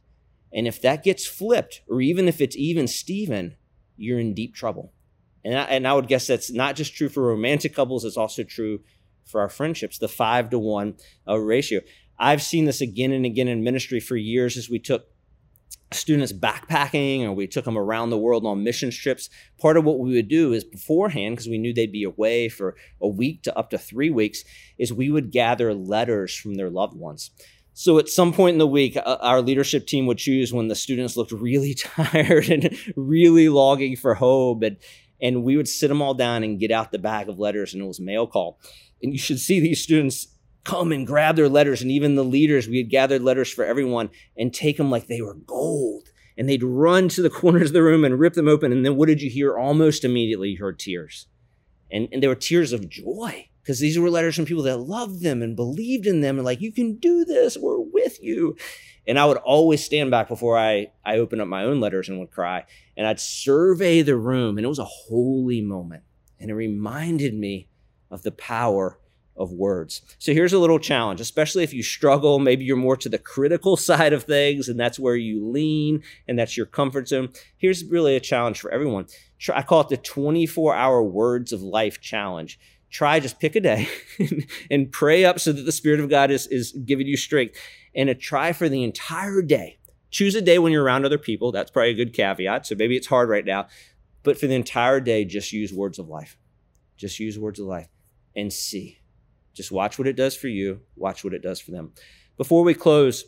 And 0.54 0.66
if 0.66 0.82
that 0.82 1.04
gets 1.04 1.28
flipped, 1.28 1.82
or 1.90 2.00
even 2.00 2.30
if 2.30 2.40
it's 2.40 2.56
even 2.56 2.88
Steven, 2.88 3.58
you're 3.98 4.20
in 4.20 4.34
deep 4.34 4.56
trouble. 4.56 4.94
And 5.44 5.58
I, 5.58 5.64
and 5.64 5.88
I 5.88 5.94
would 5.94 6.08
guess 6.08 6.28
that's 6.28 6.52
not 6.52 6.76
just 6.76 6.96
true 6.96 7.10
for 7.10 7.24
romantic 7.24 7.74
couples, 7.74 8.06
it's 8.06 8.18
also 8.18 8.44
true 8.44 8.82
for 9.26 9.42
our 9.42 9.50
friendships, 9.50 9.98
the 9.98 10.08
five 10.08 10.50
to 10.52 10.60
one 10.60 10.96
uh, 11.28 11.38
ratio. 11.38 11.82
I've 12.20 12.44
seen 12.44 12.66
this 12.66 12.82
again 12.82 13.12
and 13.12 13.26
again 13.26 13.48
in 13.48 13.64
ministry 13.64 14.00
for 14.00 14.16
years 14.16 14.58
as 14.58 14.70
we 14.70 14.78
took 14.78 15.08
students 15.94 16.32
backpacking 16.32 17.24
or 17.24 17.34
we 17.34 17.48
took 17.48 17.66
them 17.66 17.78
around 17.78 18.10
the 18.10 18.18
world 18.18 18.46
on 18.46 18.64
mission 18.64 18.90
trips 18.92 19.30
part 19.60 19.76
of 19.76 19.84
what 19.84 20.00
we 20.00 20.14
would 20.14 20.30
do 20.30 20.54
is 20.54 20.64
beforehand 20.64 21.36
because 21.36 21.50
we 21.50 21.58
knew 21.58 21.74
they'd 21.74 21.92
be 21.92 22.04
away 22.04 22.48
for 22.48 22.76
a 23.02 23.08
week 23.08 23.44
to 23.44 23.58
up 23.58 23.70
to 23.70 23.78
three 23.78 24.10
weeks 24.10 24.44
is 24.78 24.94
we 24.94 25.10
would 25.10 25.32
gather 25.32 25.74
letters 25.74 26.34
from 26.34 26.56
their 26.56 26.70
loved 26.70 26.96
ones 26.96 27.32
so 27.74 28.00
at 28.00 28.08
some 28.08 28.32
point 28.32 28.54
in 28.54 28.60
the 28.60 28.68
week 28.68 28.96
uh, 28.96 29.18
our 29.22 29.42
leadership 29.42 29.86
team 29.86 30.06
would 30.06 30.18
choose 30.18 30.54
when 30.54 30.70
the 30.70 30.76
students 30.76 31.18
looked 31.18 31.34
really 31.34 31.74
tired 31.78 32.50
and 32.50 32.74
really 32.96 33.50
longing 33.50 33.96
for 33.98 34.16
home 34.16 34.64
and 34.64 34.78
and 35.22 35.44
we 35.44 35.58
would 35.58 35.68
sit 35.68 35.88
them 35.88 36.02
all 36.02 36.14
down 36.14 36.44
and 36.44 36.60
get 36.60 36.72
out 36.72 36.92
the 36.92 37.00
bag 37.00 37.30
of 37.30 37.40
letters 37.40 37.74
and 37.74 37.84
it 37.84 37.88
was 37.88 38.00
mail 38.00 38.28
call 38.28 38.60
and 39.02 39.14
you 39.14 39.20
should 39.20 39.40
see 39.40 39.60
these 39.60 39.82
students 39.82 40.28
come 40.64 40.92
and 40.92 41.08
grab 41.08 41.36
their 41.36 41.50
letters. 41.50 41.82
And 41.82 41.92
even 41.92 42.16
the 42.16 42.24
leaders, 42.24 42.68
we 42.68 42.78
had 42.78 42.90
gathered 42.90 43.22
letters 43.22 43.52
for 43.52 43.66
everyone 43.66 44.10
and 44.38 44.54
take 44.54 44.78
them 44.78 44.92
like 44.92 45.08
they 45.08 45.22
were 45.22 45.34
gold. 45.34 46.10
And 46.38 46.48
they'd 46.48 46.64
run 46.64 47.10
to 47.10 47.22
the 47.22 47.30
corners 47.42 47.70
of 47.70 47.74
the 47.74 47.84
room 47.84 48.04
and 48.04 48.20
rip 48.20 48.34
them 48.34 48.48
open. 48.48 48.72
And 48.72 48.86
then 48.86 48.96
what 48.96 49.08
did 49.08 49.22
you 49.22 49.30
hear? 49.30 49.58
Almost 49.58 50.04
immediately, 50.04 50.50
you 50.50 50.60
heard 50.60 50.80
tears. 50.80 51.28
And, 51.92 52.08
and 52.12 52.22
there 52.22 52.30
were 52.30 52.36
tears 52.36 52.72
of 52.72 52.90
joy 52.90 53.50
because 53.62 53.80
these 53.80 54.00
were 54.00 54.10
letters 54.10 54.36
from 54.36 54.46
people 54.46 54.64
that 54.64 54.78
loved 54.78 55.22
them 55.22 55.42
and 55.42 55.56
believed 55.56 56.08
in 56.08 56.22
them 56.22 56.38
and 56.38 56.46
like, 56.46 56.62
you 56.62 56.72
can 56.72 56.96
do 56.96 57.26
this. 57.26 57.58
We're 57.58 57.81
with 58.04 58.22
you. 58.24 58.56
And 59.08 59.18
I 59.18 59.26
would 59.26 59.38
always 59.38 59.84
stand 59.84 60.12
back 60.12 60.28
before 60.28 60.58
I, 60.58 60.92
I 61.04 61.18
opened 61.18 61.42
up 61.42 61.48
my 61.48 61.64
own 61.64 61.80
letters 61.80 62.08
and 62.08 62.20
would 62.20 62.32
cry. 62.32 62.66
And 62.96 63.08
I'd 63.08 63.20
survey 63.20 64.02
the 64.02 64.16
room. 64.16 64.58
And 64.58 64.66
it 64.66 64.70
was 64.70 64.80
a 64.80 64.86
holy 64.86 65.62
moment. 65.62 66.04
And 66.40 66.50
it 66.50 66.56
reminded 66.56 67.34
me 67.34 67.68
of 68.10 68.24
the 68.24 68.32
power 68.32 69.00
of 69.38 69.52
words. 69.52 70.02
So 70.20 70.34
here's 70.34 70.54
a 70.54 70.60
little 70.60 70.78
challenge, 70.78 71.22
especially 71.22 71.64
if 71.64 71.74
you 71.74 71.84
struggle, 71.84 72.38
maybe 72.38 72.66
you're 72.66 72.78
more 72.78 72.98
to 72.98 73.10
the 73.10 73.18
critical 73.18 73.78
side 73.78 74.14
of 74.14 74.24
things 74.24 74.70
and 74.70 74.80
that's 74.80 75.00
where 75.00 75.16
you 75.16 75.46
lean 75.46 76.04
and 76.28 76.38
that's 76.38 76.58
your 76.58 76.66
comfort 76.66 77.08
zone. 77.08 77.30
Here's 77.58 77.84
really 77.86 78.16
a 78.16 78.20
challenge 78.20 78.60
for 78.60 78.72
everyone. 78.72 79.08
I 79.54 79.64
call 79.64 79.82
it 79.82 79.90
the 79.90 79.98
24 79.98 80.76
hour 80.76 81.02
words 81.02 81.54
of 81.54 81.62
life 81.62 82.00
challenge. 82.02 82.60
Try 82.92 83.22
just 83.22 83.40
pick 83.40 83.56
a 83.56 83.62
day 83.62 83.88
and 84.70 84.92
pray 84.92 85.24
up 85.24 85.40
so 85.40 85.54
that 85.54 85.64
the 85.64 85.72
Spirit 85.72 86.02
of 86.02 86.10
God 86.10 86.30
is, 86.30 86.46
is 86.48 86.74
giving 86.74 87.08
you 87.08 87.16
strength 87.16 87.58
and 87.96 88.10
a 88.10 88.16
try 88.16 88.54
for 88.54 88.70
the 88.70 88.84
entire 88.84 89.42
day. 89.42 89.78
Choose 90.10 90.36
a 90.36 90.42
day 90.42 90.60
when 90.60 90.72
you're 90.72 90.84
around 90.84 91.06
other 91.06 91.18
people. 91.18 91.52
That's 91.52 91.72
probably 91.72 91.92
a 91.92 91.96
good 91.96 92.14
caveat. 92.14 92.68
So 92.68 92.76
maybe 92.76 92.98
it's 92.98 93.08
hard 93.08 93.30
right 93.30 93.46
now, 93.46 93.68
but 94.24 94.40
for 94.40 94.48
the 94.48 94.56
entire 94.56 95.00
day, 95.00 95.26
just 95.26 95.54
use 95.54 95.74
words 95.74 96.00
of 96.00 96.10
life. 96.10 96.38
Just 96.98 97.20
use 97.20 97.40
words 97.40 97.60
of 97.60 97.68
life 97.68 97.88
and 98.36 98.52
see 98.52 99.02
just 99.54 99.72
watch 99.72 99.98
what 100.00 100.08
it 100.08 100.16
does 100.16 100.36
for 100.36 100.48
you, 100.48 100.82
watch 100.96 101.24
what 101.24 101.34
it 101.34 101.42
does 101.42 101.60
for 101.60 101.72
them. 101.72 101.94
Before 102.38 102.64
we 102.64 102.74
close, 102.74 103.26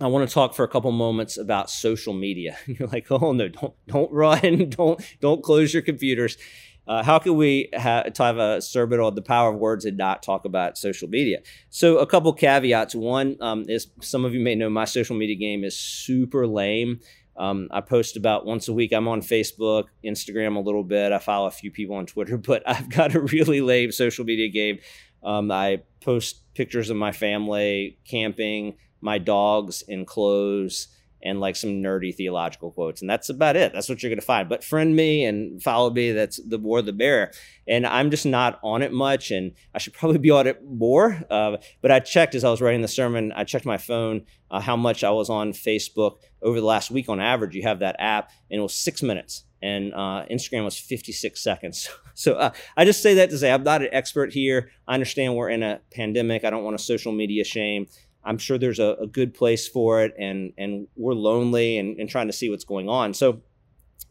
I 0.00 0.06
want 0.06 0.28
to 0.28 0.32
talk 0.32 0.54
for 0.54 0.64
a 0.64 0.68
couple 0.68 0.92
moments 0.92 1.36
about 1.36 1.70
social 1.70 2.14
media. 2.14 2.56
You're 2.66 2.88
like, 2.88 3.10
oh 3.10 3.32
no, 3.32 3.48
don't 3.48 3.74
don't 3.86 4.12
run, 4.12 4.70
don't 4.70 5.00
don't 5.20 5.42
close 5.42 5.74
your 5.74 5.82
computers. 5.82 6.36
Uh, 6.86 7.02
how 7.02 7.18
can 7.18 7.36
we 7.36 7.68
ha- 7.74 8.04
have 8.16 8.38
a 8.38 8.60
sermon 8.60 9.00
on 9.00 9.14
the 9.14 9.22
power 9.22 9.52
of 9.52 9.60
words 9.60 9.84
and 9.84 9.96
not 9.96 10.22
talk 10.22 10.44
about 10.44 10.76
social 10.76 11.08
media? 11.08 11.38
So, 11.68 11.98
a 11.98 12.06
couple 12.06 12.32
caveats. 12.32 12.94
One 12.94 13.36
um, 13.40 13.64
is 13.68 13.88
some 14.00 14.24
of 14.24 14.34
you 14.34 14.40
may 14.40 14.54
know 14.54 14.70
my 14.70 14.84
social 14.84 15.16
media 15.16 15.36
game 15.36 15.62
is 15.62 15.76
super 15.76 16.46
lame. 16.46 17.00
Um, 17.36 17.68
I 17.70 17.80
post 17.80 18.16
about 18.16 18.44
once 18.44 18.68
a 18.68 18.72
week. 18.72 18.92
I'm 18.92 19.08
on 19.08 19.22
Facebook, 19.22 19.84
Instagram 20.04 20.56
a 20.56 20.60
little 20.60 20.84
bit. 20.84 21.12
I 21.12 21.18
follow 21.18 21.46
a 21.46 21.50
few 21.50 21.70
people 21.70 21.96
on 21.96 22.06
Twitter, 22.06 22.36
but 22.38 22.62
I've 22.66 22.88
got 22.88 23.14
a 23.14 23.20
really 23.20 23.60
lame 23.60 23.92
social 23.92 24.24
media 24.24 24.48
game. 24.48 24.78
Um, 25.22 25.50
I 25.50 25.82
post 26.00 26.42
pictures 26.54 26.90
of 26.90 26.96
my 26.96 27.12
family 27.12 27.98
camping, 28.04 28.74
my 29.00 29.18
dogs 29.18 29.82
in 29.86 30.04
clothes, 30.04 30.88
and 31.22 31.40
like 31.40 31.56
some 31.56 31.82
nerdy 31.82 32.14
theological 32.14 32.70
quotes. 32.72 33.00
And 33.00 33.10
that's 33.10 33.28
about 33.28 33.56
it. 33.56 33.72
That's 33.72 33.88
what 33.88 34.02
you're 34.02 34.10
going 34.10 34.20
to 34.20 34.24
find. 34.24 34.48
But 34.48 34.64
friend 34.64 34.96
me 34.96 35.24
and 35.24 35.62
follow 35.62 35.90
me. 35.90 36.12
That's 36.12 36.40
the 36.42 36.58
more 36.58 36.82
the 36.82 36.92
better. 36.92 37.32
And 37.68 37.86
I'm 37.86 38.10
just 38.10 38.26
not 38.26 38.58
on 38.62 38.82
it 38.82 38.92
much. 38.92 39.30
And 39.30 39.52
I 39.74 39.78
should 39.78 39.92
probably 39.92 40.18
be 40.18 40.30
on 40.30 40.46
it 40.46 40.64
more. 40.64 41.22
Uh, 41.30 41.58
but 41.82 41.90
I 41.90 42.00
checked 42.00 42.34
as 42.34 42.44
I 42.44 42.50
was 42.50 42.60
writing 42.60 42.82
the 42.82 42.88
sermon, 42.88 43.32
I 43.34 43.44
checked 43.44 43.66
my 43.66 43.78
phone 43.78 44.24
uh, 44.50 44.60
how 44.60 44.76
much 44.76 45.04
I 45.04 45.10
was 45.10 45.30
on 45.30 45.52
Facebook 45.52 46.18
over 46.42 46.60
the 46.60 46.66
last 46.66 46.90
week 46.90 47.08
on 47.08 47.20
average. 47.20 47.54
You 47.54 47.62
have 47.62 47.80
that 47.80 47.96
app, 47.98 48.30
and 48.50 48.58
it 48.58 48.62
was 48.62 48.74
six 48.74 49.02
minutes. 49.02 49.44
And 49.62 49.92
uh, 49.92 50.24
Instagram 50.30 50.64
was 50.64 50.78
56 50.78 51.42
seconds. 51.42 51.88
So 52.12 52.34
uh, 52.34 52.50
I 52.76 52.84
just 52.84 53.02
say 53.02 53.14
that 53.14 53.30
to 53.30 53.38
say 53.38 53.50
I'm 53.50 53.62
not 53.62 53.80
an 53.80 53.88
expert 53.92 54.30
here. 54.30 54.70
I 54.86 54.92
understand 54.92 55.36
we're 55.36 55.48
in 55.48 55.62
a 55.62 55.80
pandemic. 55.90 56.44
I 56.44 56.50
don't 56.50 56.64
want 56.64 56.76
a 56.76 56.78
social 56.78 57.12
media 57.12 57.44
shame. 57.44 57.86
I'm 58.24 58.38
sure 58.38 58.58
there's 58.58 58.78
a, 58.78 58.96
a 59.00 59.06
good 59.06 59.34
place 59.34 59.66
for 59.66 60.02
it, 60.02 60.14
and 60.18 60.52
and 60.58 60.88
we're 60.96 61.14
lonely 61.14 61.78
and, 61.78 61.98
and 61.98 62.08
trying 62.08 62.26
to 62.26 62.32
see 62.32 62.50
what's 62.50 62.64
going 62.64 62.88
on. 62.88 63.14
So, 63.14 63.40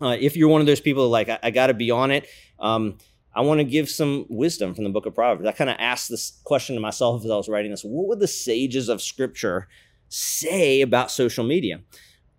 uh, 0.02 0.18
if 0.20 0.36
you're 0.36 0.50
one 0.50 0.62
of 0.62 0.68
those 0.68 0.82
people 0.82 1.10
like 1.10 1.30
I, 1.30 1.40
I 1.44 1.52
got 1.52 1.68
to 1.68 1.74
be 1.74 1.92
on 1.92 2.12
it, 2.12 2.28
um, 2.60 2.98
I 3.36 3.42
want 3.42 3.60
to 3.60 3.64
give 3.64 3.90
some 3.90 4.26
wisdom 4.30 4.74
from 4.74 4.84
the 4.84 4.90
Book 4.90 5.06
of 5.06 5.14
Proverbs. 5.14 5.48
I 5.48 5.52
kind 5.52 5.70
of 5.70 5.76
asked 5.80 6.10
this 6.10 6.40
question 6.44 6.76
to 6.76 6.82
myself 6.82 7.24
as 7.24 7.32
I 7.32 7.36
was 7.36 7.48
writing 7.50 7.72
this: 7.72 7.84
What 7.84 8.08
would 8.08 8.20
the 8.20 8.28
sages 8.28 8.90
of 8.90 9.02
Scripture 9.02 9.68
say 10.10 10.82
about 10.82 11.12
social 11.12 11.44
media? 11.44 11.82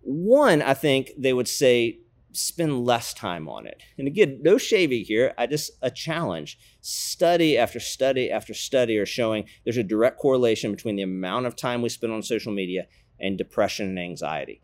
One, 0.01 0.61
I 0.61 0.73
think 0.73 1.11
they 1.17 1.31
would 1.31 1.47
say 1.47 1.99
spend 2.33 2.85
less 2.85 3.13
time 3.13 3.47
on 3.47 3.65
it. 3.65 3.81
And 3.97 4.07
again, 4.07 4.39
no 4.41 4.57
shaving 4.57 5.03
here. 5.03 5.33
I 5.37 5.47
just 5.47 5.71
a 5.81 5.91
challenge. 5.91 6.57
Study 6.81 7.57
after 7.57 7.79
study 7.79 8.31
after 8.31 8.53
study 8.53 8.97
are 8.97 9.05
showing 9.05 9.45
there's 9.63 9.77
a 9.77 9.83
direct 9.83 10.17
correlation 10.17 10.71
between 10.71 10.95
the 10.95 11.03
amount 11.03 11.45
of 11.45 11.55
time 11.55 11.81
we 11.81 11.89
spend 11.89 12.13
on 12.13 12.23
social 12.23 12.51
media 12.53 12.87
and 13.19 13.37
depression 13.37 13.89
and 13.89 13.99
anxiety. 13.99 14.61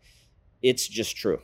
It's 0.62 0.88
just 0.88 1.16
true. 1.16 1.40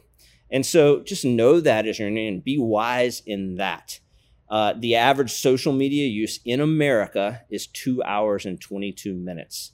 And 0.50 0.64
so 0.64 1.00
just 1.00 1.24
know 1.24 1.60
that 1.60 1.86
as 1.86 1.98
your 1.98 2.10
name 2.10 2.40
be 2.40 2.58
wise 2.58 3.22
in 3.26 3.56
that. 3.56 4.00
Uh, 4.48 4.74
the 4.78 4.94
average 4.94 5.32
social 5.32 5.72
media 5.72 6.06
use 6.06 6.38
in 6.44 6.60
America 6.60 7.42
is 7.50 7.66
two 7.66 8.02
hours 8.02 8.44
and 8.44 8.60
22 8.60 9.14
minutes 9.14 9.72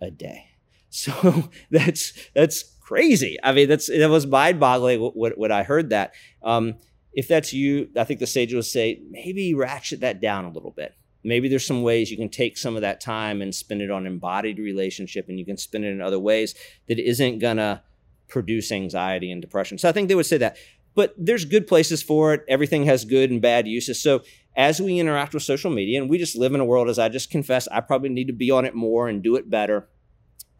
a 0.00 0.10
day. 0.10 0.44
So 0.90 1.50
that's 1.70 2.14
that's 2.34 2.77
crazy. 2.88 3.36
I 3.42 3.52
mean, 3.52 3.68
that's 3.68 3.88
that 3.88 4.08
was 4.08 4.26
mind-boggling 4.26 5.12
when, 5.14 5.32
when 5.32 5.52
I 5.52 5.62
heard 5.62 5.90
that. 5.90 6.14
Um, 6.42 6.76
if 7.12 7.28
that's 7.28 7.52
you, 7.52 7.90
I 7.96 8.04
think 8.04 8.18
the 8.18 8.26
sage 8.26 8.54
will 8.54 8.62
say 8.62 9.02
maybe 9.10 9.52
ratchet 9.52 10.00
that 10.00 10.22
down 10.22 10.46
a 10.46 10.50
little 10.50 10.70
bit. 10.70 10.94
Maybe 11.22 11.48
there's 11.48 11.66
some 11.66 11.82
ways 11.82 12.10
you 12.10 12.16
can 12.16 12.30
take 12.30 12.56
some 12.56 12.76
of 12.76 12.82
that 12.82 13.02
time 13.02 13.42
and 13.42 13.54
spend 13.54 13.82
it 13.82 13.90
on 13.90 14.06
embodied 14.06 14.58
relationship, 14.58 15.28
and 15.28 15.38
you 15.38 15.44
can 15.44 15.58
spend 15.58 15.84
it 15.84 15.88
in 15.88 16.00
other 16.00 16.18
ways 16.18 16.54
that 16.86 16.98
isn't 16.98 17.40
gonna 17.40 17.82
produce 18.26 18.72
anxiety 18.72 19.30
and 19.30 19.42
depression. 19.42 19.76
So 19.76 19.88
I 19.88 19.92
think 19.92 20.08
they 20.08 20.14
would 20.14 20.26
say 20.26 20.38
that. 20.38 20.56
But 20.94 21.14
there's 21.18 21.44
good 21.44 21.66
places 21.66 22.02
for 22.02 22.32
it. 22.32 22.44
Everything 22.48 22.84
has 22.86 23.04
good 23.04 23.30
and 23.30 23.42
bad 23.42 23.68
uses. 23.68 24.02
So 24.02 24.22
as 24.56 24.80
we 24.80 24.98
interact 24.98 25.34
with 25.34 25.42
social 25.42 25.70
media, 25.70 26.00
and 26.00 26.08
we 26.08 26.16
just 26.16 26.36
live 26.36 26.54
in 26.54 26.60
a 26.60 26.64
world, 26.64 26.88
as 26.88 26.98
I 26.98 27.10
just 27.10 27.30
confessed, 27.30 27.68
I 27.70 27.82
probably 27.82 28.08
need 28.08 28.28
to 28.28 28.32
be 28.32 28.50
on 28.50 28.64
it 28.64 28.74
more 28.74 29.08
and 29.08 29.22
do 29.22 29.36
it 29.36 29.50
better 29.50 29.88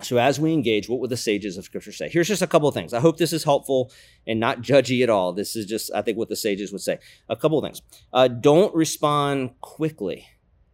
so, 0.00 0.16
as 0.18 0.38
we 0.38 0.52
engage, 0.52 0.88
what 0.88 1.00
would 1.00 1.10
the 1.10 1.16
sages 1.16 1.56
of 1.56 1.64
Scripture 1.64 1.92
say? 1.92 2.08
Here's 2.08 2.28
just 2.28 2.42
a 2.42 2.46
couple 2.46 2.68
of 2.68 2.74
things. 2.74 2.94
I 2.94 3.00
hope 3.00 3.16
this 3.16 3.32
is 3.32 3.42
helpful 3.42 3.90
and 4.26 4.38
not 4.38 4.62
judgy 4.62 5.02
at 5.02 5.10
all. 5.10 5.32
This 5.32 5.56
is 5.56 5.66
just, 5.66 5.90
I 5.92 6.02
think, 6.02 6.16
what 6.16 6.28
the 6.28 6.36
sages 6.36 6.70
would 6.70 6.80
say. 6.80 6.98
A 7.28 7.34
couple 7.34 7.58
of 7.58 7.64
things. 7.64 7.82
Uh, 8.12 8.28
don't 8.28 8.74
respond 8.74 9.60
quickly. 9.60 10.26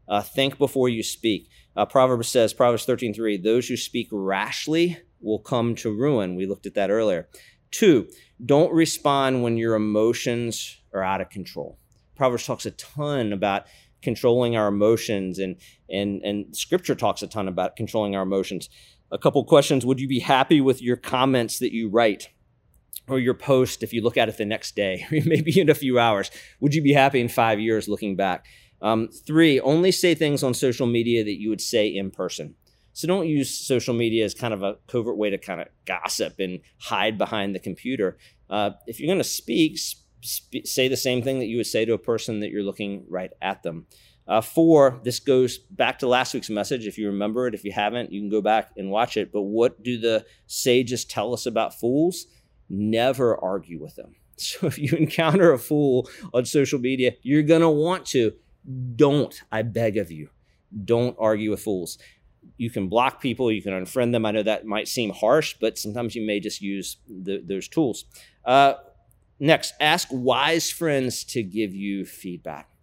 Uh, 0.07 0.21
think 0.21 0.59
before 0.59 0.91
you 0.91 1.03
speak. 1.03 1.49
Uh, 1.75 1.87
Proverbs 1.87 2.29
says, 2.29 2.53
Proverbs 2.53 2.85
13:3, 2.85 3.43
those 3.43 3.69
who 3.69 3.77
speak 3.77 4.09
rashly 4.13 4.99
will 5.21 5.39
come 5.39 5.75
to 5.77 5.91
ruin. 5.91 6.35
We 6.35 6.45
looked 6.45 6.67
at 6.67 6.75
that 6.75 6.91
earlier. 6.91 7.29
Two, 7.71 8.09
don't 8.45 8.73
respond 8.73 9.43
when 9.43 9.57
your 9.57 9.75
emotions 9.75 10.81
are 10.93 11.03
out 11.03 11.23
of 11.23 11.31
control. 11.31 11.79
Proverbs 12.15 12.47
talks 12.47 12.67
a 12.67 12.71
ton 12.73 13.33
about 13.33 13.65
controlling 14.03 14.55
our 14.55 14.69
emotions, 14.69 15.39
and 15.39 15.57
and 15.89 16.23
and 16.23 16.55
Scripture 16.55 16.95
talks 16.95 17.23
a 17.23 17.27
ton 17.27 17.49
about 17.49 17.75
controlling 17.75 18.15
our 18.15 18.23
emotions 18.23 18.69
a 19.14 19.18
couple 19.18 19.42
questions. 19.44 19.87
Would 19.87 20.00
you 20.00 20.09
be 20.09 20.18
happy 20.18 20.61
with 20.61 20.83
your 20.83 20.96
comments 20.96 21.61
that 21.61 21.72
you 21.72 21.88
write 21.88 22.31
or 23.07 23.18
your 23.18 23.35
post 23.35 23.83
if 23.83 23.92
you 23.92 24.03
look 24.03 24.16
at 24.16 24.29
it 24.29 24.37
the 24.37 24.44
next 24.44 24.74
day, 24.74 25.07
maybe 25.11 25.59
in 25.59 25.70
a 25.70 25.74
few 25.74 25.98
hours? 25.98 26.31
Would 26.61 26.74
you 26.74 26.83
be 26.83 26.92
happy 26.92 27.20
in 27.20 27.29
five 27.29 27.61
years 27.61 27.88
looking 27.88 28.16
back? 28.16 28.44
Um, 28.83 29.09
three, 29.09 29.61
only 29.61 29.92
say 29.92 30.14
things 30.14 30.42
on 30.42 30.53
social 30.53 30.87
media 30.87 31.24
that 31.24 31.40
you 31.40 31.48
would 31.48 31.61
say 31.61 31.87
in 31.87 32.11
person. 32.11 32.57
So 32.92 33.09
don't 33.09 33.27
use 33.27 33.50
social 33.53 33.94
media 33.94 34.24
as 34.24 34.35
kind 34.35 34.53
of 34.53 34.62
a 34.62 34.77
covert 34.88 35.16
way 35.16 35.31
to 35.31 35.38
kind 35.38 35.61
of 35.61 35.68
gossip 35.85 36.38
and 36.38 36.61
hide 36.79 37.16
behind 37.16 37.55
the 37.55 37.61
computer. 37.61 38.18
Uh, 38.50 38.70
if 38.87 39.00
you're 39.00 39.09
going 39.09 39.18
to 39.18 39.24
speak, 39.24 39.79
sp- 39.79 40.64
say 40.64 40.88
the 40.88 40.96
same 40.96 41.22
thing 41.22 41.38
that 41.38 41.46
you 41.46 41.57
would 41.57 41.66
say 41.66 41.85
to 41.85 41.92
a 41.92 41.98
person 41.98 42.40
that 42.40 42.50
you're 42.50 42.62
looking 42.62 43.05
right 43.09 43.33
at 43.40 43.62
them. 43.62 43.87
Uh, 44.27 44.41
four, 44.41 45.01
this 45.05 45.21
goes 45.21 45.59
back 45.59 45.99
to 45.99 46.09
last 46.09 46.33
week's 46.33 46.49
message. 46.49 46.87
If 46.87 46.97
you 46.97 47.09
remember 47.09 47.47
it, 47.47 47.55
if 47.55 47.65
you 47.65 47.73
haven't, 47.73 48.11
you 48.11 48.21
can 48.21 48.31
go 48.31 48.41
back 48.41 48.71
and 48.77 48.91
watch 48.91 49.17
it. 49.17 49.31
But 49.31 49.43
what 49.43 49.83
do 49.83 49.99
the 49.99 50.25
sages 50.47 51.05
tell 51.05 51.35
us 51.35 51.45
about 51.45 51.79
fools? 51.79 52.27
Never 52.69 53.37
argue 53.37 53.81
with 53.81 53.97
them. 53.97 54.17
So 54.37 54.67
if 54.67 54.81
you 54.81 54.97
encounter 54.97 55.53
a 55.53 55.59
fool 55.61 56.11
on 56.33 56.45
social 56.45 56.81
media, 56.81 57.13
you're 57.23 57.45
going 57.45 57.61
to 57.61 57.71
want 57.71 58.05
to. 58.07 58.33
Don't, 58.97 59.33
I 59.53 59.63
beg 59.63 59.97
of 59.97 60.11
you, 60.11 60.29
don't 60.85 61.15
argue 61.21 61.51
with 61.51 61.61
fools. 61.61 61.99
You 62.57 62.69
can 62.69 62.89
block 62.89 63.21
people, 63.21 63.53
you 63.53 63.63
can 63.63 63.73
unfriend 63.73 64.11
them. 64.11 64.27
I 64.27 64.33
know 64.33 64.43
that 64.43 64.67
might 64.67 64.89
seem 64.89 65.11
harsh, 65.11 65.55
but 65.61 65.79
sometimes 65.79 66.17
you 66.17 66.27
may 66.27 66.41
just 66.41 66.61
use 66.61 66.97
the, 67.07 67.45
those 67.47 67.69
tools. 67.69 68.07
Uh, 68.45 68.75
next, 69.39 69.75
ask 69.79 70.09
wise 70.11 70.69
friends 70.69 71.23
to 71.27 71.45
give 71.45 71.73
you 71.73 72.05
feedback 72.05 72.74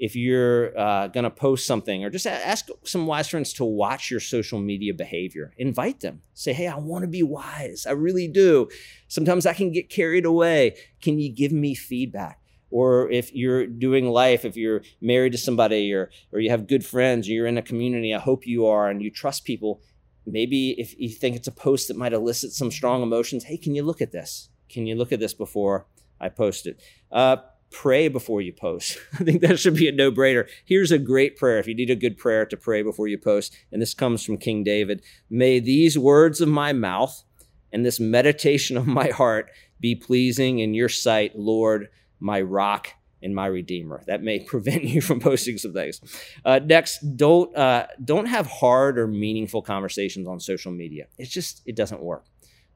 if 0.00 0.16
you're 0.16 0.76
uh, 0.78 1.08
going 1.08 1.24
to 1.24 1.30
post 1.30 1.66
something 1.66 2.02
or 2.02 2.08
just 2.08 2.26
ask 2.26 2.68
some 2.84 3.06
wise 3.06 3.28
friends 3.28 3.52
to 3.52 3.64
watch 3.66 4.10
your 4.10 4.18
social 4.18 4.58
media 4.58 4.94
behavior. 4.94 5.52
Invite 5.58 6.00
them. 6.00 6.22
Say 6.32 6.54
hey 6.54 6.66
i 6.66 6.76
want 6.76 7.02
to 7.02 7.08
be 7.08 7.22
wise. 7.22 7.86
I 7.86 7.92
really 7.92 8.26
do. 8.26 8.68
Sometimes 9.08 9.44
i 9.44 9.52
can 9.52 9.70
get 9.70 9.90
carried 9.90 10.24
away. 10.24 10.76
Can 11.02 11.20
you 11.20 11.30
give 11.30 11.52
me 11.52 11.74
feedback? 11.74 12.40
Or 12.70 13.10
if 13.10 13.34
you're 13.34 13.66
doing 13.66 14.08
life 14.08 14.44
if 14.46 14.56
you're 14.56 14.82
married 15.02 15.32
to 15.32 15.38
somebody 15.38 15.92
or 15.92 16.10
or 16.32 16.40
you 16.40 16.50
have 16.50 16.66
good 16.66 16.84
friends 16.84 17.28
or 17.28 17.32
you're 17.32 17.46
in 17.46 17.58
a 17.58 17.62
community 17.62 18.14
i 18.14 18.18
hope 18.18 18.46
you 18.46 18.66
are 18.66 18.88
and 18.88 19.02
you 19.02 19.10
trust 19.10 19.44
people 19.44 19.82
maybe 20.24 20.70
if 20.78 20.98
you 20.98 21.10
think 21.10 21.36
it's 21.36 21.48
a 21.48 21.52
post 21.52 21.88
that 21.88 21.96
might 21.96 22.12
elicit 22.12 22.52
some 22.52 22.70
strong 22.70 23.02
emotions 23.02 23.44
hey 23.44 23.58
can 23.58 23.74
you 23.74 23.82
look 23.82 24.00
at 24.00 24.12
this? 24.12 24.48
Can 24.70 24.86
you 24.86 24.94
look 24.94 25.12
at 25.12 25.20
this 25.20 25.34
before 25.34 25.86
i 26.18 26.30
post 26.30 26.66
it? 26.66 26.80
Uh, 27.12 27.36
pray 27.70 28.08
before 28.08 28.40
you 28.40 28.52
post. 28.52 28.98
I 29.14 29.24
think 29.24 29.40
that 29.42 29.58
should 29.58 29.74
be 29.74 29.88
a 29.88 29.92
no 29.92 30.10
brainer. 30.10 30.48
Here's 30.64 30.92
a 30.92 30.98
great 30.98 31.36
prayer 31.36 31.58
if 31.58 31.66
you 31.66 31.74
need 31.74 31.90
a 31.90 31.96
good 31.96 32.18
prayer 32.18 32.46
to 32.46 32.56
pray 32.56 32.82
before 32.82 33.08
you 33.08 33.18
post. 33.18 33.56
And 33.72 33.80
this 33.80 33.94
comes 33.94 34.24
from 34.24 34.38
King 34.38 34.64
David. 34.64 35.02
May 35.28 35.60
these 35.60 35.98
words 35.98 36.40
of 36.40 36.48
my 36.48 36.72
mouth 36.72 37.22
and 37.72 37.84
this 37.84 38.00
meditation 38.00 38.76
of 38.76 38.86
my 38.86 39.08
heart 39.08 39.50
be 39.80 39.94
pleasing 39.94 40.58
in 40.58 40.74
your 40.74 40.88
sight, 40.88 41.38
Lord, 41.38 41.88
my 42.18 42.40
rock 42.40 42.88
and 43.22 43.34
my 43.34 43.46
redeemer. 43.46 44.02
That 44.06 44.22
may 44.22 44.40
prevent 44.44 44.84
you 44.84 45.00
from 45.00 45.20
posting 45.20 45.58
some 45.58 45.72
things. 45.72 46.00
Uh, 46.44 46.60
next, 46.64 47.16
don't 47.16 47.54
uh, 47.56 47.86
don't 48.04 48.26
have 48.26 48.46
hard 48.46 48.98
or 48.98 49.06
meaningful 49.06 49.62
conversations 49.62 50.26
on 50.26 50.40
social 50.40 50.72
media. 50.72 51.06
It's 51.18 51.30
just 51.30 51.62
it 51.66 51.76
doesn't 51.76 52.02
work. 52.02 52.24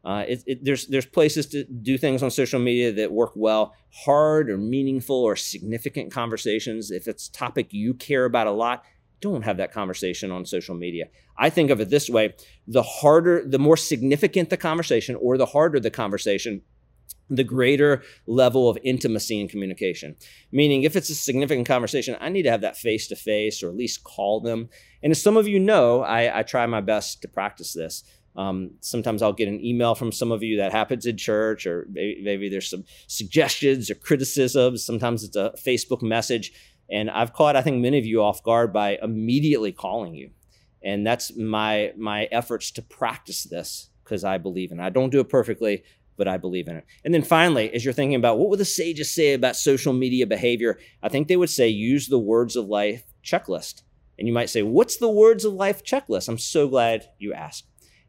Uh, 0.04 0.24
it, 0.28 0.42
it, 0.46 0.64
there's 0.64 0.86
there's 0.88 1.06
places 1.06 1.46
to 1.46 1.64
do 1.64 1.96
things 1.96 2.22
on 2.22 2.30
social 2.30 2.60
media 2.60 2.92
that 2.92 3.10
work 3.10 3.32
well. 3.34 3.74
Hard 4.04 4.50
or 4.50 4.58
meaningful 4.58 5.16
or 5.16 5.34
significant 5.34 6.12
conversations. 6.12 6.90
If 6.90 7.08
it's 7.08 7.28
a 7.28 7.32
topic 7.32 7.68
you 7.72 7.94
care 7.94 8.26
about 8.26 8.46
a 8.46 8.52
lot, 8.52 8.84
don't 9.20 9.42
have 9.42 9.56
that 9.56 9.72
conversation 9.72 10.30
on 10.30 10.44
social 10.44 10.74
media. 10.74 11.06
I 11.38 11.48
think 11.48 11.70
of 11.70 11.80
it 11.80 11.88
this 11.88 12.10
way: 12.10 12.34
the 12.66 12.82
harder, 12.82 13.48
the 13.48 13.58
more 13.58 13.78
significant 13.78 14.50
the 14.50 14.58
conversation, 14.58 15.16
or 15.16 15.38
the 15.38 15.46
harder 15.46 15.80
the 15.80 15.90
conversation, 15.90 16.60
the 17.30 17.44
greater 17.44 18.02
level 18.26 18.68
of 18.68 18.76
intimacy 18.84 19.40
and 19.40 19.48
communication. 19.48 20.16
Meaning, 20.52 20.82
if 20.82 20.96
it's 20.96 21.08
a 21.08 21.14
significant 21.14 21.66
conversation, 21.66 22.16
I 22.20 22.28
need 22.28 22.42
to 22.42 22.50
have 22.50 22.60
that 22.60 22.76
face 22.76 23.08
to 23.08 23.16
face 23.16 23.62
or 23.62 23.70
at 23.70 23.76
least 23.76 24.04
call 24.04 24.40
them. 24.40 24.68
And 25.02 25.10
as 25.12 25.22
some 25.22 25.38
of 25.38 25.48
you 25.48 25.58
know, 25.58 26.02
I, 26.02 26.40
I 26.40 26.42
try 26.42 26.66
my 26.66 26.82
best 26.82 27.22
to 27.22 27.28
practice 27.28 27.72
this. 27.72 28.04
Um, 28.36 28.72
sometimes 28.80 29.22
I'll 29.22 29.32
get 29.32 29.48
an 29.48 29.64
email 29.64 29.94
from 29.94 30.10
some 30.10 30.32
of 30.32 30.42
you 30.42 30.56
that 30.58 30.72
happens 30.72 31.06
in 31.06 31.16
church, 31.16 31.66
or 31.66 31.86
maybe, 31.90 32.20
maybe, 32.22 32.48
there's 32.48 32.68
some 32.68 32.84
suggestions 33.06 33.90
or 33.90 33.94
criticisms. 33.94 34.84
Sometimes 34.84 35.22
it's 35.22 35.36
a 35.36 35.54
Facebook 35.56 36.02
message. 36.02 36.52
And 36.90 37.10
I've 37.10 37.32
caught, 37.32 37.56
I 37.56 37.62
think, 37.62 37.80
many 37.80 37.98
of 37.98 38.04
you 38.04 38.22
off 38.22 38.42
guard 38.42 38.72
by 38.72 38.98
immediately 39.00 39.72
calling 39.72 40.14
you. 40.14 40.30
And 40.82 41.06
that's 41.06 41.34
my 41.36 41.92
my 41.96 42.24
efforts 42.24 42.70
to 42.72 42.82
practice 42.82 43.44
this 43.44 43.88
because 44.02 44.22
I 44.22 44.36
believe 44.36 44.70
in 44.70 44.80
it. 44.80 44.82
I 44.82 44.90
don't 44.90 45.10
do 45.10 45.20
it 45.20 45.30
perfectly, 45.30 45.82
but 46.16 46.28
I 46.28 46.36
believe 46.36 46.68
in 46.68 46.76
it. 46.76 46.84
And 47.04 47.14
then 47.14 47.22
finally, 47.22 47.72
as 47.72 47.84
you're 47.84 47.94
thinking 47.94 48.16
about 48.16 48.38
what 48.38 48.50
would 48.50 48.60
the 48.60 48.66
sages 48.66 49.14
say 49.14 49.32
about 49.32 49.56
social 49.56 49.94
media 49.94 50.26
behavior, 50.26 50.78
I 51.02 51.08
think 51.08 51.28
they 51.28 51.36
would 51.36 51.50
say 51.50 51.68
use 51.68 52.08
the 52.08 52.18
words 52.18 52.54
of 52.54 52.66
life 52.66 53.04
checklist. 53.24 53.82
And 54.18 54.28
you 54.28 54.34
might 54.34 54.50
say, 54.50 54.62
what's 54.62 54.98
the 54.98 55.10
words 55.10 55.44
of 55.44 55.54
life 55.54 55.82
checklist? 55.82 56.28
I'm 56.28 56.38
so 56.38 56.68
glad 56.68 57.08
you 57.18 57.32
asked. 57.32 57.64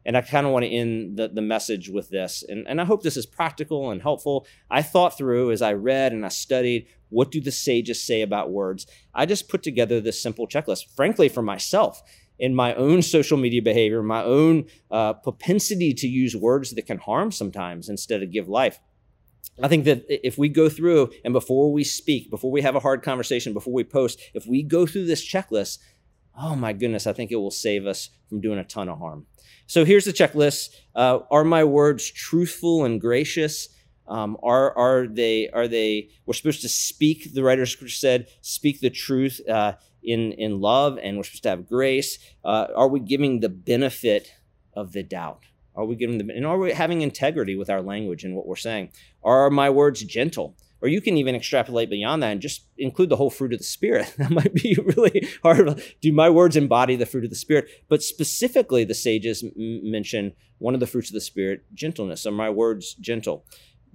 And 0.06 0.16
I 0.16 0.22
kind 0.22 0.46
of 0.46 0.52
want 0.52 0.64
to 0.64 0.70
end 0.70 1.16
the, 1.16 1.28
the 1.28 1.42
message 1.42 1.90
with 1.90 2.08
this. 2.08 2.44
And, 2.48 2.66
and 2.68 2.80
I 2.80 2.84
hope 2.84 3.02
this 3.02 3.16
is 3.16 3.26
practical 3.26 3.90
and 3.90 4.00
helpful. 4.00 4.46
I 4.70 4.80
thought 4.80 5.18
through 5.18 5.50
as 5.50 5.60
I 5.60 5.72
read 5.72 6.12
and 6.12 6.24
I 6.24 6.28
studied 6.28 6.86
what 7.08 7.30
do 7.30 7.40
the 7.40 7.52
sages 7.52 8.04
say 8.04 8.22
about 8.22 8.50
words? 8.50 8.86
I 9.14 9.26
just 9.26 9.48
put 9.48 9.62
together 9.62 10.00
this 10.00 10.22
simple 10.22 10.46
checklist, 10.46 10.94
frankly, 10.96 11.28
for 11.28 11.42
myself 11.42 12.02
in 12.38 12.54
my 12.54 12.74
own 12.74 13.02
social 13.02 13.38
media 13.38 13.62
behavior, 13.62 14.02
my 14.02 14.22
own 14.22 14.66
uh, 14.90 15.14
propensity 15.14 15.92
to 15.94 16.06
use 16.06 16.36
words 16.36 16.72
that 16.72 16.86
can 16.86 16.98
harm 16.98 17.32
sometimes 17.32 17.88
instead 17.88 18.22
of 18.22 18.30
give 18.30 18.48
life. 18.48 18.80
I 19.62 19.68
think 19.68 19.84
that 19.84 20.04
if 20.08 20.36
we 20.36 20.48
go 20.48 20.68
through 20.68 21.12
and 21.24 21.32
before 21.32 21.72
we 21.72 21.82
speak, 21.82 22.30
before 22.30 22.50
we 22.50 22.62
have 22.62 22.76
a 22.76 22.80
hard 22.80 23.02
conversation, 23.02 23.54
before 23.54 23.72
we 23.72 23.84
post, 23.84 24.20
if 24.34 24.46
we 24.46 24.62
go 24.62 24.86
through 24.86 25.06
this 25.06 25.26
checklist, 25.26 25.78
oh 26.38 26.54
my 26.54 26.74
goodness, 26.74 27.06
I 27.06 27.14
think 27.14 27.32
it 27.32 27.36
will 27.36 27.50
save 27.50 27.86
us 27.86 28.10
from 28.28 28.40
doing 28.40 28.58
a 28.58 28.64
ton 28.64 28.88
of 28.88 28.98
harm. 28.98 29.26
So 29.66 29.84
here's 29.84 30.04
the 30.04 30.12
checklist. 30.12 30.70
Uh, 30.94 31.20
are 31.30 31.44
my 31.44 31.64
words 31.64 32.10
truthful 32.10 32.84
and 32.84 33.00
gracious? 33.00 33.68
Um, 34.08 34.36
are 34.42 34.76
are 34.76 35.06
they 35.08 35.48
are 35.50 35.66
they? 35.66 36.10
We're 36.24 36.34
supposed 36.34 36.62
to 36.62 36.68
speak. 36.68 37.34
The 37.34 37.42
writer 37.42 37.66
said, 37.66 38.28
"Speak 38.40 38.80
the 38.80 38.90
truth 38.90 39.40
uh, 39.48 39.74
in 40.02 40.32
in 40.32 40.60
love," 40.60 40.98
and 41.02 41.16
we're 41.16 41.24
supposed 41.24 41.42
to 41.42 41.50
have 41.50 41.68
grace. 41.68 42.18
Uh, 42.44 42.68
are 42.76 42.88
we 42.88 43.00
giving 43.00 43.40
the 43.40 43.48
benefit 43.48 44.32
of 44.74 44.92
the 44.92 45.02
doubt? 45.02 45.42
Are 45.74 45.84
we 45.84 45.96
giving 45.96 46.18
the 46.18 46.32
and 46.32 46.46
are 46.46 46.58
we 46.58 46.72
having 46.72 47.02
integrity 47.02 47.56
with 47.56 47.68
our 47.68 47.82
language 47.82 48.22
and 48.22 48.36
what 48.36 48.46
we're 48.46 48.56
saying? 48.56 48.92
Are 49.24 49.50
my 49.50 49.70
words 49.70 50.04
gentle? 50.04 50.56
Or 50.82 50.88
you 50.88 51.00
can 51.00 51.16
even 51.16 51.34
extrapolate 51.34 51.88
beyond 51.88 52.22
that 52.22 52.32
and 52.32 52.40
just 52.40 52.66
include 52.76 53.08
the 53.08 53.16
whole 53.16 53.30
fruit 53.30 53.52
of 53.52 53.58
the 53.58 53.64
Spirit. 53.64 54.14
That 54.18 54.30
might 54.30 54.54
be 54.54 54.76
really 54.96 55.28
hard. 55.42 55.82
Do 56.00 56.12
my 56.12 56.28
words 56.28 56.56
embody 56.56 56.96
the 56.96 57.06
fruit 57.06 57.24
of 57.24 57.30
the 57.30 57.36
Spirit? 57.36 57.68
But 57.88 58.02
specifically, 58.02 58.84
the 58.84 58.94
sages 58.94 59.42
m- 59.42 59.52
mention 59.90 60.32
one 60.58 60.74
of 60.74 60.80
the 60.80 60.86
fruits 60.86 61.10
of 61.10 61.14
the 61.14 61.20
Spirit, 61.20 61.64
gentleness. 61.74 62.26
Are 62.26 62.30
my 62.30 62.50
words 62.50 62.94
gentle? 62.94 63.44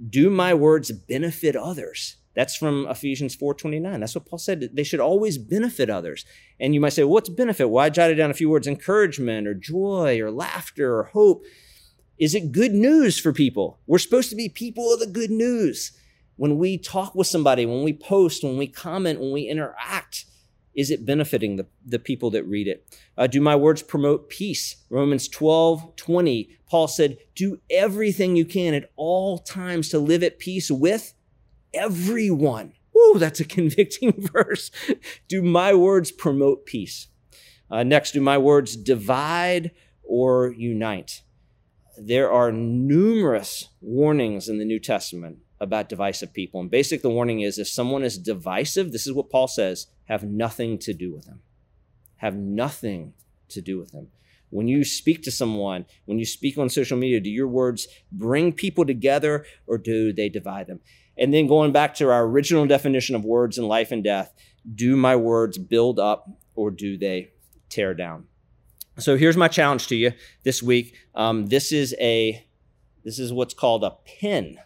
do 0.09 0.29
my 0.29 0.53
words 0.53 0.91
benefit 0.91 1.55
others? 1.55 2.17
That's 2.33 2.55
from 2.55 2.87
Ephesians 2.87 3.35
4:29. 3.35 3.99
That's 3.99 4.15
what 4.15 4.25
Paul 4.25 4.39
said. 4.39 4.69
They 4.73 4.83
should 4.83 5.01
always 5.01 5.37
benefit 5.37 5.89
others. 5.89 6.25
And 6.59 6.73
you 6.73 6.79
might 6.79 6.93
say, 6.93 7.03
well, 7.03 7.13
what's 7.13 7.29
benefit? 7.29 7.69
Well, 7.69 7.83
I 7.83 7.89
jotted 7.89 8.17
down 8.17 8.31
a 8.31 8.35
few 8.35 8.49
words: 8.49 8.67
encouragement, 8.67 9.47
or 9.47 9.53
joy, 9.53 10.19
or 10.19 10.31
laughter, 10.31 10.97
or 10.97 11.03
hope. 11.05 11.43
Is 12.17 12.33
it 12.33 12.51
good 12.51 12.73
news 12.73 13.19
for 13.19 13.33
people? 13.33 13.79
We're 13.85 13.97
supposed 13.97 14.29
to 14.29 14.35
be 14.35 14.47
people 14.47 14.93
of 14.93 14.99
the 14.99 15.07
good 15.07 15.31
news. 15.31 15.91
When 16.41 16.57
we 16.57 16.79
talk 16.79 17.13
with 17.13 17.27
somebody, 17.27 17.67
when 17.67 17.83
we 17.83 17.93
post, 17.93 18.43
when 18.43 18.57
we 18.57 18.65
comment, 18.65 19.19
when 19.19 19.31
we 19.31 19.43
interact, 19.43 20.25
is 20.73 20.89
it 20.89 21.05
benefiting 21.05 21.57
the, 21.57 21.67
the 21.85 21.99
people 21.99 22.31
that 22.31 22.45
read 22.45 22.67
it? 22.67 22.83
Uh, 23.15 23.27
do 23.27 23.39
my 23.39 23.55
words 23.55 23.83
promote 23.83 24.27
peace? 24.27 24.77
Romans 24.89 25.27
12, 25.27 25.95
20, 25.95 26.57
Paul 26.67 26.87
said, 26.87 27.19
Do 27.35 27.59
everything 27.69 28.35
you 28.35 28.45
can 28.45 28.73
at 28.73 28.89
all 28.95 29.37
times 29.37 29.89
to 29.89 29.99
live 29.99 30.23
at 30.23 30.39
peace 30.39 30.71
with 30.71 31.13
everyone. 31.75 32.73
Ooh, 32.97 33.19
that's 33.19 33.39
a 33.39 33.45
convicting 33.57 34.11
verse. 34.33 34.71
do 35.27 35.43
my 35.43 35.75
words 35.75 36.11
promote 36.11 36.65
peace? 36.65 37.09
Uh, 37.69 37.83
next, 37.83 38.13
do 38.13 38.19
my 38.19 38.39
words 38.39 38.75
divide 38.75 39.69
or 40.01 40.51
unite? 40.51 41.21
There 41.99 42.31
are 42.31 42.51
numerous 42.51 43.69
warnings 43.79 44.49
in 44.49 44.57
the 44.57 44.65
New 44.65 44.79
Testament 44.79 45.37
about 45.61 45.87
divisive 45.87 46.33
people. 46.33 46.59
And 46.59 46.69
basic 46.69 47.03
the 47.03 47.09
warning 47.09 47.41
is 47.41 47.59
if 47.59 47.69
someone 47.69 48.03
is 48.03 48.17
divisive, 48.17 48.91
this 48.91 49.05
is 49.05 49.13
what 49.13 49.29
Paul 49.29 49.47
says, 49.47 49.87
have 50.05 50.23
nothing 50.23 50.77
to 50.79 50.93
do 50.93 51.13
with 51.13 51.25
them. 51.25 51.41
Have 52.17 52.35
nothing 52.35 53.13
to 53.49 53.61
do 53.61 53.77
with 53.77 53.91
them. 53.91 54.07
When 54.49 54.67
you 54.67 54.83
speak 54.83 55.21
to 55.23 55.31
someone, 55.31 55.85
when 56.05 56.19
you 56.19 56.25
speak 56.25 56.57
on 56.57 56.69
social 56.69 56.97
media, 56.97 57.21
do 57.21 57.29
your 57.29 57.47
words 57.47 57.87
bring 58.11 58.51
people 58.51 58.85
together 58.85 59.45
or 59.67 59.77
do 59.77 60.11
they 60.11 60.27
divide 60.27 60.67
them? 60.67 60.81
And 61.17 61.33
then 61.33 61.47
going 61.47 61.71
back 61.71 61.93
to 61.95 62.09
our 62.09 62.25
original 62.25 62.65
definition 62.65 63.15
of 63.15 63.23
words 63.23 63.57
in 63.57 63.67
life 63.67 63.91
and 63.91 64.03
death, 64.03 64.33
do 64.75 64.97
my 64.97 65.15
words 65.15 65.57
build 65.57 65.99
up 65.99 66.27
or 66.55 66.71
do 66.71 66.97
they 66.97 67.31
tear 67.69 67.93
down? 67.93 68.25
So 68.97 69.15
here's 69.15 69.37
my 69.37 69.47
challenge 69.47 69.87
to 69.87 69.95
you 69.95 70.11
this 70.43 70.61
week. 70.61 70.95
Um, 71.15 71.47
this 71.47 71.71
is 71.71 71.95
a 71.99 72.45
this 73.03 73.19
is 73.19 73.31
what's 73.31 73.53
called 73.53 73.83
a 73.83 73.97
pin 74.05 74.57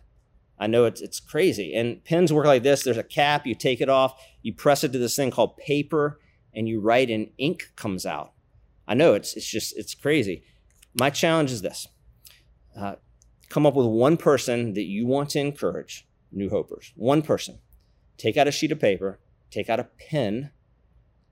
I 0.58 0.68
know 0.68 0.86
it's 0.86 1.02
it's 1.02 1.20
crazy. 1.20 1.74
And 1.76 2.04
pens 2.04 2.32
work 2.32 2.46
like 2.46 2.64
this. 2.64 2.84
There's 2.84 2.98
a 2.98 3.04
cap, 3.04 3.46
you 3.46 3.56
take 3.56 3.82
it 3.82 3.90
off, 3.90 4.22
you 4.42 4.54
press 4.54 4.84
it 4.84 4.92
to 4.94 4.98
this 4.98 5.16
thing 5.16 5.32
called 5.32 5.58
paper, 5.58 6.20
and 6.54 6.68
you 6.68 6.80
write 6.80 7.10
and 7.10 7.30
ink 7.38 7.72
comes 7.76 8.06
out. 8.06 8.34
I 8.88 8.94
know 8.94 9.14
it's 9.14 9.36
it's 9.36 9.50
just 9.50 9.78
it's 9.78 9.94
crazy. 9.94 10.44
My 10.98 11.10
challenge 11.10 11.52
is 11.52 11.62
this. 11.62 11.88
Uh, 12.78 12.96
come 13.50 13.66
up 13.66 13.76
with 13.76 13.88
one 13.88 14.18
person 14.18 14.74
that 14.74 14.84
you 14.84 15.06
want 15.06 15.30
to 15.32 15.40
encourage, 15.40 16.08
new 16.32 16.50
hopers. 16.50 16.92
One 16.96 17.22
person. 17.22 17.60
Take 18.18 18.38
out 18.38 18.48
a 18.48 18.52
sheet 18.52 18.72
of 18.72 18.80
paper, 18.80 19.20
take 19.52 19.70
out 19.70 19.80
a 19.80 19.90
pen, 20.10 20.52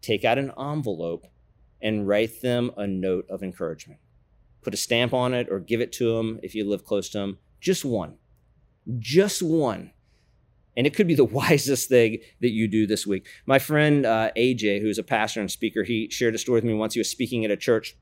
take 0.01 0.25
out 0.25 0.37
an 0.37 0.51
envelope, 0.59 1.27
and 1.81 2.07
write 2.07 2.41
them 2.41 2.71
a 2.75 2.85
note 2.85 3.25
of 3.29 3.41
encouragement. 3.41 4.01
Put 4.61 4.73
a 4.73 4.77
stamp 4.77 5.13
on 5.13 5.33
it 5.33 5.47
or 5.49 5.59
give 5.59 5.79
it 5.79 5.93
to 5.93 6.17
them 6.17 6.39
if 6.43 6.55
you 6.55 6.69
live 6.69 6.83
close 6.83 7.09
to 7.09 7.19
them. 7.19 7.37
Just 7.61 7.85
one 7.85 8.17
just 8.99 9.41
one. 9.41 9.91
And 10.75 10.87
it 10.87 10.95
could 10.95 11.07
be 11.07 11.15
the 11.15 11.25
wisest 11.41 11.89
thing 11.89 12.19
that 12.41 12.51
you 12.51 12.67
do 12.67 12.87
this 12.87 13.05
week. 13.05 13.27
My 13.45 13.59
friend 13.59 14.05
uh, 14.05 14.31
AJ, 14.37 14.81
who's 14.81 14.97
a 14.97 15.03
pastor 15.03 15.39
and 15.39 15.51
speaker, 15.51 15.83
he 15.83 16.09
shared 16.09 16.35
a 16.35 16.37
story 16.39 16.57
with 16.57 16.63
me 16.63 16.73
once. 16.73 16.93
He 16.93 16.99
was 16.99 17.09
speaking 17.09 17.45
at 17.45 17.51
a 17.51 17.57
church 17.57 17.95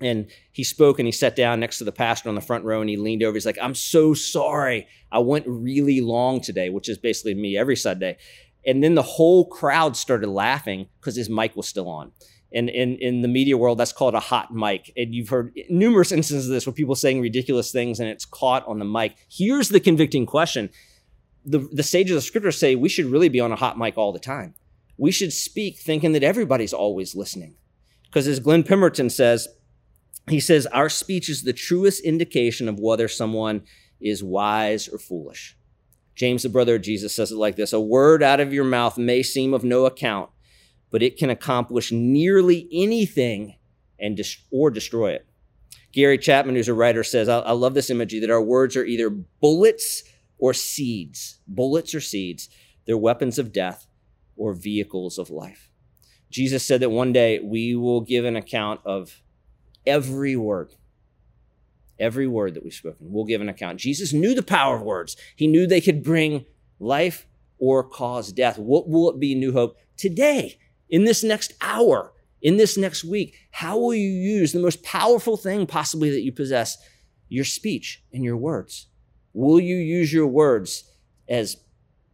and 0.00 0.28
he 0.50 0.64
spoke 0.64 0.98
and 0.98 1.06
he 1.06 1.12
sat 1.12 1.36
down 1.36 1.60
next 1.60 1.78
to 1.78 1.84
the 1.84 1.92
pastor 1.92 2.28
on 2.28 2.34
the 2.34 2.40
front 2.40 2.64
row 2.64 2.80
and 2.80 2.90
he 2.90 2.96
leaned 2.96 3.22
over. 3.22 3.34
He's 3.34 3.46
like, 3.46 3.58
I'm 3.60 3.74
so 3.74 4.14
sorry. 4.14 4.86
I 5.10 5.20
went 5.20 5.46
really 5.46 6.00
long 6.00 6.40
today, 6.40 6.70
which 6.70 6.88
is 6.88 6.98
basically 6.98 7.34
me 7.34 7.56
every 7.56 7.76
Sunday. 7.76 8.18
And 8.66 8.82
then 8.82 8.94
the 8.94 9.02
whole 9.02 9.46
crowd 9.46 9.96
started 9.96 10.28
laughing 10.28 10.88
because 11.00 11.16
his 11.16 11.28
mic 11.28 11.56
was 11.56 11.68
still 11.68 11.88
on 11.88 12.12
in, 12.52 12.68
in, 12.68 12.96
in 12.96 13.22
the 13.22 13.28
media 13.28 13.56
world, 13.56 13.78
that's 13.78 13.92
called 13.92 14.14
a 14.14 14.20
hot 14.20 14.52
mic. 14.52 14.92
And 14.96 15.14
you've 15.14 15.30
heard 15.30 15.58
numerous 15.68 16.12
instances 16.12 16.48
of 16.48 16.52
this 16.52 16.66
where 16.66 16.72
people 16.72 16.94
saying 16.94 17.20
ridiculous 17.20 17.72
things 17.72 17.98
and 17.98 18.08
it's 18.08 18.24
caught 18.24 18.66
on 18.66 18.78
the 18.78 18.84
mic. 18.84 19.16
Here's 19.30 19.70
the 19.70 19.80
convicting 19.80 20.26
question. 20.26 20.70
The, 21.44 21.58
the 21.72 21.82
sages 21.82 22.16
of 22.16 22.22
scripture 22.22 22.52
say 22.52 22.76
we 22.76 22.88
should 22.88 23.06
really 23.06 23.28
be 23.28 23.40
on 23.40 23.52
a 23.52 23.56
hot 23.56 23.78
mic 23.78 23.96
all 23.96 24.12
the 24.12 24.18
time. 24.18 24.54
We 24.98 25.10
should 25.10 25.32
speak 25.32 25.78
thinking 25.78 26.12
that 26.12 26.22
everybody's 26.22 26.72
always 26.72 27.14
listening. 27.14 27.56
Because 28.04 28.28
as 28.28 28.40
Glenn 28.40 28.62
Pemberton 28.62 29.10
says, 29.10 29.48
he 30.28 30.38
says, 30.38 30.66
our 30.66 30.88
speech 30.88 31.28
is 31.28 31.42
the 31.42 31.52
truest 31.52 32.04
indication 32.04 32.68
of 32.68 32.78
whether 32.78 33.08
someone 33.08 33.62
is 34.00 34.22
wise 34.22 34.88
or 34.88 34.98
foolish. 34.98 35.56
James, 36.14 36.42
the 36.42 36.48
brother 36.48 36.76
of 36.76 36.82
Jesus, 36.82 37.14
says 37.14 37.32
it 37.32 37.36
like 37.36 37.56
this 37.56 37.72
A 37.72 37.80
word 37.80 38.22
out 38.22 38.38
of 38.38 38.52
your 38.52 38.64
mouth 38.64 38.98
may 38.98 39.22
seem 39.22 39.54
of 39.54 39.64
no 39.64 39.86
account 39.86 40.30
but 40.92 41.02
it 41.02 41.16
can 41.16 41.30
accomplish 41.30 41.90
nearly 41.90 42.68
anything 42.70 43.56
and 43.98 44.16
dis- 44.16 44.36
or 44.52 44.70
destroy 44.70 45.12
it. 45.12 45.26
Gary 45.90 46.18
Chapman, 46.18 46.54
who's 46.54 46.68
a 46.68 46.74
writer, 46.74 47.02
says, 47.02 47.28
I-, 47.28 47.40
I 47.40 47.52
love 47.52 47.74
this 47.74 47.90
imagery 47.90 48.20
that 48.20 48.30
our 48.30 48.42
words 48.42 48.76
are 48.76 48.84
either 48.84 49.10
bullets 49.10 50.04
or 50.38 50.54
seeds. 50.54 51.40
Bullets 51.48 51.94
or 51.94 52.00
seeds. 52.00 52.48
They're 52.86 52.98
weapons 52.98 53.38
of 53.38 53.52
death 53.52 53.86
or 54.36 54.52
vehicles 54.52 55.18
of 55.18 55.30
life. 55.30 55.70
Jesus 56.30 56.64
said 56.64 56.80
that 56.80 56.90
one 56.90 57.12
day 57.12 57.40
we 57.40 57.74
will 57.74 58.00
give 58.00 58.24
an 58.24 58.36
account 58.36 58.80
of 58.84 59.22
every 59.86 60.36
word. 60.36 60.74
Every 61.98 62.26
word 62.26 62.54
that 62.54 62.64
we've 62.64 62.72
spoken, 62.72 63.12
we'll 63.12 63.26
give 63.26 63.40
an 63.40 63.48
account. 63.48 63.78
Jesus 63.78 64.12
knew 64.12 64.34
the 64.34 64.42
power 64.42 64.76
of 64.76 64.82
words. 64.82 65.16
He 65.36 65.46
knew 65.46 65.66
they 65.66 65.80
could 65.80 66.02
bring 66.02 66.46
life 66.80 67.26
or 67.58 67.84
cause 67.84 68.32
death. 68.32 68.58
What 68.58 68.88
will 68.88 69.08
it 69.10 69.20
be, 69.20 69.34
New 69.34 69.52
Hope? 69.52 69.76
Today, 69.96 70.58
in 70.92 71.04
this 71.04 71.24
next 71.24 71.54
hour, 71.60 72.12
in 72.40 72.58
this 72.58 72.76
next 72.76 73.02
week? 73.02 73.34
How 73.50 73.76
will 73.76 73.94
you 73.94 74.10
use 74.10 74.52
the 74.52 74.60
most 74.60 74.84
powerful 74.84 75.36
thing 75.36 75.66
possibly 75.66 76.10
that 76.10 76.20
you 76.20 76.30
possess, 76.30 76.76
your 77.28 77.44
speech 77.44 78.04
and 78.12 78.22
your 78.22 78.36
words? 78.36 78.86
Will 79.32 79.58
you 79.58 79.76
use 79.76 80.12
your 80.12 80.26
words 80.28 80.84
as 81.28 81.56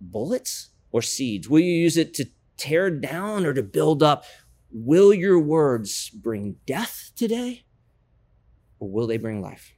bullets 0.00 0.70
or 0.92 1.02
seeds? 1.02 1.48
Will 1.48 1.58
you 1.58 1.74
use 1.74 1.98
it 1.98 2.14
to 2.14 2.26
tear 2.56 2.88
down 2.88 3.44
or 3.44 3.52
to 3.52 3.62
build 3.62 4.02
up? 4.02 4.24
Will 4.70 5.12
your 5.12 5.40
words 5.40 6.08
bring 6.08 6.56
death 6.64 7.10
today 7.16 7.64
or 8.78 8.88
will 8.88 9.08
they 9.08 9.16
bring 9.16 9.42
life? 9.42 9.74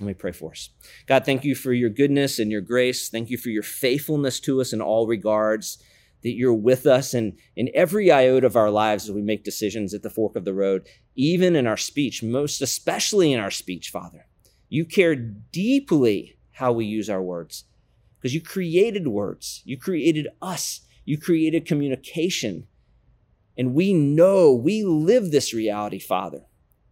Let 0.00 0.06
me 0.06 0.14
pray 0.14 0.32
for 0.32 0.52
us. 0.52 0.70
God, 1.06 1.24
thank 1.24 1.44
you 1.44 1.54
for 1.54 1.72
your 1.72 1.90
goodness 1.90 2.38
and 2.38 2.50
your 2.50 2.62
grace. 2.62 3.10
Thank 3.10 3.30
you 3.30 3.36
for 3.36 3.50
your 3.50 3.62
faithfulness 3.62 4.40
to 4.40 4.60
us 4.60 4.72
in 4.72 4.80
all 4.80 5.06
regards 5.06 5.78
that 6.24 6.32
you're 6.32 6.52
with 6.54 6.86
us 6.86 7.14
in, 7.14 7.36
in 7.54 7.70
every 7.74 8.10
iota 8.10 8.46
of 8.46 8.56
our 8.56 8.70
lives 8.70 9.04
as 9.04 9.12
we 9.12 9.22
make 9.22 9.44
decisions 9.44 9.94
at 9.94 10.02
the 10.02 10.10
fork 10.10 10.34
of 10.34 10.44
the 10.44 10.54
road, 10.54 10.86
even 11.14 11.54
in 11.54 11.66
our 11.66 11.76
speech, 11.76 12.22
most 12.22 12.60
especially 12.60 13.32
in 13.32 13.38
our 13.38 13.50
speech, 13.52 13.90
Father. 13.90 14.26
You 14.68 14.84
care 14.86 15.14
deeply 15.14 16.38
how 16.52 16.72
we 16.72 16.86
use 16.86 17.08
our 17.10 17.22
words 17.22 17.64
because 18.18 18.34
you 18.34 18.40
created 18.40 19.06
words, 19.06 19.62
you 19.64 19.78
created 19.78 20.26
us, 20.40 20.80
you 21.04 21.18
created 21.18 21.66
communication. 21.66 22.66
And 23.56 23.74
we 23.74 23.92
know, 23.92 24.52
we 24.52 24.82
live 24.82 25.30
this 25.30 25.54
reality, 25.54 26.00
Father. 26.00 26.46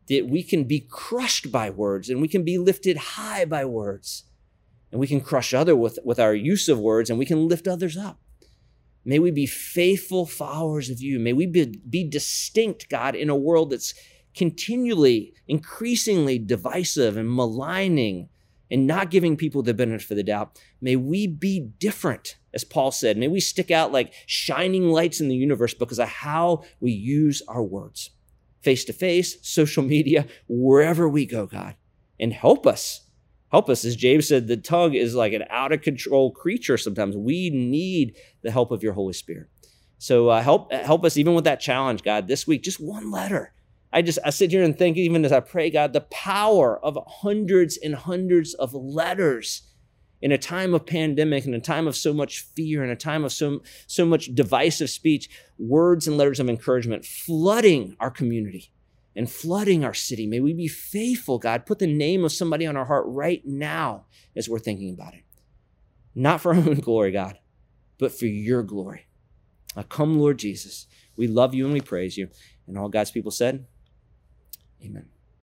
that 0.08 0.28
we 0.28 0.42
can 0.42 0.64
be 0.64 0.80
crushed 0.80 1.50
by 1.50 1.70
words 1.70 2.10
and 2.10 2.20
we 2.20 2.28
can 2.28 2.44
be 2.44 2.58
lifted 2.58 2.96
high 2.96 3.44
by 3.44 3.64
words. 3.64 4.24
And 4.90 5.00
we 5.00 5.06
can 5.06 5.20
crush 5.20 5.54
other 5.54 5.74
with, 5.74 5.98
with 6.04 6.18
our 6.20 6.34
use 6.34 6.68
of 6.68 6.78
words 6.78 7.08
and 7.08 7.18
we 7.18 7.24
can 7.24 7.48
lift 7.48 7.66
others 7.66 7.96
up. 7.96 8.20
May 9.04 9.18
we 9.18 9.30
be 9.30 9.46
faithful 9.46 10.26
followers 10.26 10.90
of 10.90 11.00
you. 11.00 11.18
May 11.18 11.32
we 11.32 11.46
be, 11.46 11.80
be 11.88 12.08
distinct, 12.08 12.88
God, 12.88 13.14
in 13.14 13.28
a 13.28 13.36
world 13.36 13.70
that's 13.70 13.94
continually, 14.34 15.34
increasingly 15.48 16.38
divisive 16.38 17.16
and 17.16 17.32
maligning 17.32 18.28
and 18.70 18.86
not 18.86 19.10
giving 19.10 19.36
people 19.36 19.62
the 19.62 19.74
benefit 19.74 20.12
of 20.12 20.16
the 20.16 20.22
doubt. 20.22 20.58
May 20.80 20.96
we 20.96 21.26
be 21.26 21.60
different, 21.78 22.36
as 22.54 22.64
Paul 22.64 22.90
said. 22.90 23.18
May 23.18 23.28
we 23.28 23.40
stick 23.40 23.70
out 23.70 23.92
like 23.92 24.14
shining 24.26 24.88
lights 24.88 25.20
in 25.20 25.28
the 25.28 25.36
universe 25.36 25.74
because 25.74 25.98
of 25.98 26.08
how 26.08 26.62
we 26.80 26.90
use 26.90 27.42
our 27.48 27.62
words, 27.62 28.10
face 28.62 28.84
to 28.86 28.94
face, 28.94 29.36
social 29.42 29.82
media, 29.82 30.26
wherever 30.48 31.06
we 31.06 31.26
go, 31.26 31.46
God. 31.46 31.74
And 32.18 32.32
help 32.32 32.66
us. 32.66 33.02
Help 33.52 33.68
us. 33.68 33.84
As 33.84 33.94
James 33.94 34.26
said, 34.26 34.48
the 34.48 34.56
tongue 34.56 34.94
is 34.94 35.14
like 35.14 35.32
an 35.32 35.44
out 35.50 35.72
of 35.72 35.82
control 35.82 36.32
creature 36.32 36.76
sometimes. 36.76 37.16
We 37.16 37.50
need 37.50 38.16
the 38.42 38.50
help 38.50 38.72
of 38.72 38.82
your 38.82 38.94
Holy 38.94 39.12
Spirit. 39.12 39.48
So 39.98 40.30
uh, 40.30 40.42
help 40.42 40.72
help 40.72 41.04
us 41.04 41.16
even 41.16 41.34
with 41.34 41.44
that 41.44 41.60
challenge, 41.60 42.02
God, 42.02 42.26
this 42.26 42.46
week. 42.46 42.62
Just 42.62 42.80
one 42.80 43.12
letter 43.12 43.52
I 43.92 44.02
just 44.02 44.18
I 44.24 44.30
sit 44.30 44.50
here 44.50 44.62
and 44.62 44.76
think, 44.76 44.96
even 44.96 45.24
as 45.24 45.32
I 45.32 45.40
pray, 45.40 45.70
God, 45.70 45.92
the 45.92 46.00
power 46.02 46.82
of 46.84 46.98
hundreds 47.06 47.76
and 47.76 47.94
hundreds 47.94 48.54
of 48.54 48.72
letters 48.72 49.62
in 50.22 50.32
a 50.32 50.38
time 50.38 50.72
of 50.72 50.86
pandemic, 50.86 51.44
in 51.44 51.52
a 51.52 51.60
time 51.60 51.86
of 51.86 51.96
so 51.96 52.14
much 52.14 52.40
fear, 52.54 52.82
in 52.82 52.90
a 52.90 52.96
time 52.96 53.24
of 53.24 53.32
so, 53.32 53.60
so 53.86 54.06
much 54.06 54.34
divisive 54.34 54.88
speech, 54.88 55.28
words 55.58 56.06
and 56.06 56.16
letters 56.16 56.40
of 56.40 56.48
encouragement 56.48 57.04
flooding 57.04 57.96
our 58.00 58.10
community 58.10 58.72
and 59.14 59.30
flooding 59.30 59.84
our 59.84 59.94
city. 59.94 60.26
May 60.26 60.40
we 60.40 60.52
be 60.52 60.68
faithful, 60.68 61.38
God. 61.38 61.66
Put 61.66 61.78
the 61.78 61.86
name 61.86 62.24
of 62.24 62.32
somebody 62.32 62.66
on 62.66 62.76
our 62.76 62.86
heart 62.86 63.04
right 63.06 63.42
now 63.44 64.06
as 64.34 64.48
we're 64.48 64.58
thinking 64.58 64.92
about 64.92 65.14
it. 65.14 65.24
Not 66.14 66.40
for 66.40 66.54
our 66.54 66.60
own 66.60 66.74
glory, 66.80 67.12
God, 67.12 67.38
but 67.98 68.12
for 68.12 68.26
your 68.26 68.62
glory. 68.62 69.06
Now, 69.76 69.82
come, 69.82 70.18
Lord 70.18 70.38
Jesus. 70.38 70.86
We 71.16 71.26
love 71.26 71.54
you 71.54 71.64
and 71.64 71.74
we 71.74 71.80
praise 71.80 72.16
you. 72.16 72.28
And 72.66 72.78
all 72.78 72.88
God's 72.88 73.10
people 73.10 73.30
said, 73.30 73.66
Amen. 74.84 75.06